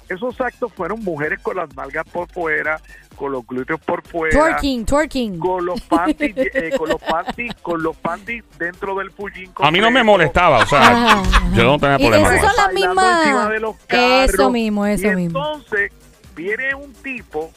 Esos 0.10 0.40
actos 0.42 0.72
fueron 0.74 1.00
mujeres 1.04 1.40
con 1.42 1.56
las 1.56 1.74
nalgas 1.76 2.06
por 2.12 2.30
fuera, 2.32 2.80
con 3.16 3.32
los 3.32 3.48
glúteos 3.48 3.80
por 3.80 4.06
fuera, 4.06 4.38
Twerking, 4.38 4.86
twerking. 4.86 5.40
con 5.40 5.66
los 5.66 5.80
panties, 5.90 6.36
eh, 6.38 6.72
con 6.78 6.90
los 6.90 7.02
panties, 7.02 7.54
con 7.62 7.82
los 7.82 7.96
panties 7.98 8.44
dentro 8.60 8.96
del 8.96 9.12
pullín. 9.12 9.52
A 9.56 9.72
mí 9.72 9.80
no 9.80 9.90
me 9.92 10.04
molestaba, 10.04 10.60
o 10.60 10.66
sea, 10.66 10.80
Ajá, 10.82 11.20
ajá. 11.22 11.56
yo 11.56 11.64
no 11.64 11.80
tenía 11.80 11.96
Y 11.96 12.02
problema 12.10 12.36
esas 12.36 12.42
son 12.42 12.50
eso. 12.52 12.62
las 12.66 12.74
mismas- 12.74 13.20
encima 13.24 13.50
de 13.50 13.60
los 13.62 13.76
carros. 13.88 14.34
Eso 14.34 14.50
mismo, 14.52 14.86
eso 14.86 15.08
y 15.08 15.16
mismo. 15.16 15.40
entonces 15.46 15.92
viene 16.36 16.76
un 16.76 16.92
tipo. 16.94 17.52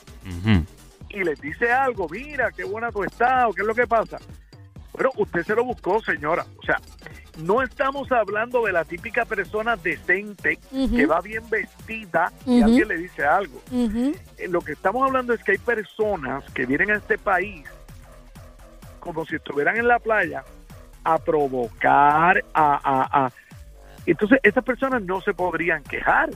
Y 1.16 1.24
les 1.24 1.40
dice 1.40 1.72
algo, 1.72 2.08
mira, 2.08 2.50
qué 2.52 2.64
buena 2.64 2.90
tú 2.92 3.02
estás, 3.04 3.46
o 3.46 3.52
qué 3.52 3.62
es 3.62 3.66
lo 3.66 3.74
que 3.74 3.86
pasa. 3.86 4.18
Bueno, 4.92 5.10
usted 5.16 5.42
se 5.44 5.54
lo 5.54 5.64
buscó, 5.64 6.00
señora. 6.02 6.44
O 6.58 6.62
sea, 6.62 6.78
no 7.38 7.62
estamos 7.62 8.10
hablando 8.12 8.64
de 8.64 8.72
la 8.72 8.84
típica 8.84 9.24
persona 9.26 9.76
decente 9.76 10.58
que 10.96 11.06
va 11.06 11.20
bien 11.20 11.48
vestida 11.50 12.32
y 12.46 12.62
alguien 12.62 12.88
le 12.88 12.96
dice 12.98 13.24
algo. 13.24 13.60
Eh, 14.38 14.48
Lo 14.48 14.60
que 14.62 14.72
estamos 14.72 15.06
hablando 15.06 15.34
es 15.34 15.42
que 15.44 15.52
hay 15.52 15.58
personas 15.58 16.44
que 16.52 16.64
vienen 16.66 16.90
a 16.92 16.96
este 16.96 17.18
país 17.18 17.66
como 19.00 19.24
si 19.26 19.36
estuvieran 19.36 19.76
en 19.76 19.86
la 19.88 19.98
playa 19.98 20.44
a 21.04 21.18
provocar, 21.18 22.42
a... 22.54 22.74
a, 22.82 23.26
a- 23.26 23.32
Entonces, 24.06 24.40
esas 24.42 24.64
personas 24.64 25.02
no 25.02 25.20
se 25.20 25.34
podrían 25.34 25.82
quejar, 25.84 26.30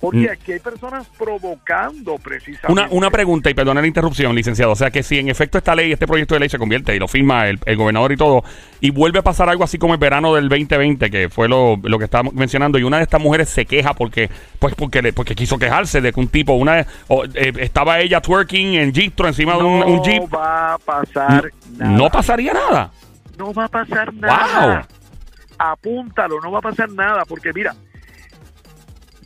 Porque 0.00 0.18
Mm. 0.26 0.30
aquí 0.32 0.52
hay 0.52 0.58
personas 0.58 1.06
provocando 1.16 2.16
precisamente. 2.18 2.72
Una, 2.72 2.88
una 2.90 3.08
pregunta, 3.10 3.48
y 3.50 3.54
perdona 3.54 3.80
la 3.80 3.86
interrupción, 3.86 4.34
licenciado. 4.34 4.72
O 4.72 4.76
sea, 4.76 4.90
que 4.90 5.04
si 5.04 5.18
en 5.20 5.28
efecto 5.28 5.58
esta 5.58 5.76
ley, 5.76 5.92
este 5.92 6.08
proyecto 6.08 6.34
de 6.34 6.40
ley 6.40 6.48
se 6.48 6.58
convierte 6.58 6.96
y 6.96 6.98
lo 6.98 7.06
firma 7.06 7.46
el, 7.46 7.60
el 7.66 7.76
gobernador 7.76 8.10
y 8.10 8.16
todo, 8.16 8.42
y 8.80 8.90
vuelve 8.90 9.20
a 9.20 9.22
pasar 9.22 9.48
algo 9.48 9.62
así 9.62 9.78
como 9.78 9.94
el 9.94 10.00
verano 10.00 10.34
del 10.34 10.48
2020, 10.48 11.08
que 11.08 11.28
fue 11.28 11.48
lo, 11.48 11.76
lo 11.84 11.98
que 11.98 12.06
estábamos 12.06 12.34
mencionando, 12.34 12.80
y 12.80 12.82
una 12.82 12.96
de 12.96 13.04
estas 13.04 13.20
mujeres 13.20 13.48
se 13.48 13.64
queja 13.64 13.94
porque 13.94 14.28
pues 14.58 14.74
porque 14.74 15.02
le- 15.02 15.12
porque 15.12 15.36
quiso 15.36 15.56
quejarse 15.56 16.00
de 16.00 16.12
que 16.12 16.18
un 16.18 16.26
tipo, 16.28 16.54
una 16.54 16.84
o, 17.06 17.24
eh, 17.24 17.52
estaba 17.60 18.00
ella 18.00 18.20
twerking 18.20 18.74
en 18.74 18.92
Gistro 18.92 19.28
encima 19.28 19.56
de 19.56 19.62
un, 19.62 19.80
no 19.80 19.86
un 19.86 20.02
jeep. 20.02 20.22
va 20.34 20.74
a 20.74 20.78
pasar 20.78 21.48
nada. 21.78 21.90
No 21.92 22.08
pasaría 22.10 22.52
nada. 22.52 22.90
No 23.38 23.52
va 23.54 23.66
a 23.66 23.68
pasar 23.68 24.12
nada. 24.14 24.76
Wow. 24.78 24.98
Apúntalo, 25.58 26.40
no 26.40 26.50
va 26.50 26.58
a 26.58 26.62
pasar 26.62 26.90
nada, 26.90 27.24
porque 27.24 27.52
mira, 27.52 27.74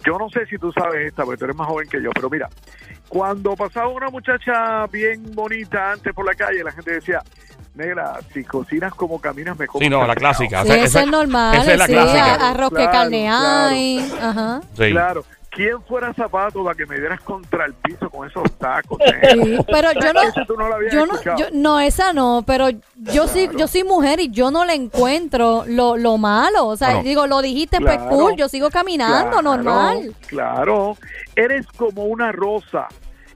yo 0.07 0.19
no 0.19 0.29
sé 0.31 0.47
si 0.47 0.57
tú 0.59 0.73
sabes 0.73 1.07
esta, 1.09 1.25
porque 1.25 1.39
tú 1.39 1.45
eres 1.47 1.57
más 1.57 1.67
joven 1.67 1.89
que 1.89 2.01
yo, 2.03 2.11
pero 2.15 2.31
mira, 2.31 2.49
cuando 3.09 3.55
pasaba 3.57 3.89
una 3.89 4.09
muchacha 4.09 4.87
bien 4.87 5.35
bonita 5.35 5.93
antes 5.93 6.13
por 6.15 6.25
la 6.25 6.35
calle, 6.35 6.63
la 6.65 6.73
gente 6.73 6.93
decía, 6.93 7.21
negra, 7.75 8.19
si 8.33 8.43
cocinas 8.45 8.95
como 8.95 9.21
caminas, 9.21 9.59
me 9.59 9.67
como 9.67 9.83
Sí, 9.83 9.89
no, 9.91 10.01
la 10.07 10.15
pescado". 10.15 10.21
clásica. 10.37 10.63
O 10.63 10.67
sea, 10.67 10.85
esa- 10.85 11.01
es 11.03 11.07
normal. 11.09 11.57
esa 11.59 11.73
es 11.73 11.79
la 11.79 11.87
sí, 11.87 11.93
clásica. 11.93 12.35
a- 12.35 12.51
arroz 12.51 12.71
que 12.71 12.75
Claro, 12.77 12.93
carne 12.93 13.25
claro. 13.27 13.69
hay. 13.75 14.13
Ajá. 14.23 14.61
Sí. 14.77 14.91
Claro, 14.91 15.25
¿quién 15.57 15.83
fuera 15.83 16.13
zapato 16.13 16.63
para 16.63 16.77
que 16.77 16.85
me 16.87 16.99
dieras 16.99 17.21
contra 17.23 17.65
el 17.65 17.73
piso 17.75 18.11
con 18.11 18.29
esos 18.29 18.45
tacos? 18.59 18.99
Sí, 19.33 19.59
pero 19.67 19.91
yo 19.93 20.13
no, 20.13 20.23
Eso 20.23 20.41
tú 20.47 20.55
no 20.57 20.69
yo 20.91 21.07
no, 21.07 21.15
yo, 21.37 21.47
no, 21.53 21.81
esa 21.81 22.13
no, 22.13 22.45
pero 22.47 22.69
yo 22.95 23.27
sí, 23.27 23.49
yo 23.57 23.67
soy 23.67 23.83
mujer 23.83 24.21
y 24.21 24.31
yo 24.31 24.51
no 24.51 24.65
le 24.67 24.75
encuentro 24.75 25.65
lo, 25.67 25.97
lo 25.97 26.19
malo. 26.19 26.67
O 26.67 26.77
sea, 26.77 26.89
Bueno. 26.89 27.03
digo, 27.05 27.27
lo 27.27 27.41
dijiste, 27.43 27.81
pues 27.81 27.97
Claro. 27.97 28.11
cool, 28.11 28.37
yo 28.37 28.49
sigo 28.49 28.69
caminando, 28.71 29.31
Claro, 29.31 29.43
normal. 29.43 30.15
Claro, 30.27 30.97
eres 31.35 31.67
como 31.69 32.05
una 32.05 32.31
rosa, 32.33 32.87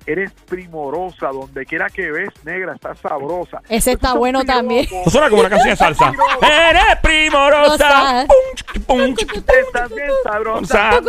eres 0.07 0.33
primorosa, 0.33 1.29
donde 1.29 1.67
quiera 1.67 1.89
que 1.89 2.11
ves, 2.11 2.31
negra, 2.45 2.75
estás 2.75 2.99
sabrosa. 2.99 3.63
Ese 3.69 3.93
está 3.93 4.15
bueno 4.15 4.45
también. 4.45 4.87
Eso 4.91 5.11
suena 5.11 5.29
como 5.29 5.41
una 5.41 5.51
canción 5.51 5.71
de 5.71 5.77
salsa. 5.77 6.13
Eres 6.43 6.97
primorosa. 7.03 8.27
Estás 8.27 9.95
bien 9.95 10.11
sabrosa. 10.23 11.01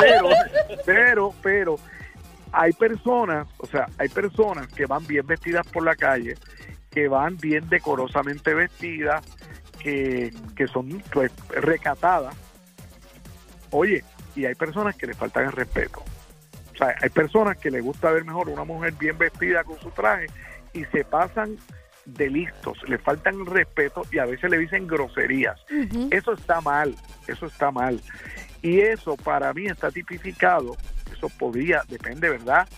Pero, 0.00 0.28
pero, 0.84 1.34
pero, 1.42 1.76
hay 2.52 2.72
personas, 2.72 3.46
o 3.58 3.66
sea, 3.66 3.86
hay 3.98 4.08
personas 4.08 4.68
que 4.68 4.86
van 4.86 5.06
bien 5.06 5.26
vestidas 5.26 5.66
por 5.66 5.84
la 5.84 5.94
calle, 5.94 6.36
que 6.90 7.08
van 7.08 7.36
bien 7.36 7.68
decorosamente 7.68 8.54
vestidas, 8.54 9.24
que, 9.78 10.32
que 10.56 10.66
son 10.66 11.02
pues 11.12 11.32
recatadas. 11.50 12.34
Oye, 13.70 14.04
y 14.34 14.44
hay 14.44 14.54
personas 14.54 14.96
que 14.96 15.06
le 15.06 15.14
faltan 15.14 15.46
el 15.46 15.52
respeto. 15.52 16.02
O 16.76 16.78
sea, 16.78 16.94
hay 17.00 17.08
personas 17.08 17.56
que 17.56 17.70
les 17.70 17.82
gusta 17.82 18.10
ver 18.10 18.22
mejor 18.24 18.50
una 18.50 18.64
mujer 18.64 18.92
bien 18.92 19.16
vestida 19.16 19.64
con 19.64 19.80
su 19.80 19.90
traje 19.92 20.26
y 20.74 20.84
se 20.84 21.04
pasan 21.04 21.56
de 22.04 22.28
listos, 22.28 22.78
le 22.86 22.98
faltan 22.98 23.40
el 23.40 23.46
respeto 23.46 24.02
y 24.12 24.18
a 24.18 24.26
veces 24.26 24.50
le 24.50 24.58
dicen 24.58 24.86
groserías. 24.86 25.58
Eso 26.12 26.34
está 26.34 26.60
mal, 26.60 26.94
eso 27.26 27.46
está 27.46 27.70
mal. 27.70 28.00
Y 28.60 28.80
eso 28.80 29.16
para 29.16 29.52
mí 29.54 29.66
está 29.66 29.90
tipificado, 29.90 30.76
eso 31.10 31.30
podría, 31.30 31.82
depende, 31.88 32.28
¿verdad? 32.28 32.68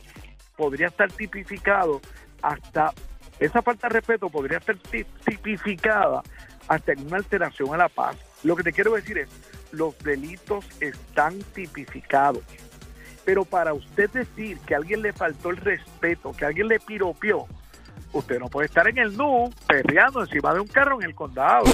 Podría 0.56 0.86
estar 0.86 1.10
tipificado 1.10 2.00
hasta, 2.40 2.92
esa 3.40 3.62
falta 3.62 3.88
de 3.88 3.94
respeto 3.94 4.30
podría 4.30 4.58
estar 4.58 4.76
ti- 4.78 5.04
tipificada 5.26 6.22
hasta 6.68 6.92
en 6.92 7.04
una 7.06 7.16
alteración 7.16 7.74
a 7.74 7.78
la 7.78 7.88
paz. 7.88 8.16
Lo 8.44 8.54
que 8.54 8.62
te 8.62 8.72
quiero 8.72 8.92
decir 8.94 9.18
es, 9.18 9.28
los 9.72 9.98
delitos 9.98 10.64
están 10.80 11.38
tipificados. 11.52 12.44
Pero 13.28 13.44
para 13.44 13.74
usted 13.74 14.08
decir 14.08 14.56
que 14.66 14.72
a 14.72 14.78
alguien 14.78 15.02
le 15.02 15.12
faltó 15.12 15.50
el 15.50 15.58
respeto, 15.58 16.32
que 16.32 16.46
alguien 16.46 16.66
le 16.66 16.80
piropió, 16.80 17.44
usted 18.14 18.38
no 18.38 18.46
puede 18.48 18.64
estar 18.68 18.88
en 18.88 18.96
el 18.96 19.14
nu 19.18 19.50
perreando 19.66 20.22
encima 20.22 20.54
de 20.54 20.60
un 20.60 20.66
carro 20.66 20.98
en 20.98 21.08
el 21.08 21.14
condado. 21.14 21.64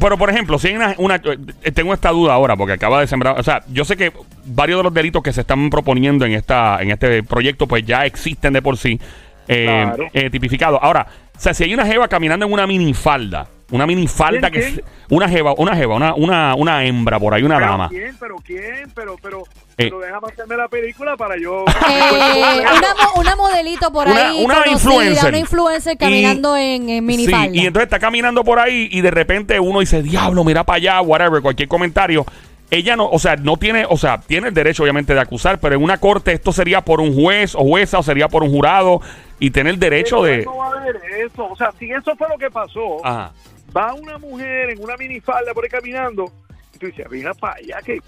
pero 0.00 0.18
por 0.18 0.30
ejemplo, 0.30 0.58
si 0.58 0.66
hay 0.66 0.74
una, 0.74 0.94
una- 0.98 1.20
eh, 1.62 1.70
tengo 1.70 1.94
esta 1.94 2.10
duda 2.10 2.34
ahora 2.34 2.56
porque 2.56 2.72
acaba 2.72 2.98
de 3.00 3.06
sembrar, 3.06 3.38
o 3.38 3.42
sea, 3.44 3.62
yo 3.68 3.84
sé 3.84 3.96
que 3.96 4.12
varios 4.46 4.80
de 4.80 4.82
los 4.82 4.92
delitos 4.94 5.22
que 5.22 5.32
se 5.32 5.42
están 5.42 5.70
proponiendo 5.70 6.24
en 6.26 6.32
esta 6.32 6.82
en 6.82 6.90
este 6.90 7.22
proyecto 7.22 7.68
pues 7.68 7.84
ya 7.86 8.04
existen 8.04 8.54
de 8.54 8.62
por 8.62 8.76
sí 8.78 9.00
eh, 9.46 9.64
Claro. 9.86 10.06
eh, 10.12 10.28
tipificados. 10.28 10.80
Ahora, 10.82 11.06
o 11.36 11.40
sea, 11.40 11.54
si 11.54 11.62
hay 11.62 11.72
una 11.72 11.86
jeva 11.86 12.08
caminando 12.08 12.44
en 12.46 12.52
una 12.52 12.66
minifalda, 12.66 13.46
una 13.70 13.86
minifalda 13.86 14.50
¿Quién, 14.50 14.62
que 14.62 14.68
quién? 14.70 14.78
es- 14.80 14.84
una 15.10 15.28
jeva, 15.28 15.54
una 15.56 15.74
jeva, 15.76 15.94
una 15.96 16.14
una 16.14 16.54
una 16.54 16.84
hembra 16.84 17.18
por 17.18 17.34
ahí, 17.34 17.42
una 17.42 17.56
¿Pero 17.56 17.70
dama. 17.70 17.88
quién? 17.88 18.16
¿Pero 18.18 18.36
quién? 18.44 18.90
Pero, 18.94 19.16
pero, 19.22 19.42
Eh. 19.42 19.44
pero 19.90 20.00
déjame 20.00 20.26
hacerme 20.32 20.56
la 20.56 20.68
película 20.68 21.16
para 21.16 21.36
yo... 21.38 21.64
Eh, 21.66 21.66
una, 22.60 22.94
mo- 22.94 23.20
una 23.20 23.36
modelito 23.36 23.90
por 23.92 24.06
Una- 24.08 24.28
ahí, 24.30 24.44
una 24.44 24.62
conocida, 24.64 24.72
influencer. 24.72 25.28
una 25.28 25.38
influencer 25.38 25.92
Y- 25.94 25.96
caminando 25.98 26.56
en, 26.56 26.88
en 26.88 27.04
minifalda. 27.06 27.52
Sí, 27.52 27.60
y 27.60 27.66
entonces 27.66 27.86
está 27.86 27.98
caminando 27.98 28.44
por 28.44 28.58
ahí 28.58 28.88
y 28.90 29.00
de 29.00 29.10
repente 29.10 29.58
uno 29.60 29.80
dice, 29.80 30.02
diablo, 30.02 30.44
mira 30.44 30.64
para 30.64 30.76
allá, 30.76 31.00
whatever, 31.00 31.40
cualquier 31.42 31.68
comentario. 31.68 32.24
Ella 32.70 32.96
no, 32.96 33.08
o 33.08 33.18
sea, 33.18 33.36
no 33.36 33.56
tiene, 33.56 33.86
o 33.88 33.96
sea, 33.96 34.20
tiene 34.20 34.48
el 34.48 34.54
derecho 34.54 34.82
obviamente 34.82 35.14
de 35.14 35.20
acusar, 35.20 35.58
pero 35.58 35.74
en 35.74 35.82
una 35.82 35.96
corte 35.96 36.32
esto 36.32 36.52
sería 36.52 36.82
por 36.82 37.00
un 37.00 37.14
juez 37.14 37.54
o 37.54 37.60
jueza 37.60 37.98
o 37.98 38.02
sería 38.02 38.28
por 38.28 38.42
un 38.42 38.50
jurado 38.50 39.00
y 39.40 39.50
tiene 39.52 39.70
el 39.70 39.78
derecho 39.78 40.22
de... 40.22 40.44
No 40.44 40.54
va 40.58 40.66
a 40.66 40.80
haber 40.80 41.00
eso. 41.24 41.46
O 41.46 41.56
sea, 41.56 41.72
si 41.78 41.90
eso 41.90 42.14
fue 42.16 42.28
lo 42.28 42.36
que 42.36 42.50
pasó, 42.50 43.02
Ajá. 43.06 43.32
Va 43.78 43.94
una 43.94 44.18
mujer 44.18 44.70
en 44.70 44.82
una 44.82 44.96
minifalda 44.96 45.54
por 45.54 45.64
ahí 45.64 45.70
caminando 45.70 46.32
y 46.74 46.78
tú 46.78 46.86
dices, 46.86 47.06
mira 47.10 47.32
para 47.34 47.54
allá, 47.54 47.80
que, 47.82 48.00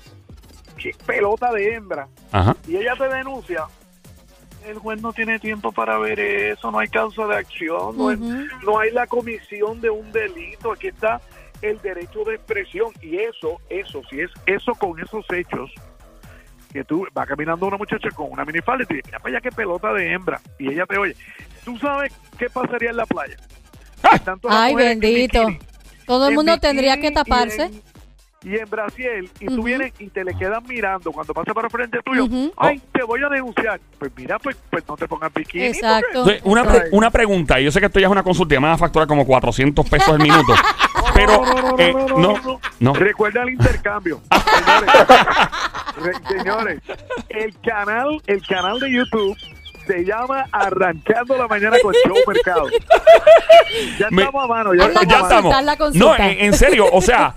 que 0.76 0.94
pelota 1.06 1.52
de 1.52 1.74
hembra. 1.74 2.08
Ajá. 2.32 2.56
Y 2.66 2.76
ella 2.76 2.94
te 2.96 3.08
denuncia. 3.08 3.64
El 4.66 4.78
juez 4.78 5.00
no 5.00 5.12
tiene 5.12 5.38
tiempo 5.38 5.72
para 5.72 5.96
ver 5.98 6.20
eso, 6.20 6.70
no 6.70 6.80
hay 6.80 6.88
causa 6.88 7.26
de 7.26 7.36
acción, 7.36 7.96
no, 7.96 8.14
no 8.14 8.78
hay 8.78 8.90
la 8.90 9.06
comisión 9.06 9.80
de 9.80 9.88
un 9.88 10.12
delito, 10.12 10.72
aquí 10.72 10.88
está 10.88 11.18
el 11.62 11.80
derecho 11.80 12.24
de 12.24 12.34
expresión 12.34 12.92
y 13.00 13.16
eso, 13.16 13.58
eso, 13.70 14.02
si 14.10 14.20
es 14.20 14.30
eso 14.44 14.72
con 14.74 15.00
esos 15.00 15.24
hechos, 15.30 15.70
que 16.74 16.84
tú 16.84 17.06
vas 17.14 17.26
caminando 17.26 17.66
una 17.66 17.78
muchacha 17.78 18.10
con 18.10 18.30
una 18.30 18.44
minifalda 18.44 18.84
y 18.84 18.86
te 18.86 18.94
dice, 18.96 19.06
mira 19.06 19.18
para 19.18 19.36
allá 19.36 19.40
qué 19.40 19.50
pelota 19.50 19.94
de 19.94 20.12
hembra, 20.12 20.38
y 20.58 20.68
ella 20.68 20.84
te 20.84 20.98
oye, 20.98 21.16
¿tú 21.64 21.78
sabes 21.78 22.12
qué 22.38 22.50
pasaría 22.50 22.90
en 22.90 22.96
la 22.96 23.06
playa? 23.06 23.38
Las 24.02 24.22
Ay, 24.48 24.72
en 24.72 24.78
bendito. 25.00 25.46
bikini. 25.46 25.69
Todo 26.10 26.28
el 26.28 26.34
mundo 26.34 26.58
tendría 26.58 27.00
que 27.00 27.06
y 27.08 27.12
taparse. 27.14 27.62
en- 27.62 27.82
Y 28.42 28.56
en, 28.56 28.68
Brasil, 28.70 29.30
y 29.38 29.46
tú 29.46 29.52
Ujú. 29.52 29.62
vienes 29.64 29.92
y 29.98 30.08
te 30.08 30.24
le 30.24 30.34
quedan 30.34 30.64
mirando 30.66 31.12
cuando 31.12 31.34
pasa 31.34 31.52
para 31.52 31.68
frente 31.68 31.98
tuyo. 32.02 32.26
Ay, 32.56 32.80
te 32.90 33.02
voy 33.02 33.22
a 33.22 33.28
denunciar. 33.28 33.78
Pues 33.98 34.10
mira, 34.16 34.38
pues, 34.38 34.56
pues 34.70 34.82
no 34.88 34.96
te 34.96 35.06
pongas 35.06 35.30
bikini. 35.34 35.64
Exacto. 35.66 36.08
Entonces, 36.08 36.40
una, 36.44 36.64
pre- 36.64 36.88
una 36.92 37.10
pregunta, 37.10 37.60
y 37.60 37.64
yo 37.64 37.70
sé 37.70 37.80
que 37.80 37.86
esto 37.86 38.00
ya 38.00 38.06
es 38.06 38.10
una 38.10 38.22
consulta, 38.22 38.58
me 38.58 38.66
va 38.66 38.72
a 38.72 38.78
facturar 38.78 39.06
como 39.06 39.26
400 39.26 39.86
pesos 39.90 40.08
el 40.16 40.22
minuto. 40.22 40.54
Pero, 41.14 41.44
eh, 41.78 41.92
no, 42.16 42.60
no. 42.80 42.94
Recuerda 42.94 43.42
el 43.42 43.50
intercambio. 43.50 44.22
señores, 44.64 44.90
Re- 46.02 46.38
señores, 46.38 46.80
el 47.28 47.54
canal, 47.60 48.22
el 48.26 48.46
canal 48.46 48.80
de 48.80 48.90
YouTube 48.90 49.36
se 49.90 50.04
llama 50.04 50.44
Arrancando 50.52 51.36
la 51.36 51.48
Mañana 51.48 51.76
con 51.82 51.92
Show 51.94 52.16
Mercado. 52.26 52.66
Ya 53.98 54.08
Me- 54.10 54.22
estamos 54.22 54.44
a 54.44 54.46
mano. 54.46 54.74
Ya, 54.74 54.86
estamos 54.86 55.32
a 55.32 55.42
mano. 55.42 55.90
No, 55.94 56.16
en, 56.16 56.40
en 56.44 56.52
serio, 56.54 56.86
o 56.92 57.00
sea, 57.00 57.34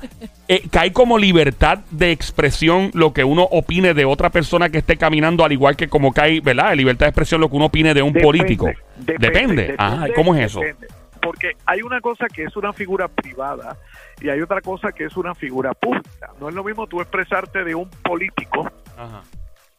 eh, 0.48 0.64
cae 0.72 0.92
como 0.94 1.18
libertad 1.18 1.80
de 1.92 2.12
expresión 2.12 2.92
lo 2.94 3.14
que 3.14 3.24
uno 3.24 3.44
opine 3.44 3.94
de 3.94 4.06
otra 4.06 4.30
persona 4.30 4.70
que 4.70 4.80
esté 4.80 4.98
caminando, 4.98 5.44
al 5.46 5.52
igual 5.52 5.76
que 5.76 5.88
como 5.88 6.12
cae, 6.14 6.42
¿verdad? 6.42 6.76
Libertad 6.76 7.06
de 7.06 7.10
expresión 7.10 7.42
lo 7.42 7.50
que 7.50 7.56
uno 7.56 7.66
opine 7.66 7.94
de 7.94 8.02
un 8.02 8.14
Depende, 8.14 8.26
político. 8.26 8.70
Depende. 8.98 9.76
Ah, 9.78 9.92
depende, 9.92 10.14
¿cómo 10.14 10.36
es 10.36 10.46
eso? 10.46 10.60
depende. 10.60 10.88
Porque 11.22 11.52
hay 11.66 11.82
una 11.82 12.02
cosa 12.02 12.26
que 12.28 12.44
es 12.44 12.56
una 12.58 12.74
figura 12.74 13.08
privada 13.08 13.78
y 14.22 14.28
hay 14.30 14.42
otra 14.42 14.60
cosa 14.60 14.92
que 14.92 15.06
es 15.06 15.16
una 15.16 15.34
figura 15.34 15.74
pública. 15.74 16.32
No 16.40 16.50
es 16.50 16.56
lo 16.56 16.64
mismo 16.66 16.86
tú 16.86 17.00
expresarte 17.00 17.64
de 17.64 17.74
un 17.76 17.90
político, 18.04 18.70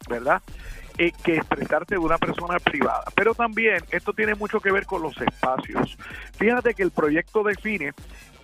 ¿verdad? 0.09 0.41
Eh, 0.97 1.11
que 1.25 1.35
expresarte 1.37 1.97
de 1.97 1.99
una 1.99 2.19
persona 2.19 2.59
privada. 2.61 3.03
Pero 3.17 3.35
también 3.35 3.79
esto 3.91 4.13
tiene 4.13 4.37
mucho 4.37 4.61
que 4.61 4.71
ver 4.71 4.87
con 4.87 5.03
los 5.03 5.21
espacios. 5.21 5.97
Fíjate 6.39 6.73
que 6.75 6.85
el 6.85 6.93
proyecto 6.93 7.43
define 7.43 7.93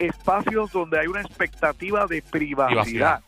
espacios 0.01 0.73
donde 0.73 0.99
hay 0.99 1.07
una 1.07 1.21
expectativa 1.21 2.07
de 2.07 2.23
privacidad. 2.23 2.83
Privacidad. 2.83 3.21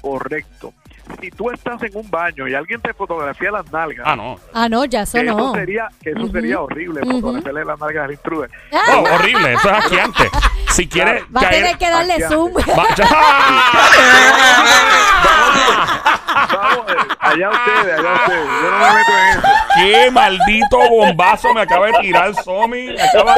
Correcto. 0.00 0.74
Si 1.20 1.30
tú 1.30 1.52
estás 1.52 1.80
en 1.84 1.96
un 1.96 2.10
baño 2.10 2.48
y 2.48 2.54
alguien 2.54 2.80
te 2.80 2.92
fotografía 2.92 3.52
las 3.52 3.70
nalgas, 3.70 4.04
Ah, 4.08 4.16
no. 4.16 4.40
Ah, 4.52 4.68
no, 4.68 4.84
ya 4.84 5.02
eso 5.02 5.18
que 5.18 5.22
no. 5.24 5.38
eso 5.38 5.54
sería, 5.54 5.88
que 6.02 6.10
eso 6.10 6.26
sería 6.32 6.60
horrible, 6.60 7.00
Ujú. 7.02 7.12
fotografiarle 7.20 7.64
las 7.64 7.78
nalgas 7.78 8.04
al 8.06 8.10
intruder. 8.12 8.50
Oh, 8.92 9.04
horrible, 9.14 9.52
eso 9.54 9.70
es 9.70 9.76
asqueante. 9.84 10.28
Si 10.70 10.88
quiere 10.88 11.22
Va 11.34 11.42
a 11.42 11.44
caer... 11.44 11.62
tener 11.62 11.78
que 11.78 11.88
darle 11.90 12.14
Aquí 12.14 12.22
zoom. 12.24 12.52
Va- 12.54 12.86
Vamos, 16.52 16.86
eh, 16.90 16.94
allá 17.36 17.50
ustedes, 17.50 17.98
allá 17.98 18.12
ustedes. 18.14 18.46
Yo 18.62 18.70
no 18.70 18.78
me 18.78 18.94
meto 18.94 19.12
en 19.12 19.38
eso. 19.38 19.48
¡Qué 19.76 20.10
maldito 20.10 20.78
bombazo 20.90 21.54
me 21.54 21.60
acaba 21.62 21.86
de 21.86 21.92
tirar 22.00 22.34
Somi! 22.42 22.86
Me 22.88 23.02
acaba- 23.02 23.34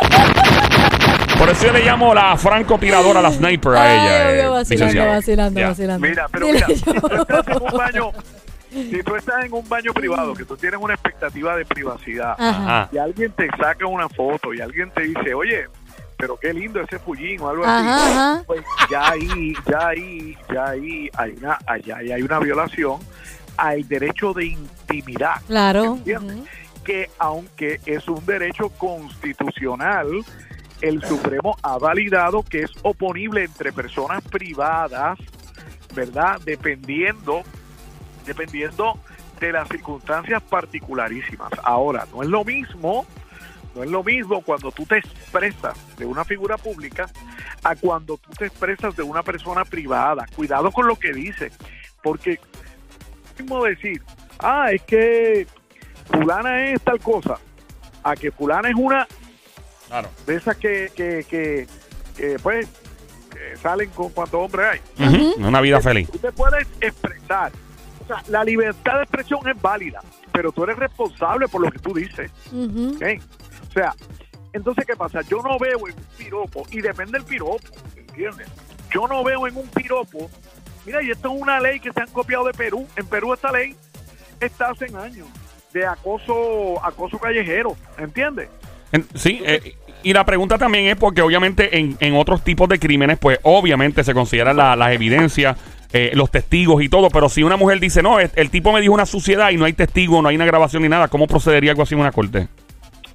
Por 1.39 1.49
eso 1.51 1.67
yo 1.67 1.73
le 1.73 1.85
llamo 1.85 2.15
la 2.15 2.37
francotiradora, 2.37 3.21
la 3.23 3.31
sniper 3.31 3.73
a 3.77 3.83
Ay, 3.83 3.91
ella. 3.99 4.29
obvio, 4.29 4.41
eh, 4.41 4.49
vacilando, 4.49 5.07
vacilando, 5.07 5.61
vacilando. 5.63 6.09
Mira, 6.09 6.27
pero 6.33 6.47
mira, 6.49 6.67
si 6.67 6.83
tú 6.83 7.07
estás 7.17 7.47
en 7.49 7.63
un 7.63 7.79
baño, 7.79 8.11
si 8.71 9.03
tú 9.03 9.17
estás 9.17 9.45
en 9.45 9.53
un 9.53 9.69
baño 9.69 9.93
privado, 9.95 10.35
que 10.35 10.45
tú 10.45 10.57
tienes 10.57 10.81
una 10.81 10.95
expectativa 10.95 11.57
de 11.57 11.65
privacidad, 11.65 12.35
Ajá. 12.39 12.89
Y 12.93 12.99
alguien 12.99 13.31
te 13.33 13.49
saca 13.57 13.87
una 13.87 14.09
foto 14.09 14.53
y 14.53 14.61
alguien 14.61 14.91
te 14.91 15.03
dice, 15.03 15.33
oye, 15.33 15.67
pero 16.17 16.37
qué 16.37 16.53
lindo 16.53 16.81
ese 16.81 16.99
fullín 16.99 17.41
o 17.41 17.49
algo 17.49 17.65
así. 17.65 17.89
Ajá. 17.89 18.43
Pues 18.45 18.63
ya 18.91 19.09
ahí, 19.11 19.53
ya 19.71 19.87
ahí, 19.89 20.37
ya 20.53 20.65
ahí 20.71 21.09
hay 21.17 21.35
una, 21.41 21.59
allá 21.67 21.97
ahí 21.99 22.11
hay 22.13 22.23
una 22.23 22.41
violación 22.41 22.99
al 23.59 23.87
derecho 23.87 24.33
de 24.33 24.47
intimidad. 24.47 25.43
Claro. 25.47 25.99
Que 26.85 27.11
aunque 27.19 27.81
es 27.85 28.09
un 28.09 28.25
derecho 28.25 28.71
constitucional, 28.71 30.25
el 30.81 31.05
Supremo 31.05 31.57
ha 31.63 31.77
validado 31.77 32.43
que 32.43 32.63
es 32.63 32.71
oponible 32.83 33.45
entre 33.45 33.73
personas 33.73 34.23
privadas, 34.25 35.19
¿verdad? 35.95 36.41
Dependiendo, 36.45 37.43
dependiendo 38.25 38.99
de 39.41 39.53
las 39.53 39.69
circunstancias 39.69 40.43
particularísimas. 40.43 41.51
Ahora, 41.63 42.07
no 42.15 42.23
es 42.23 42.29
lo 42.29 42.45
mismo, 42.45 43.05
no 43.75 43.83
es 43.83 43.91
lo 43.91 44.03
mismo 44.03 44.41
cuando 44.43 44.71
tú 44.73 44.87
te 44.87 44.99
expresas 44.99 45.77
de 45.97 46.07
una 46.07 46.25
figura 46.25 46.57
pública 46.57 47.11
a 47.65 47.75
cuando 47.75 48.17
tú 48.17 48.31
te 48.31 48.47
expresas 48.47 48.97
de 48.97 49.03
una 49.03 49.23
persona 49.23 49.65
privada. 49.65 50.27
Cuidado 50.35 50.71
con 50.71 50.87
lo 50.87 50.97
que 50.97 51.13
dices, 51.13 51.53
porque 52.03 52.41
mismo 53.39 53.64
decir, 53.64 54.03
ah, 54.41 54.70
es 54.72 54.82
que 54.82 55.47
fulana 56.11 56.66
es 56.72 56.80
tal 56.82 56.99
cosa, 57.01 57.39
a 58.03 58.14
que 58.16 58.30
fulana 58.30 58.68
es 58.70 58.74
una 58.76 59.07
Claro. 59.89 60.09
de 60.26 60.36
esas 60.36 60.57
que, 60.57 60.91
que, 60.95 61.24
que, 61.28 61.66
que, 62.16 62.36
pues 62.43 62.68
que 63.30 63.57
salen 63.57 63.89
con 63.91 64.11
cuantos 64.11 64.41
hombres 64.43 64.66
hay. 64.99 65.34
Una 65.39 65.61
vida 65.61 65.80
feliz. 65.80 66.11
Tú 66.11 66.18
te 66.18 66.32
puedes 66.32 66.66
expresar. 66.80 67.53
O 68.05 68.07
sea, 68.07 68.22
la 68.28 68.43
libertad 68.45 68.97
de 68.97 69.03
expresión 69.03 69.47
es 69.49 69.61
válida, 69.61 70.01
pero 70.32 70.51
tú 70.53 70.64
eres 70.64 70.76
responsable 70.76 71.47
por 71.49 71.61
lo 71.62 71.70
que 71.70 71.78
tú 71.78 71.93
dices. 71.95 72.30
¿ok? 72.53 73.03
O 73.68 73.72
sea, 73.72 73.95
entonces, 74.53 74.84
¿qué 74.86 74.97
pasa? 74.97 75.20
Yo 75.22 75.43
no 75.43 75.59
veo 75.59 75.78
en 75.89 75.95
un 75.95 76.05
piropo, 76.16 76.66
y 76.70 76.80
depende 76.80 77.12
del 77.12 77.24
piropo, 77.24 77.59
¿entiendes? 77.97 78.49
Yo 78.91 79.07
no 79.07 79.22
veo 79.22 79.47
en 79.47 79.57
un 79.57 79.68
piropo, 79.68 80.30
mira, 80.89 81.03
y 81.03 81.11
esto 81.11 81.32
es 81.34 81.41
una 81.41 81.61
ley 81.61 81.78
que 81.80 81.93
se 81.93 82.01
han 82.01 82.09
copiado 82.09 82.45
de 82.47 82.53
Perú. 82.53 82.86
En 82.97 83.07
Perú 83.07 83.32
esta 83.34 83.53
ley 83.53 83.76
está 84.41 84.70
hace 84.70 84.86
años 84.97 85.28
de 85.72 85.86
acoso, 85.86 86.84
acoso 86.84 87.18
callejero, 87.18 87.76
¿entiendes? 87.99 88.49
En- 88.93 89.07
sí, 89.14 89.41
eh, 89.45 89.76
y 90.03 90.12
la 90.14 90.24
pregunta 90.24 90.57
también 90.59 90.86
es 90.86 90.97
porque 90.97 91.20
obviamente 91.22 91.78
en, 91.78 91.97
en 92.01 92.16
otros 92.16 92.43
tipos 92.43 92.68
de 92.68 92.78
crímenes, 92.78 93.18
pues 93.18 93.39
obviamente 93.43 94.03
se 94.03 94.14
consideran 94.14 94.57
la- 94.57 94.74
las 94.76 94.93
evidencias, 94.93 95.59
eh, 95.93 96.12
los 96.14 96.30
testigos 96.30 96.82
y 96.82 96.89
todo, 96.89 97.09
pero 97.11 97.28
si 97.28 97.43
una 97.43 97.57
mujer 97.57 97.80
dice, 97.80 98.03
no, 98.03 98.18
el, 98.20 98.30
el 98.34 98.51
tipo 98.51 98.72
me 98.72 98.80
dijo 98.80 98.95
una 98.95 99.07
suciedad 99.07 99.51
y 99.51 99.57
no 99.57 99.64
hay 99.66 99.72
testigo, 99.74 100.22
no 100.22 100.28
hay 100.28 100.36
una 100.36 100.47
grabación 100.47 100.82
ni 100.82 100.89
nada, 100.89 101.09
¿cómo 101.09 101.26
procedería 101.26 101.70
algo 101.72 101.82
así 101.82 101.95
en 101.95 102.01
una 102.01 102.12
corte? 102.12 102.49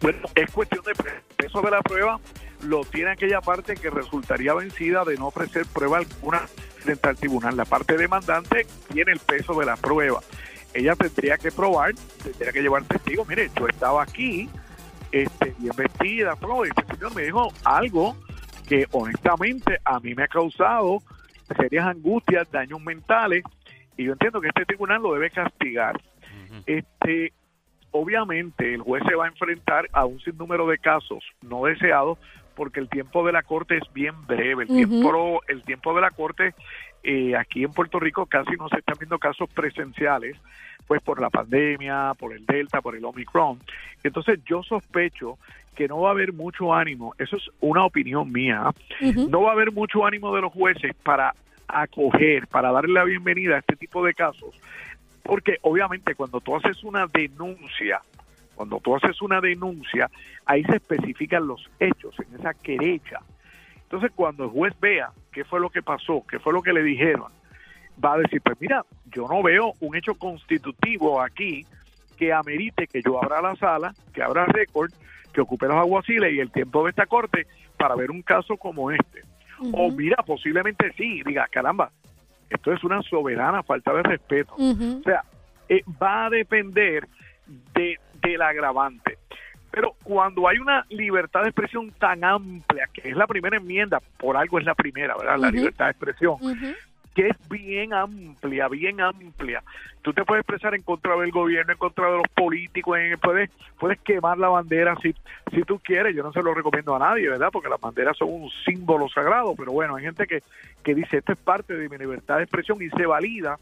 Bueno, 0.02 0.20
es 0.36 0.52
cuestión 0.52 0.84
de 0.86 0.94
peso 1.38 1.62
de 1.62 1.72
la 1.72 1.82
prueba, 1.82 2.20
lo 2.64 2.82
tiene 2.86 3.12
aquella 3.12 3.42
parte 3.42 3.76
que 3.76 3.90
resultaría 3.90 4.54
vencida 4.54 5.04
de 5.06 5.16
no 5.18 5.28
ofrecer 5.28 5.66
prueba 5.66 5.98
alguna 6.00 6.42
frente 6.84 7.10
al 7.10 7.16
tribunal. 7.16 7.58
La 7.58 7.66
parte 7.66 7.98
demandante 7.98 8.68
tiene 8.92 9.12
el 9.12 9.20
peso 9.20 9.58
de 9.60 9.66
la 9.66 9.76
prueba. 9.76 10.20
Ella 10.74 10.96
tendría 10.96 11.38
que 11.38 11.52
probar, 11.52 11.94
tendría 12.24 12.52
que 12.52 12.62
llevar 12.62 12.84
testigos. 12.84 13.28
Mire, 13.28 13.50
yo 13.58 13.68
estaba 13.68 14.04
aquí, 14.04 14.50
este, 15.12 15.56
bien 15.60 15.74
vestida, 15.76 16.36
pero 16.40 16.66
este 16.66 16.84
señor 16.86 17.16
me 17.16 17.24
dijo 17.24 17.52
algo 17.64 18.16
que 18.68 18.88
honestamente 18.92 19.78
a 19.84 20.00
mí 20.00 20.16
me 20.16 20.24
ha 20.24 20.28
causado 20.28 21.02
serias 21.58 21.86
angustias, 21.86 22.50
daños 22.52 22.82
mentales, 22.82 23.44
y 23.98 24.06
yo 24.06 24.14
entiendo 24.14 24.42
que 24.42 24.48
este 24.48 24.66
tribunal 24.66 25.02
lo 25.02 25.14
debe 25.14 25.30
castigar. 25.30 26.00
Este, 26.66 27.34
obviamente 27.92 28.74
el 28.74 28.82
juez 28.82 29.04
se 29.08 29.16
va 29.16 29.26
a 29.26 29.28
enfrentar 29.28 29.88
a 29.92 30.06
un 30.06 30.20
sinnúmero 30.22 30.68
de 30.68 30.78
casos 30.78 31.24
no 31.42 31.66
deseados 31.66 32.18
porque 32.56 32.80
el 32.80 32.90
tiempo 32.90 33.26
de 33.26 33.32
la 33.32 33.44
corte 33.44 33.78
es 33.78 33.94
bien 33.94 34.16
breve. 34.26 34.64
El, 34.64 34.70
tiempo, 34.70 35.42
el 35.48 35.64
tiempo 35.64 35.94
de 35.94 36.02
la 36.02 36.12
corte 36.12 36.54
eh, 37.04 37.36
aquí 37.36 37.64
en 37.64 37.72
Puerto 37.72 38.00
Rico 38.00 38.26
casi 38.26 38.52
no 38.56 38.70
se 38.70 38.80
están 38.80 38.96
viendo 38.98 39.20
casos 39.20 39.50
presenciales, 39.50 40.38
pues 40.88 41.02
por 41.02 41.22
la 41.22 41.30
pandemia, 41.30 42.14
por 42.18 42.34
el 42.34 42.46
Delta, 42.46 42.82
por 42.82 42.96
el 42.96 43.04
Omicron. 43.04 43.60
Entonces 44.04 44.40
yo 44.46 44.64
sospecho 44.64 45.38
que 45.76 45.88
no 45.88 46.02
va 46.02 46.10
a 46.10 46.12
haber 46.12 46.34
mucho 46.34 46.74
ánimo, 46.74 47.14
eso 47.18 47.36
es 47.36 47.50
una 47.60 47.84
opinión 47.84 48.32
mía, 48.32 48.72
no 49.02 49.42
va 49.42 49.50
a 49.50 49.54
haber 49.54 49.72
mucho 49.72 50.06
ánimo 50.06 50.34
de 50.36 50.42
los 50.42 50.54
jueces 50.54 50.94
para 51.02 51.34
acoger, 51.68 52.48
para 52.48 52.72
darle 52.72 52.94
la 52.94 53.04
bienvenida 53.04 53.56
a 53.56 53.60
este 53.60 53.76
tipo 53.76 54.06
de 54.06 54.14
casos, 54.14 54.54
porque 55.24 55.58
obviamente 55.62 56.14
cuando 56.14 56.42
tú 56.42 56.56
haces 56.56 56.84
una 56.84 57.08
denuncia, 57.08 58.02
cuando 58.56 58.80
tú 58.80 58.96
haces 58.96 59.22
una 59.22 59.42
denuncia, 59.42 60.10
ahí 60.46 60.64
se 60.64 60.78
especifican 60.78 61.48
los 61.48 61.70
hechos 61.80 62.16
en 62.20 62.40
esa 62.40 62.54
querella. 62.54 63.20
Entonces 63.84 64.12
cuando 64.16 64.46
el 64.46 64.50
juez 64.50 64.74
vea 64.80 65.12
qué 65.32 65.44
fue 65.44 65.60
lo 65.60 65.70
que 65.70 65.82
pasó, 65.82 66.24
qué 66.28 66.40
fue 66.40 66.54
lo 66.54 66.62
que 66.62 66.74
le 66.74 66.84
dijeron, 66.84 67.32
va 68.04 68.14
a 68.14 68.18
decir, 68.18 68.42
pues 68.42 68.60
mira, 68.60 68.84
yo 69.06 69.28
no 69.28 69.44
veo 69.44 69.74
un 69.80 69.96
hecho 69.96 70.16
constitutivo 70.16 71.22
aquí 71.22 71.66
que 72.18 72.34
amerite 72.34 72.88
que 72.88 73.02
yo 73.02 73.24
abra 73.24 73.42
la 73.42 73.56
sala, 73.56 73.94
que 74.14 74.24
abra 74.24 74.46
récord, 74.46 74.92
que 75.34 75.42
ocupe 75.42 75.68
los 75.68 75.78
aguaciles 75.78 76.34
y 76.34 76.40
el 76.40 76.52
tiempo 76.52 76.84
de 76.84 76.92
esta 76.92 77.06
corte 77.06 77.48
para 77.78 77.96
ver 77.96 78.12
un 78.12 78.22
caso 78.22 78.58
como 78.58 78.92
este. 78.92 79.24
O 79.74 79.92
mira, 79.92 80.18
posiblemente 80.26 80.92
sí, 80.98 81.22
diga, 81.26 81.48
caramba, 81.50 81.92
esto 82.50 82.72
es 82.74 82.84
una 82.84 83.02
soberana 83.02 83.64
falta 83.64 83.94
de 83.94 84.04
respeto. 84.04 84.56
O 84.56 85.04
sea, 85.04 85.24
eh, 85.70 85.84
va 86.02 86.26
a 86.26 86.30
depender 86.30 87.08
de, 87.74 88.00
del 88.24 88.42
agravante. 88.42 89.18
Pero 89.72 89.96
cuando 90.04 90.48
hay 90.48 90.60
una 90.60 90.86
libertad 90.90 91.42
de 91.42 91.50
expresión 91.50 91.92
tan 91.92 92.24
amplia, 92.24 92.88
que 92.94 93.10
es 93.10 93.16
la 93.16 93.26
primera 93.26 93.58
enmienda, 93.58 94.00
por 94.18 94.38
algo 94.38 94.60
es 94.60 94.66
la 94.66 94.76
primera, 94.76 95.16
¿verdad? 95.18 95.38
La 95.40 95.50
libertad 95.52 95.86
de 95.86 95.92
expresión. 95.92 96.36
Que 97.16 97.28
es 97.30 97.50
bien 97.50 97.94
amplia, 97.94 98.68
bien 98.68 99.00
amplia. 99.02 99.64
Tú 100.02 100.14
te 100.14 100.26
puedes 100.26 100.42
expresar 100.42 100.74
en 100.76 100.82
contra 100.82 101.16
del 101.16 101.32
gobierno, 101.32 101.72
en 101.72 101.78
contra 101.78 102.08
de 102.12 102.18
los 102.18 102.28
políticos, 102.36 102.98
en- 102.98 103.20
puedes, 103.20 103.50
puedes 103.80 104.00
quemar 104.02 104.38
la 104.40 104.50
bandera 104.50 104.96
si, 105.02 105.14
si 105.54 105.62
tú 105.64 105.80
quieres. 105.80 106.16
Yo 106.16 106.24
no 106.24 106.34
se 106.34 106.42
lo 106.42 106.54
recomiendo 106.56 106.96
a 106.96 107.00
nadie, 107.00 107.30
¿verdad? 107.30 107.50
Porque 107.52 107.70
las 107.70 107.80
banderas 107.80 108.18
son 108.18 108.30
un 108.32 108.50
símbolo 108.66 109.08
sagrado, 109.10 109.56
pero 109.56 109.72
bueno, 109.72 109.96
hay 109.96 110.04
gente 110.06 110.26
que, 110.28 110.42
que 110.84 110.96
dice, 110.96 111.18
esto 111.18 111.34
es 111.34 111.38
parte 111.38 111.76
de 111.76 111.88
mi 111.88 111.98
libertad 112.00 112.38
de 112.38 112.44
expresión 112.44 112.82
y 112.82 112.90
se 112.90 113.06
valida. 113.06 113.58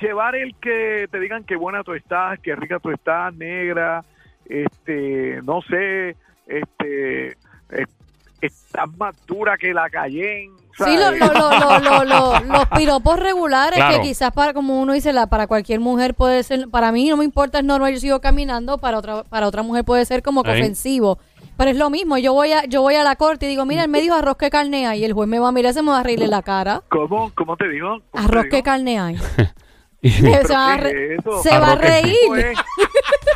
Llevar 0.00 0.34
el 0.36 0.54
que 0.56 1.08
te 1.10 1.18
digan 1.20 1.44
qué 1.44 1.56
buena 1.56 1.82
tú 1.82 1.94
estás, 1.94 2.38
qué 2.40 2.54
rica 2.54 2.78
tú 2.78 2.90
estás, 2.90 3.32
negra, 3.34 4.04
este, 4.48 5.40
no 5.44 5.60
sé, 5.62 6.16
este, 6.46 7.28
eh, 7.28 7.86
estás 8.40 8.88
más 8.96 9.14
dura 9.26 9.56
que 9.56 9.72
la 9.72 9.88
Cayenne. 9.90 10.52
Sí, 10.76 10.96
lo- 10.96 11.10
lo- 11.10 11.32
lo- 11.32 11.58
lo- 11.58 11.80
lo- 11.80 12.04
lo- 12.04 12.40
los 12.52 12.66
piropos 12.76 13.18
regulares 13.18 13.78
Claro. 13.78 13.96
que 13.96 14.02
quizás 14.08 14.30
para 14.30 14.52
como 14.54 14.80
uno 14.80 14.92
dice 14.92 15.12
la 15.12 15.26
para 15.26 15.48
cualquier 15.48 15.80
mujer 15.80 16.14
puede 16.14 16.42
ser 16.44 16.68
para 16.68 16.92
mí 16.92 17.08
no 17.08 17.16
me 17.16 17.24
importa 17.24 17.58
es 17.58 17.64
normal 17.64 17.92
yo 17.94 17.98
sigo 17.98 18.20
caminando 18.20 18.78
para 18.78 18.96
otra 18.98 19.24
para 19.24 19.48
otra 19.48 19.64
mujer 19.64 19.84
puede 19.84 20.04
ser 20.04 20.22
como 20.22 20.44
que 20.44 20.52
ofensivo 20.52 21.18
pero 21.56 21.70
es 21.72 21.76
lo 21.76 21.90
mismo 21.90 22.16
yo 22.16 22.32
voy 22.32 22.52
a 22.52 22.64
yo 22.66 22.80
voy 22.80 22.94
a 22.94 23.02
la 23.02 23.16
corte 23.16 23.46
y 23.46 23.48
digo 23.48 23.66
mira 23.66 23.82
él 23.82 23.88
me 23.90 24.00
dijo 24.00 24.14
arroz 24.14 24.36
que 24.36 24.50
carne 24.50 24.86
hay 24.86 25.00
y 25.00 25.04
el 25.04 25.14
juez 25.14 25.28
me 25.28 25.40
va 25.40 25.48
a 25.48 25.52
mirar 25.52 25.74
se 25.74 25.82
me 25.82 25.90
va 25.90 25.98
a 25.98 26.02
reírle 26.04 26.28
la 26.28 26.42
cara 26.42 26.82
¿Cómo, 26.90 27.32
¿Cómo 27.34 27.56
te 27.56 27.68
digo? 27.68 27.98
¿Cómo 28.12 28.12
te 28.12 28.18
arroz 28.20 28.44
digo? 28.44 28.56
que 28.56 28.62
carne 28.62 29.00
hay 29.00 29.16
se, 30.02 30.22
¿Pero 30.22 30.32
va 30.54 30.72
a 30.72 30.76
es 30.76 31.42
se 31.42 31.50
va 31.58 31.66
a 31.68 31.72
Arroz 31.72 31.80
que- 31.80 31.88
reír 31.88 32.16
tipo 32.22 32.36
es- 32.36 32.58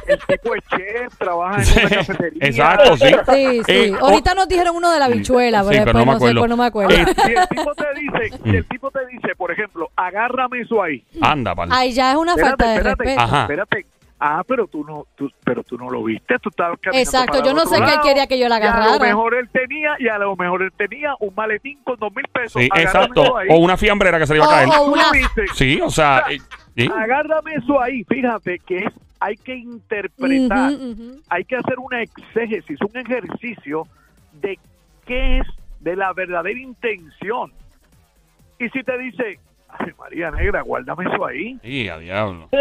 el 0.07 0.19
tipo 0.27 0.55
es 0.55 0.63
chef, 0.71 1.19
trabaja 1.19 1.63
en 1.63 1.87
una 1.87 1.97
cafetería. 1.97 2.47
Exacto, 2.49 2.97
sí. 2.97 3.05
sí 3.31 3.63
sí 3.67 3.73
Eh, 3.73 3.95
ahorita 4.01 4.35
nos 4.35 4.49
dijeron 4.49 4.77
uno 4.77 4.91
de 4.93 4.99
la 4.99 5.09
bichuela 5.09 5.63
Sí, 5.63 5.69
pero, 5.71 5.85
pero 5.85 5.99
después 5.99 6.07
no 6.07 6.07
me 6.07 6.07
no, 6.07 6.13
sé 6.13 6.17
acuerdo. 6.17 6.41
pues 6.41 6.51
no 6.51 6.57
me 6.57 6.67
acuerdo 6.67 6.95
Eh, 6.95 7.07
Si 7.25 7.33
el 7.33 7.49
tipo 7.49 7.75
te 7.75 7.85
dice, 8.01 8.39
si 8.45 8.51
el 8.57 8.69
tipo 8.69 8.91
te 8.91 9.07
dice, 9.07 9.29
por 9.37 9.51
ejemplo, 9.53 9.91
agárrame 9.97 10.61
eso 10.63 10.83
ahí. 10.83 11.05
Anda, 11.21 11.55
pal. 11.55 11.69
ay 11.73 11.93
ya 11.93 12.13
es 12.13 12.17
una 12.17 12.33
Espérate, 12.33 12.51
falta 12.51 12.67
de 12.69 12.77
espérate, 12.77 13.05
respeto 13.05 13.21
Ajá. 13.23 13.43
espérate. 13.43 13.87
Ah, 14.25 14.45
pero 14.47 14.69
tú 14.69 14.85
no, 14.85 15.05
tú, 15.17 15.29
pero 15.45 15.65
tú 15.65 15.77
no 15.77 15.91
lo 15.91 16.05
viste, 16.05 16.39
tú 16.39 16.49
estabas 16.51 16.79
caminando 16.81 17.11
Exacto, 17.11 17.33
para 17.39 17.45
yo 17.45 17.55
no 17.55 17.63
sé 17.67 17.75
que 17.77 17.83
él 17.83 17.91
lado, 17.91 18.03
quería 18.05 18.27
que 18.29 18.39
yo 18.39 18.49
la 18.49 18.61
y 18.61 18.63
A 18.63 18.65
lo 18.67 18.71
agarrara. 18.77 18.99
mejor 19.05 19.35
él 19.35 19.49
tenía, 19.51 19.97
y 19.99 20.07
a 20.07 20.17
lo 20.19 20.37
mejor 20.37 20.63
él 20.63 20.71
tenía 20.77 21.15
un 21.19 21.35
maletín 21.35 21.81
con 21.83 21.97
dos 21.99 22.15
mil 22.15 22.25
pesos. 22.33 22.63
Sí, 22.63 22.69
exacto. 22.73 23.37
ahí. 23.37 23.49
O 23.51 23.57
una 23.57 23.77
fiambrera 23.77 24.21
que 24.21 24.27
se 24.29 24.35
le 24.35 24.39
iba 24.39 24.47
a 24.47 24.51
caer. 24.51 24.69
O- 24.69 24.83
o 24.83 24.93
una-. 24.93 25.11
Sí, 25.55 25.81
o 25.83 25.91
sea, 25.91 26.23
eh, 26.31 26.39
sí. 26.77 26.89
Agárrame 26.97 27.55
eso 27.57 27.81
ahí, 27.81 28.05
fíjate 28.05 28.61
que 28.61 28.79
es, 28.79 28.93
hay 29.19 29.37
que 29.39 29.57
interpretar, 29.57 30.73
hay 31.29 31.45
que 31.45 31.57
hacer 31.57 31.79
una 31.81 32.03
exégesis, 32.03 32.79
un 32.81 32.97
ejercicio 32.97 33.89
de 34.35 34.57
qué 35.05 35.39
es 35.39 35.47
de 35.81 35.97
la 35.97 36.13
verdadera 36.13 36.61
intención. 36.61 37.53
Y 38.61 38.69
si 38.69 38.85
te 38.85 38.97
dice, 38.99 39.41
ay 39.79 39.93
María 39.99 40.31
Negra, 40.31 40.63
guárdame 40.63 41.05
eso 41.13 41.25
ahí. 41.27 41.59
Sí, 41.63 41.89
a 41.89 41.99
diablo. 41.99 42.49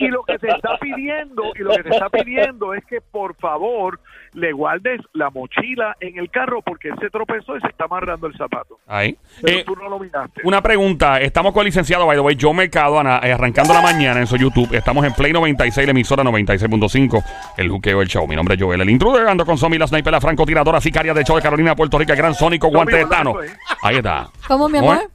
Y 0.00 0.08
lo 0.08 0.22
que 0.22 0.38
te 0.38 0.48
está 0.48 0.78
pidiendo, 0.80 1.42
y 1.56 1.58
lo 1.60 1.74
que 1.74 1.82
te 1.82 1.88
está 1.90 2.08
pidiendo 2.08 2.72
es 2.72 2.84
que 2.84 3.00
por 3.00 3.34
favor 3.36 3.98
le 4.34 4.52
guardes 4.52 5.00
la 5.12 5.28
mochila 5.30 5.96
en 5.98 6.18
el 6.18 6.30
carro 6.30 6.62
porque 6.62 6.88
él 6.88 6.94
se 7.00 7.10
tropezó 7.10 7.56
y 7.56 7.60
se 7.60 7.66
está 7.66 7.84
amarrando 7.84 8.28
el 8.28 8.36
zapato. 8.36 8.78
Ahí. 8.86 9.16
Pero 9.42 9.58
Eh, 9.58 9.64
tú 9.66 9.74
no 9.74 9.88
lo 9.88 9.98
miraste. 9.98 10.42
Una 10.44 10.62
pregunta, 10.62 11.20
estamos 11.20 11.52
con 11.52 11.62
el 11.62 11.66
licenciado, 11.66 12.06
by 12.06 12.16
the 12.16 12.20
way, 12.20 12.36
Joe 12.40 12.54
Mercado, 12.54 13.00
Ana, 13.00 13.20
eh, 13.24 13.32
arrancando 13.32 13.74
la 13.74 13.82
mañana 13.82 14.20
en 14.20 14.26
su 14.28 14.36
YouTube. 14.36 14.72
Estamos 14.72 15.04
en 15.04 15.12
Play 15.14 15.32
96, 15.32 15.86
la 15.86 15.90
emisora 15.90 16.22
96.5, 16.22 17.24
el 17.56 17.68
juqueo, 17.68 18.00
el 18.00 18.08
show. 18.08 18.26
Mi 18.28 18.36
nombre 18.36 18.54
es 18.54 18.62
Joel, 18.62 18.80
el 18.80 18.90
intruder, 18.90 19.26
ando 19.26 19.44
con 19.44 19.58
Somi, 19.58 19.78
la 19.78 19.86
sniper, 19.88 20.12
la 20.12 20.20
francotiradora, 20.20 20.80
sicaria 20.80 21.12
de 21.12 21.24
show 21.24 21.34
de 21.36 21.42
Carolina, 21.42 21.74
Puerto 21.74 21.98
Rico, 21.98 22.12
el 22.12 22.18
gran 22.18 22.34
sónico, 22.34 22.68
guante 22.68 22.98
de 22.98 23.06
Tano. 23.06 23.40
eso 23.42 23.54
ahí. 23.82 23.96
Está. 23.96 24.28
¿Cómo, 24.46 24.68
mi 24.68 24.78
¿Cómo 24.78 24.92
amor? 24.92 25.10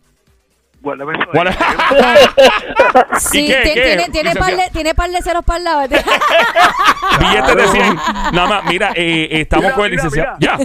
Guárdame 0.84 1.14
eso 1.14 1.22
ahí. 1.24 1.28
¿Cuál 1.32 1.48
es? 1.48 1.56
Sí, 3.24 3.48
qué, 3.48 3.56
ti- 3.64 3.74
qué, 3.74 3.82
tiene, 3.84 4.10
tiene, 4.10 4.36
par 4.36 4.46
de, 4.48 4.52
licenciado? 4.52 4.72
tiene 4.74 4.94
par 4.94 5.10
de 5.10 5.22
ceros 5.22 5.44
para 5.46 5.58
el 5.58 5.64
lado. 5.64 5.82
Billetes 7.20 7.56
de 7.56 7.68
100. 7.70 7.96
Nada 8.34 8.48
más, 8.48 8.66
mira, 8.66 8.92
eh, 8.96 9.28
estamos 9.32 9.64
Mira, 9.66 9.76
con 9.76 9.86
el 9.86 9.92
mira, 9.92 10.04
licenciado. 10.04 10.38
Ya. 10.40 10.60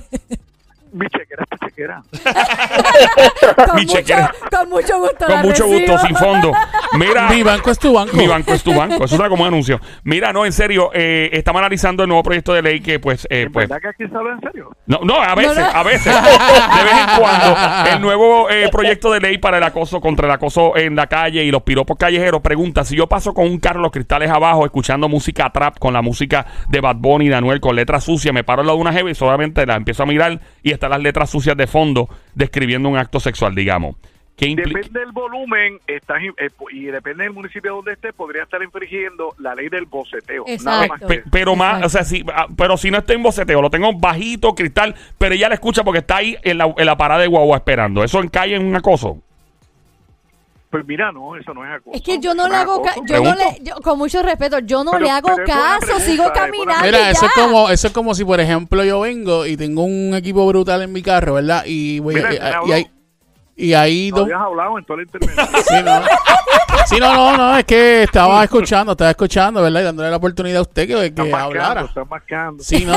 Mi 0.92 1.06
chequera 1.08 1.44
es 1.50 1.58
tu 1.58 1.66
chequera. 1.66 2.02
con, 3.66 3.76
Mi 3.76 3.82
mucho, 3.82 3.96
chequera. 3.96 4.32
con 4.50 4.68
mucho 4.68 4.98
gusto. 4.98 5.26
Con 5.26 5.40
mucho 5.42 5.64
recibo. 5.64 5.92
gusto, 5.92 5.98
sin 6.06 6.16
fondo. 6.16 6.52
Mira. 6.94 7.28
Mi 7.28 7.42
banco 7.42 7.70
es 7.70 7.78
tu 7.78 7.92
banco. 7.92 8.16
Mi 8.16 8.26
banco 8.26 8.52
es 8.52 8.62
tu 8.62 8.74
banco. 8.74 9.04
Eso 9.04 9.16
suena 9.16 9.28
como 9.28 9.42
un 9.42 9.48
anuncio. 9.48 9.80
Mira, 10.04 10.32
no, 10.32 10.44
en 10.46 10.52
serio, 10.52 10.90
eh, 10.94 11.30
estamos 11.32 11.60
analizando 11.60 12.02
el 12.02 12.08
nuevo 12.08 12.22
proyecto 12.22 12.52
de 12.54 12.62
ley 12.62 12.80
que, 12.80 12.98
pues, 13.00 13.26
eh, 13.30 13.42
¿En 13.42 13.52
pues, 13.52 13.68
verdad 13.68 13.82
que 13.82 13.88
aquí 13.88 14.10
se 14.10 14.16
habla 14.16 14.32
en 14.34 14.40
serio? 14.40 14.70
No, 14.86 15.00
no, 15.04 15.20
a 15.20 15.34
veces, 15.34 15.56
No, 15.58 15.72
no. 15.72 15.78
a 15.78 15.82
veces. 15.82 16.14
De 16.14 16.84
vez 16.84 16.92
en 16.98 17.20
cuando. 17.20 17.56
El 17.92 18.00
nuevo 18.00 18.50
eh, 18.50 18.68
proyecto 18.70 19.12
de 19.12 19.20
ley 19.20 19.38
para 19.38 19.58
el 19.58 19.62
acoso, 19.64 20.00
contra 20.00 20.26
el 20.26 20.32
acoso 20.32 20.76
en 20.76 20.96
la 20.96 21.06
calle 21.06 21.44
y 21.44 21.50
los 21.50 21.62
piropos 21.62 21.96
callejeros 21.98 22.40
pregunta: 22.40 22.84
si 22.84 22.96
yo 22.96 23.06
paso 23.06 23.34
con 23.34 23.46
un 23.46 23.58
carro, 23.58 23.80
los 23.80 23.92
cristales 23.92 24.30
abajo, 24.30 24.64
escuchando 24.64 25.08
música 25.08 25.50
trap 25.50 25.78
con 25.78 25.92
la 25.92 26.02
música 26.02 26.46
de 26.68 26.80
Bad 26.80 26.96
Bunny 26.96 27.28
y 27.28 27.32
Anuel 27.32 27.60
con 27.60 27.76
letras 27.76 28.04
sucias, 28.04 28.32
me 28.34 28.44
paro 28.44 28.60
al 28.60 28.66
lado 28.66 28.78
de 28.78 28.82
una 28.82 28.92
jeva 28.92 29.10
y 29.10 29.14
solamente 29.14 29.64
la 29.66 29.76
empiezo 29.76 30.02
a 30.02 30.06
mirar 30.06 30.40
y 30.62 30.72
están 30.78 30.90
las 30.90 31.02
letras 31.02 31.28
sucias 31.30 31.56
de 31.56 31.66
fondo 31.66 32.08
describiendo 32.34 32.88
un 32.88 32.96
acto 32.96 33.20
sexual, 33.20 33.54
digamos. 33.54 33.96
Depende 34.38 35.00
del 35.00 35.10
volumen 35.10 35.80
estás, 35.88 36.22
eh, 36.22 36.48
y 36.70 36.84
depende 36.84 37.24
del 37.24 37.32
municipio 37.32 37.74
donde 37.74 37.94
estés, 37.94 38.14
podría 38.14 38.44
estar 38.44 38.62
infringiendo 38.62 39.34
la 39.38 39.52
ley 39.56 39.68
del 39.68 39.86
boceteo. 39.86 40.44
Nada 40.62 40.86
más 40.86 41.00
que 41.00 41.24
pero 41.30 41.56
más, 41.56 41.84
o 41.84 41.88
sea, 41.88 42.04
si, 42.04 42.24
ah, 42.32 42.46
pero 42.56 42.76
si 42.76 42.92
no 42.92 42.98
está 42.98 43.14
en 43.14 43.22
boceteo, 43.24 43.60
lo 43.60 43.68
tengo 43.68 43.92
bajito, 43.94 44.54
cristal, 44.54 44.94
pero 45.18 45.34
ella 45.34 45.48
la 45.48 45.56
escucha 45.56 45.82
porque 45.82 45.98
está 45.98 46.18
ahí 46.18 46.36
en 46.42 46.58
la, 46.58 46.72
en 46.76 46.86
la 46.86 46.96
parada 46.96 47.22
de 47.22 47.26
guagua 47.26 47.56
esperando. 47.56 48.04
¿Eso 48.04 48.22
encae 48.22 48.54
en 48.54 48.64
un 48.64 48.76
acoso? 48.76 49.20
Pues 50.70 50.84
mira, 50.86 51.10
no, 51.12 51.34
eso 51.34 51.54
no 51.54 51.64
es 51.64 51.72
acoso. 51.80 51.96
Es 51.96 52.02
que 52.02 52.18
yo 52.18 52.34
no 52.34 52.46
le 52.46 52.54
hago 52.56 52.82
ca- 52.82 52.90
acoso. 52.90 53.06
yo 53.06 53.16
no 53.22 53.34
Pregunto. 53.34 53.56
le, 53.58 53.64
yo- 53.64 53.74
con 53.82 53.96
mucho 53.98 54.22
respeto, 54.22 54.58
yo 54.58 54.84
no 54.84 54.90
Pero- 54.90 55.04
le 55.04 55.10
hago 55.10 55.28
caso, 55.46 55.80
pregunta, 55.80 56.04
sigo 56.04 56.24
caminando 56.34 56.84
Mira, 56.84 57.10
eso 57.10 57.24
es 57.24 57.32
como, 57.32 57.70
eso 57.70 57.86
es 57.86 57.92
como 57.94 58.14
si, 58.14 58.24
por 58.24 58.38
ejemplo, 58.38 58.84
yo 58.84 59.00
vengo 59.00 59.46
y 59.46 59.56
tengo 59.56 59.82
un 59.84 60.14
equipo 60.14 60.46
brutal 60.46 60.82
en 60.82 60.92
mi 60.92 61.00
carro, 61.00 61.34
¿verdad? 61.34 61.62
Y 61.64 62.00
voy 62.00 62.16
Mira, 62.16 62.34
y, 62.34 62.38
¿me 62.38 62.46
habló? 62.48 62.68
y, 62.68 62.72
hay 62.72 62.90
y 63.58 63.74
ahí 63.74 64.10
No 64.12 64.22
habías 64.22 64.40
hablado 64.40 64.78
en 64.78 64.84
toda 64.84 64.98
la 64.98 65.02
intervención. 65.02 65.48
Sí, 65.68 65.74
no. 65.84 66.00
Sí, 66.86 66.96
no, 67.00 67.12
no, 67.14 67.36
no, 67.36 67.58
es 67.58 67.64
que 67.66 68.04
estaba 68.04 68.42
escuchando, 68.44 68.92
estaba 68.92 69.10
escuchando, 69.10 69.60
¿verdad? 69.60 69.80
Y 69.80 69.84
dándole 69.84 70.10
la 70.10 70.16
oportunidad 70.16 70.58
a 70.58 70.62
usted 70.62 70.86
que, 70.86 71.12
que 71.12 71.20
hablara. 71.34 71.82
mascando, 71.82 71.86
estás 71.88 72.08
mascando. 72.08 72.62
Sí, 72.64 72.84
no. 72.86 72.94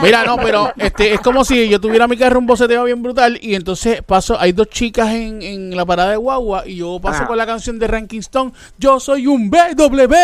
Mira, 0.00 0.24
no, 0.24 0.36
pero 0.36 0.72
este 0.78 1.12
es 1.12 1.20
como 1.20 1.44
si 1.44 1.68
yo 1.68 1.80
tuviera 1.80 2.06
mi 2.06 2.16
carro 2.16 2.38
un 2.38 2.46
boceteo 2.46 2.84
bien 2.84 3.02
brutal 3.02 3.38
y 3.42 3.56
entonces 3.56 4.00
paso, 4.02 4.38
hay 4.40 4.52
dos 4.52 4.68
chicas 4.70 5.10
en, 5.10 5.42
en 5.42 5.76
la 5.76 5.84
parada 5.84 6.10
de 6.10 6.16
guagua 6.16 6.62
y 6.66 6.76
yo 6.76 6.98
paso 7.02 7.18
Ajá. 7.18 7.26
con 7.26 7.36
la 7.36 7.44
canción 7.44 7.78
de 7.78 7.88
Ranking 7.88 8.20
Stone, 8.20 8.52
yo 8.78 9.00
soy 9.00 9.26
un 9.26 9.50
BW 9.50 10.14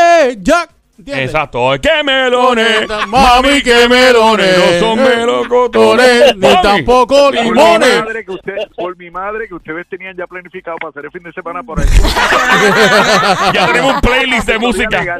Jack. 0.41 0.80
¿Entiendes? 1.01 1.27
Exacto. 1.31 1.71
¡Qué 1.83 2.05
melones! 2.05 2.87
Mami, 3.09 3.63
que 3.63 3.89
melones. 3.89 4.59
No 4.59 4.79
son 4.87 4.99
Melocotones, 4.99 6.37
melocotones. 6.37 6.37
ni 6.37 6.41
Mami. 6.49 6.63
tampoco 6.63 7.17
Por 7.31 7.33
mi, 7.35 7.43
limones. 7.43 8.05
madre 8.05 8.25
que 8.27 8.31
usted, 8.33 8.55
por 8.77 8.97
mi 8.99 9.11
madre 9.11 9.49
que 9.49 9.55
ustedes 9.55 9.87
tenían 9.89 10.15
ya 10.15 10.27
planificado 10.27 10.77
para 10.77 10.91
hacer 10.91 11.07
el 11.07 11.11
fin 11.11 11.23
de 11.23 11.33
semana 11.33 11.63
por 11.63 11.81
ahí. 11.81 11.87
Ya 13.55 13.67
tenemos 13.67 13.95
un 13.95 14.01
playlist 14.03 14.47
de 14.47 14.59
música. 14.59 15.19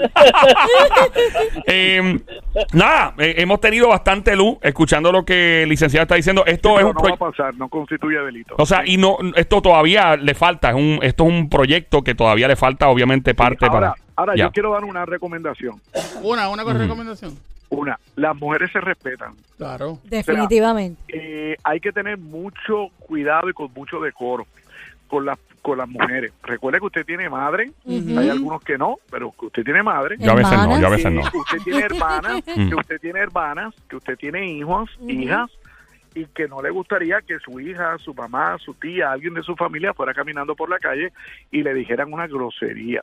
Eh, 1.67 2.19
nada, 2.73 3.15
eh, 3.19 3.35
hemos 3.39 3.61
tenido 3.61 3.89
bastante 3.89 4.37
luz 4.37 4.59
escuchando 4.63 5.11
lo 5.13 5.25
que 5.25 5.63
el 5.63 5.69
licenciado 5.69 6.03
está 6.03 6.15
diciendo. 6.17 6.45
Esto 6.47 6.79
es 6.79 6.85
un 6.85 6.93
no 6.93 7.03
va 7.03 7.15
a 7.15 7.17
pasar, 7.17 7.55
no 7.55 7.69
constituye 7.69 8.19
delito. 8.19 8.55
O 8.59 8.67
sea, 8.67 8.83
y 8.85 8.97
no, 8.99 9.17
esto 9.35 9.63
todavía 9.63 10.17
le 10.17 10.35
falta. 10.35 10.69
Es 10.71 10.75
un, 10.75 10.99
esto 11.03 11.25
es 11.25 11.29
un 11.31 11.49
proyecto 11.49 12.03
que 12.03 12.15
todavía 12.15 12.49
le 12.49 12.57
falta, 12.57 12.89
obviamente, 12.89 13.35
parte 13.35 13.67
ahora, 13.67 13.93
para. 13.95 13.95
Ahora 14.21 14.35
Ya. 14.37 14.45
yo 14.47 14.53
quiero 14.53 14.73
dar 14.73 14.85
una 14.85 15.05
recomendación. 15.05 15.81
Una, 16.23 16.49
una 16.49 16.63
recomendación. 16.65 17.37
Una, 17.71 17.99
las 18.17 18.37
mujeres 18.37 18.71
se 18.73 18.81
respetan. 18.81 19.35
Claro. 19.57 19.99
Definitivamente. 20.05 21.01
Eh, 21.09 21.57
hay 21.63 21.81
que 21.81 21.93
tener 21.93 22.19
mucho 22.19 22.89
cuidado 22.99 23.49
y 23.49 23.53
con 23.53 23.73
mucho 23.75 24.01
decoro 24.01 24.47
con 25.09 25.25
las 25.27 25.39
con 25.63 25.77
las 25.77 25.89
mujeres. 25.89 26.33
Recuerde 26.43 26.79
que 26.81 26.87
usted 26.87 27.05
tiene 27.05 27.29
madre, 27.29 27.71
Ujú. 27.85 28.19
hay 28.19 28.31
algunos 28.31 28.63
que 28.63 28.79
no, 28.79 28.95
pero 29.11 29.31
que 29.39 29.45
usted 29.47 29.63
tiene 29.63 29.83
madre. 29.83 30.17
Yo 30.19 30.31
a 30.31 30.35
veces 30.35 30.53
no, 30.53 30.63
Hermanas. 30.63 30.81
yo 30.81 30.87
a 30.87 30.91
veces 30.91 31.13
no. 31.13 31.23
que 31.31 31.37
usted 31.37 31.59
tiene 31.63 31.81
hermanas, 31.81 32.43
Mm. 32.57 32.69
que 32.71 32.75
usted 32.77 33.01
tiene 33.01 33.21
hermanas, 33.21 33.75
que 33.87 33.97
usted 33.97 34.17
tiene 34.17 34.51
hijos, 34.53 34.89
Ujú. 35.01 35.11
hijas, 35.11 35.51
y 36.15 36.27
que 36.27 36.49
no 36.49 36.61
le 36.63 36.71
gustaría 36.71 37.21
que 37.21 37.39
su 37.39 37.61
hija, 37.61 37.97
su 37.99 38.15
mamá, 38.15 38.59
su 38.59 38.75
tía, 38.75 39.13
alguien 39.13 39.35
de 39.35 39.43
su 39.43 39.55
familia 39.57 39.95
fuera 39.95 40.13
caminando 40.15 40.55
por 40.57 40.69
la 40.69 40.79
calle 40.79 41.13
y 41.51 41.63
le 41.63 41.73
dijeran 41.75 42.13
una 42.13 42.27
grosería. 42.27 43.03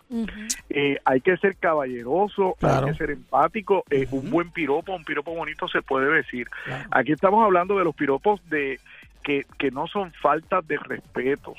Eh, 0.69 0.97
hay 1.05 1.21
que 1.21 1.37
ser 1.37 1.55
caballeroso, 1.55 2.55
Claro. 2.59 2.87
hay 2.87 2.91
que 2.91 2.97
ser 2.97 3.11
empático. 3.11 3.83
eh, 3.89 4.07
Un 4.11 4.29
buen 4.29 4.51
piropo, 4.51 4.93
un 4.95 5.05
piropo 5.05 5.33
bonito 5.33 5.67
se 5.67 5.81
puede 5.81 6.11
decir. 6.13 6.47
Aquí 6.91 7.11
estamos 7.13 7.43
hablando 7.43 7.77
de 7.77 7.83
los 7.85 7.95
piropos 7.95 8.41
de 8.49 8.79
que, 9.23 9.45
que 9.57 9.71
no 9.71 9.87
son 9.87 10.11
faltas 10.13 10.67
de 10.67 10.77
respetos. 10.77 11.57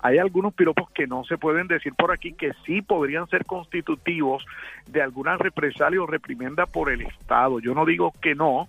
Hay 0.00 0.18
algunos 0.18 0.52
piropos 0.52 0.90
que 0.90 1.06
no 1.06 1.24
se 1.24 1.38
pueden 1.38 1.66
decir 1.66 1.94
por 1.94 2.12
aquí 2.12 2.34
que 2.34 2.52
sí 2.66 2.82
podrían 2.82 3.26
ser 3.28 3.46
constitutivos 3.46 4.44
de 4.86 5.00
alguna 5.00 5.38
represalia 5.38 6.02
o 6.02 6.06
reprimenda 6.06 6.66
por 6.66 6.90
el 6.90 7.00
Estado. 7.00 7.58
Yo 7.60 7.74
no 7.74 7.86
digo 7.86 8.12
que 8.20 8.34
no, 8.34 8.68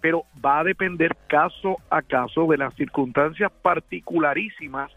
pero 0.00 0.24
va 0.44 0.60
a 0.60 0.64
depender 0.64 1.16
caso 1.28 1.78
a 1.90 2.02
caso 2.02 2.46
de 2.46 2.58
las 2.58 2.74
circunstancias 2.74 3.50
particularísimas 3.62 4.90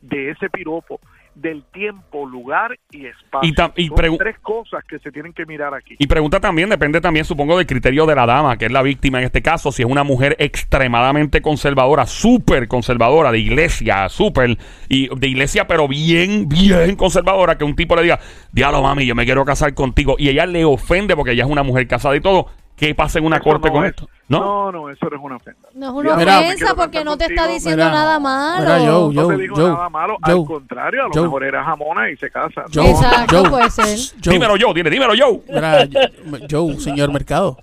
de 0.00 0.30
ese 0.30 0.50
piropo, 0.50 1.00
del 1.34 1.62
tiempo, 1.72 2.26
lugar 2.26 2.78
y 2.90 3.06
espacio. 3.06 3.48
Y 3.48 3.54
tam- 3.54 3.72
y 3.74 3.88
Son 3.88 3.96
pregu- 3.96 4.18
tres 4.18 4.38
cosas 4.40 4.84
que 4.84 4.98
se 4.98 5.10
tienen 5.10 5.32
que 5.32 5.46
mirar 5.46 5.72
aquí. 5.72 5.94
Y 5.98 6.06
pregunta 6.06 6.40
también, 6.40 6.68
depende 6.68 7.00
también, 7.00 7.24
supongo, 7.24 7.56
del 7.56 7.66
criterio 7.66 8.04
de 8.04 8.14
la 8.14 8.26
dama, 8.26 8.58
que 8.58 8.66
es 8.66 8.72
la 8.72 8.82
víctima 8.82 9.18
en 9.18 9.24
este 9.24 9.40
caso, 9.40 9.72
si 9.72 9.82
es 9.82 9.88
una 9.88 10.04
mujer 10.04 10.36
extremadamente 10.38 11.40
conservadora, 11.40 12.04
súper 12.06 12.68
conservadora, 12.68 13.32
de 13.32 13.38
iglesia, 13.38 14.10
súper, 14.10 14.58
y 14.90 15.08
de 15.16 15.28
iglesia, 15.28 15.66
pero 15.66 15.88
bien, 15.88 16.48
bien 16.50 16.96
conservadora, 16.96 17.56
que 17.56 17.64
un 17.64 17.76
tipo 17.76 17.96
le 17.96 18.02
diga, 18.02 18.18
diablo, 18.52 18.82
mami, 18.82 19.06
yo 19.06 19.14
me 19.14 19.24
quiero 19.24 19.44
casar 19.46 19.72
contigo, 19.72 20.16
y 20.18 20.28
ella 20.28 20.44
le 20.44 20.66
ofende 20.66 21.16
porque 21.16 21.32
ella 21.32 21.44
es 21.44 21.50
una 21.50 21.62
mujer 21.62 21.86
casada 21.86 22.14
y 22.14 22.20
todo, 22.20 22.48
¿qué 22.86 22.94
pasa 22.96 23.18
en 23.20 23.26
una 23.26 23.36
Eso 23.36 23.44
corte 23.44 23.68
no 23.68 23.72
con 23.74 23.84
es- 23.84 23.90
esto? 23.90 24.08
¿No? 24.28 24.40
no, 24.40 24.72
no, 24.72 24.90
eso 24.90 25.06
no 25.08 25.16
es 25.16 25.22
una 25.22 25.36
ofenda. 25.36 25.68
No 25.74 25.86
es 25.86 25.92
una 26.06 26.16
Mira, 26.16 26.38
ofensa 26.40 26.74
porque 26.74 27.04
no 27.04 27.16
te 27.16 27.26
está 27.26 27.46
diciendo 27.46 27.84
Mira, 27.84 27.94
nada 27.96 28.18
malo. 28.18 28.60
mira, 28.60 28.78
yo- 28.78 29.10
No 29.12 29.22
Joe, 29.22 29.36
te 29.36 29.42
digo 29.42 29.56
Joe, 29.56 29.70
nada 29.70 29.88
malo, 29.88 30.16
al 30.22 30.44
contrario, 30.44 31.04
a 31.04 31.08
lo 31.14 31.22
mejor 31.22 31.44
era 31.44 31.64
jamona 31.64 32.10
y 32.10 32.16
se 32.16 32.30
casa. 32.30 32.64
No, 32.74 32.82
Exacto, 32.82 33.38
Joe, 33.40 33.50
puede 33.50 33.70
ser. 33.70 33.98
Joe, 34.24 34.32
Dímelo 34.34 34.56
yo, 34.56 34.72
dile, 34.74 34.90
dímelo 34.90 35.14
yo. 35.14 35.40
mira, 35.48 35.86
Joe, 36.50 36.80
señor 36.80 37.12
Mercado. 37.12 37.56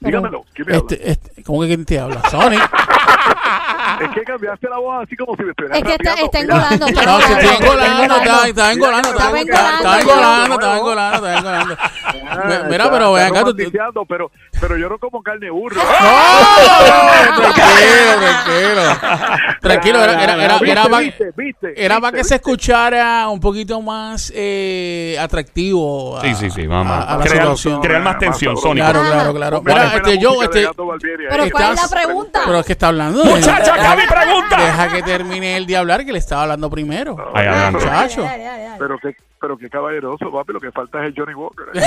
Pero- 0.00 0.18
dígamelo, 0.18 0.44
¿quién 0.54 0.66
me 0.68 0.74
habla? 0.76 0.86
Este, 0.90 1.10
este, 1.10 1.42
¿Cómo 1.44 1.60
que 1.60 1.66
quién 1.68 1.84
te 1.84 1.98
habla? 2.00 2.20
Sonic. 2.30 2.60
Es 4.00 4.10
que 4.14 4.22
cambiaste 4.22 4.68
la 4.68 4.78
voz 4.78 5.04
así 5.04 5.16
como 5.16 5.36
si 5.36 5.42
me 5.44 5.50
estuvieras 5.50 5.78
Es 5.78 5.84
que 5.84 5.92
está, 5.94 6.14
está 6.14 6.38
engolando. 6.40 6.86
está 6.86 7.02
No, 7.04 7.20
se 7.20 7.32
está 7.32 7.54
engolando, 7.54 8.02
engolando. 8.02 8.14
está, 8.14 8.48
está 8.48 8.72
engolando, 8.72 9.08
está 9.08 9.18
Estaba 9.18 9.40
engolando, 9.40 9.74
está 9.78 9.98
engolando, 10.00 10.54
está 10.54 10.76
engolando, 10.78 11.26
está 11.28 11.38
engolando. 11.38 11.76
ah, 11.78 12.36
Mi- 12.44 12.70
Mira, 12.70 12.84
está- 12.84 12.90
pero 12.92 13.12
ven 13.12 13.26
acá, 13.26 13.44
tú- 13.44 14.06
pero, 14.08 14.30
pero 14.60 14.76
yo 14.76 14.88
no 14.88 14.98
como 14.98 15.22
carne 15.22 15.50
burro. 15.50 15.76
¡No! 15.76 17.36
Tranquilo, 17.36 18.12
tranquilo. 18.20 18.82
Tranquilo, 19.60 20.02
era, 20.04 20.22
era, 20.24 20.44
era, 20.44 20.54
¿Viste, 20.58 20.70
era 20.72 20.82
para 20.84 20.98
viste, 20.98 21.30
viste, 21.36 21.84
era 21.84 22.00
pa' 22.00 22.10
viste, 22.10 22.18
que 22.18 22.24
se 22.24 22.34
escuchara 22.36 23.28
un 23.28 23.40
poquito 23.40 23.80
más 23.82 24.32
eh, 24.34 25.16
atractivo. 25.20 26.18
a- 26.18 26.22
Sí, 26.22 26.34
sí, 26.34 26.50
sí, 26.50 26.66
vamos. 26.66 26.92
a- 26.96 27.02
a 27.14 27.16
la 27.18 27.24
crear, 27.24 27.36
situación. 27.42 27.80
crear 27.80 28.02
más 28.02 28.18
tensión, 28.18 28.56
Sónico. 28.56 28.86
Claro, 28.86 29.00
claro, 29.10 29.34
claro. 29.34 29.62
Mira, 29.64 29.96
este, 29.96 30.18
yo, 30.18 30.42
este. 30.42 30.68
Pero 31.30 31.44
¿cuál 31.50 31.72
es 31.74 31.82
la 31.82 31.88
pregunta? 31.88 32.40
pero 32.44 32.58
es 32.60 32.66
que 32.66 32.72
está 32.72 32.88
hablando. 32.88 33.24
Muchacha, 33.24 33.74
acá 33.92 34.02
mi 34.02 34.06
pregunta. 34.06 34.56
Deja 34.56 34.92
que 34.92 35.02
termine 35.02 35.56
él 35.56 35.66
de 35.66 35.76
hablar, 35.76 36.04
que 36.04 36.12
le 36.12 36.18
estaba 36.18 36.42
hablando 36.42 36.70
primero. 36.70 37.16
Ahí, 37.34 37.46
adelante. 37.46 37.84
Muchacho. 37.84 38.22
Dale, 38.22 38.44
dale, 38.44 38.62
dale. 38.62 38.76
Pero 38.78 38.98
qué, 38.98 39.16
pero 39.40 39.56
qué 39.56 39.68
caballeroso, 39.70 40.30
papi, 40.30 40.52
lo 40.52 40.60
que 40.60 40.72
falta 40.72 41.00
es 41.02 41.08
el 41.08 41.14
Johnny 41.16 41.34
Walker. 41.34 41.66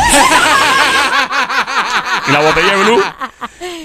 Y 2.28 2.32
la 2.32 2.40
botella 2.42 2.78
de 2.78 2.84
blue. 2.84 3.02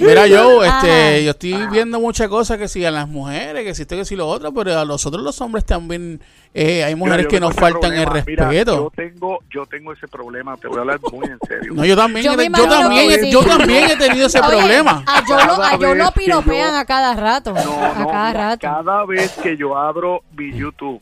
Mira, 0.01 0.27
yo, 0.27 0.63
este, 0.65 1.25
yo 1.25 1.31
estoy 1.31 1.55
viendo 1.71 1.99
muchas 2.01 2.29
cosas 2.29 2.59
que 2.59 2.69
sí 2.69 2.85
a 2.85 2.91
las 2.91 3.09
mujeres, 3.09 3.65
que 3.65 3.75
sí 3.75 3.83
esto, 3.83 3.97
que 3.97 4.05
sí 4.05 4.15
lo 4.17 4.29
otro, 4.29 4.53
pero 4.53 4.79
a 4.79 4.85
nosotros 4.85 5.23
los 5.23 5.41
hombres 5.41 5.65
también 5.65 6.21
eh, 6.53 6.85
hay 6.85 6.95
mujeres 6.95 7.25
yo 7.25 7.29
que 7.31 7.41
nos 7.41 7.55
faltan 7.55 7.93
el. 7.95 8.01
Mira, 8.01 8.13
respeto. 8.13 8.75
yo 8.75 8.93
tengo, 8.95 9.39
yo 9.51 9.65
tengo 9.67 9.93
ese 9.93 10.07
problema, 10.09 10.57
te 10.57 10.69
voy 10.69 10.79
a 10.79 10.81
hablar 10.81 11.01
muy 11.13 11.27
en 11.27 11.39
serio. 11.49 11.73
No, 11.75 11.85
yo 11.85 11.97
también, 11.97 12.25
Yo 12.27 12.33
he- 12.33 12.51
también, 12.51 13.09
que 13.09 13.15
he- 13.15 13.21
sí. 13.21 13.31
yo 13.31 13.43
también 13.43 13.91
he 13.91 13.97
tenido 13.97 14.27
ese 14.27 14.41
Oye, 14.41 14.49
problema. 14.49 15.03
A 15.07 15.23
yo 15.27 15.37
lo, 15.47 15.63
a 15.63 15.79
yo 15.79 15.95
lo 15.95 16.11
piropean 16.13 16.73
yo- 16.73 16.79
a 16.79 16.85
cada 16.85 17.15
rato. 17.15 17.53
No, 17.53 17.61
a 17.61 17.95
no, 17.99 18.09
cada 18.09 18.29
mira, 18.29 18.49
rato. 18.51 18.61
cada 18.61 19.07
vez 19.07 19.33
que 19.43 19.57
yo 19.57 19.77
abro 19.79 20.23
mi 20.37 20.53
YouTube, 20.53 21.01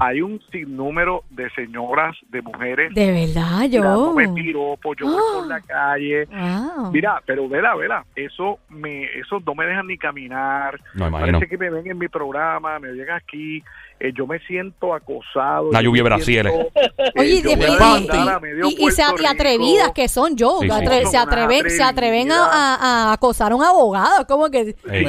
Hay 0.00 0.22
un 0.22 0.40
sinnúmero 0.50 1.24
de 1.30 1.50
señoras, 1.50 2.16
de 2.30 2.42
mujeres, 2.42 2.94
De 2.94 3.12
verdad, 3.12 3.62
yo. 3.64 3.80
tirándome 3.80 4.28
piropos, 4.30 4.96
yo 4.98 5.06
voy 5.06 5.22
por 5.34 5.46
la 5.46 5.60
calle. 5.66 6.26
Wow. 6.26 6.90
Mira, 6.92 7.22
pero 7.26 7.48
vela, 7.48 7.74
vela, 7.74 8.04
eso 8.16 8.58
me, 8.68 9.04
eso 9.18 9.40
no 9.44 9.54
me 9.54 9.66
dejan 9.66 9.86
ni 9.86 9.98
caminar. 9.98 10.80
No, 10.94 11.08
imagino. 11.08 11.38
Parece 11.38 11.50
que 11.50 11.58
me 11.58 11.70
ven 11.70 11.86
en 11.90 11.98
mi 11.98 12.08
programa, 12.08 12.78
me 12.78 12.92
ven 12.92 13.10
aquí, 13.10 13.62
eh, 14.00 14.12
yo 14.14 14.26
me 14.26 14.38
siento 14.40 14.94
acosado. 14.94 15.70
La 15.72 15.82
lluvia 15.82 16.02
me 16.02 16.08
brasieres. 16.10 16.52
siento, 16.52 16.70
eh, 16.80 17.12
Oye, 17.16 17.42
de- 17.42 18.58
y- 18.62 18.76
y- 18.82 18.86
y 18.86 18.90
se- 18.90 19.02
y 19.20 19.26
atrevidas 19.26 19.92
que 19.92 20.08
son 20.08 20.36
yo. 20.36 20.58
Sí, 20.60 20.66
sí. 20.68 20.72
atre- 20.74 21.02
Son 21.02 21.10
se, 21.10 21.16
atreven, 21.18 21.70
se 21.70 21.82
atreven 21.82 22.30
a, 22.32 22.44
atrevidas. 22.44 22.48
a- 22.52 23.10
a 23.10 23.12
acosar 23.12 23.52
a 23.52 23.56
un 23.56 23.62
abogado. 23.64 24.26
Como 24.26 24.48
que. 24.50 24.76
Uno, 24.84 25.00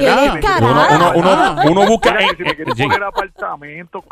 uno, 0.92 1.12
uno, 1.16 1.56
uno 1.72 1.86
busca. 1.88 2.12
Mira, 2.14 2.26
eh, 2.26 2.30
si 2.38 2.44
me 2.44 2.50
eh, 2.52 2.56
quieren 2.56 2.76
sí. 2.76 2.84
poner 2.84 3.04
apartamentos, 3.04 4.04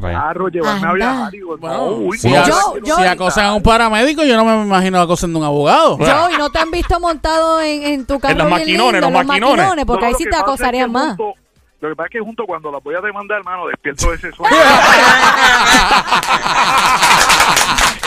Carro, 0.00 0.48
llevarme 0.48 0.86
a 0.88 0.92
viajar. 0.92 1.30
Digo, 1.30 1.56
Bueno, 1.58 1.76
no, 1.76 1.84
uy, 1.92 2.18
si, 2.18 2.28
Uno- 2.28 2.38
a- 2.40 2.44
Yo- 2.46 2.78
yo- 2.84 2.96
si 2.96 3.02
acosan 3.04 3.46
a 3.46 3.54
un 3.54 3.62
paramédico, 3.62 4.22
yo 4.24 4.36
no 4.36 4.44
me 4.44 4.62
imagino 4.62 5.00
acosando 5.00 5.38
a 5.38 5.40
un 5.40 5.46
abogado. 5.46 5.98
Yo, 5.98 6.30
y 6.30 6.36
no 6.38 6.50
te 6.50 6.58
han 6.58 6.70
visto 6.70 6.98
montado 7.00 7.60
en, 7.60 7.82
en 7.84 8.06
tu 8.06 8.18
carro. 8.20 8.32
En 8.32 8.38
los 8.38 8.46
bien 8.48 8.60
maquinones, 8.60 8.92
lindo, 9.02 9.10
los 9.10 9.20
en 9.20 9.26
maquinones. 9.26 9.84
Porque 9.86 10.00
No, 10.02 10.06
ahí 10.06 10.12
lo 10.12 10.18
sí 10.18 10.24
que 10.24 10.30
te 10.30 10.36
pasa 10.36 10.40
es 10.40 10.44
que 10.44 10.50
acosarían 10.52 10.92
más. 10.92 11.16
junto- 11.16 11.34
Lo 11.80 11.88
que 11.90 11.94
pasa 11.96 12.06
es 12.06 12.12
que 12.12 12.20
junto 12.20 12.44
cuando 12.44 12.72
las 12.72 12.82
voy 12.82 12.94
a 12.96 13.00
demandar, 13.00 13.38
hermano, 13.38 13.66
despierto 13.68 14.12
ese 14.12 14.32
sueño. 14.32 14.56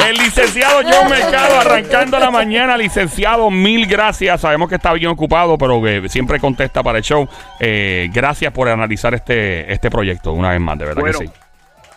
El 0.07 0.17
licenciado 0.17 0.81
John 0.83 1.09
Mercado 1.09 1.59
arrancando 1.59 2.17
la 2.19 2.31
mañana. 2.31 2.75
Licenciado, 2.75 3.49
mil 3.51 3.85
gracias. 3.85 4.41
Sabemos 4.41 4.67
que 4.67 4.75
está 4.75 4.91
bien 4.93 5.11
ocupado, 5.11 5.57
pero 5.57 5.81
que 5.81 6.09
siempre 6.09 6.39
contesta 6.39 6.81
para 6.83 6.97
el 6.97 7.03
show. 7.03 7.27
Eh, 7.59 8.09
gracias 8.11 8.51
por 8.51 8.67
analizar 8.67 9.13
este, 9.13 9.71
este 9.71 9.89
proyecto 9.91 10.33
una 10.33 10.49
vez 10.49 10.59
más, 10.59 10.77
de 10.79 10.85
verdad 10.85 11.01
Bueno, 11.01 11.19
que 11.19 11.27
sí. 11.27 11.33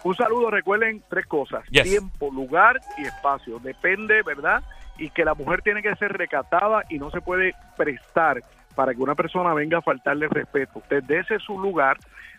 Un 0.04 0.14
saludo, 0.14 0.50
recuerden 0.50 1.02
tres 1.08 1.26
cosas. 1.26 1.64
Yes. 1.70 1.84
Tiempo, 1.84 2.30
lugar 2.30 2.78
y 2.98 3.06
espacio. 3.06 3.58
Depende, 3.58 4.22
¿verdad? 4.22 4.62
Y 4.98 5.10
que 5.10 5.24
la 5.24 5.34
mujer 5.34 5.62
tiene 5.62 5.82
que 5.82 5.94
ser 5.96 6.12
recatada 6.12 6.84
y 6.90 6.98
no 6.98 7.10
se 7.10 7.22
puede 7.22 7.54
prestar 7.76 8.42
para 8.74 8.94
que 8.94 9.00
una 9.00 9.14
persona 9.14 9.54
venga 9.54 9.78
a 9.78 9.82
faltarle 9.82 10.28
respeto. 10.28 10.80
Usted 10.80 11.02
dese 11.04 11.38
su 11.38 11.58
lugar, 11.58 11.96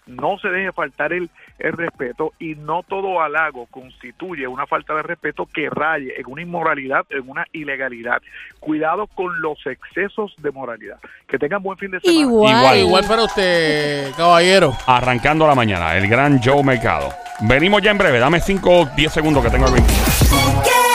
no 0.07 0.37
se 0.39 0.49
deje 0.49 0.71
faltar 0.71 1.13
el, 1.13 1.29
el 1.59 1.73
respeto 1.73 2.33
y 2.39 2.55
no 2.55 2.83
todo 2.83 3.21
halago 3.21 3.65
constituye 3.67 4.47
una 4.47 4.67
falta 4.67 4.93
de 4.95 5.03
respeto 5.03 5.45
que 5.45 5.69
raye 5.69 6.13
en 6.19 6.25
una 6.27 6.41
inmoralidad, 6.41 7.05
en 7.09 7.29
una 7.29 7.45
ilegalidad. 7.51 8.21
Cuidado 8.59 9.07
con 9.07 9.41
los 9.41 9.57
excesos 9.65 10.33
de 10.37 10.51
moralidad. 10.51 10.99
Que 11.27 11.37
tengan 11.39 11.63
buen 11.63 11.77
fin 11.77 11.91
de 11.91 11.99
semana. 11.99 12.19
Igual. 12.19 12.57
Igual. 12.57 12.77
Igual 12.79 13.05
para 13.07 13.23
usted, 13.23 14.11
caballero. 14.17 14.73
Arrancando 14.85 15.47
la 15.47 15.55
mañana, 15.55 15.95
el 15.97 16.07
gran 16.07 16.41
Joe 16.41 16.63
Mercado. 16.63 17.09
Venimos 17.41 17.81
ya 17.81 17.91
en 17.91 17.97
breve. 17.97 18.19
Dame 18.19 18.39
5 18.39 18.69
o 18.69 18.85
10 18.95 19.11
segundos 19.11 19.43
que 19.43 19.49
tengo 19.49 19.67
el 19.67 19.73
20. 19.73 19.91
Que 19.91 20.94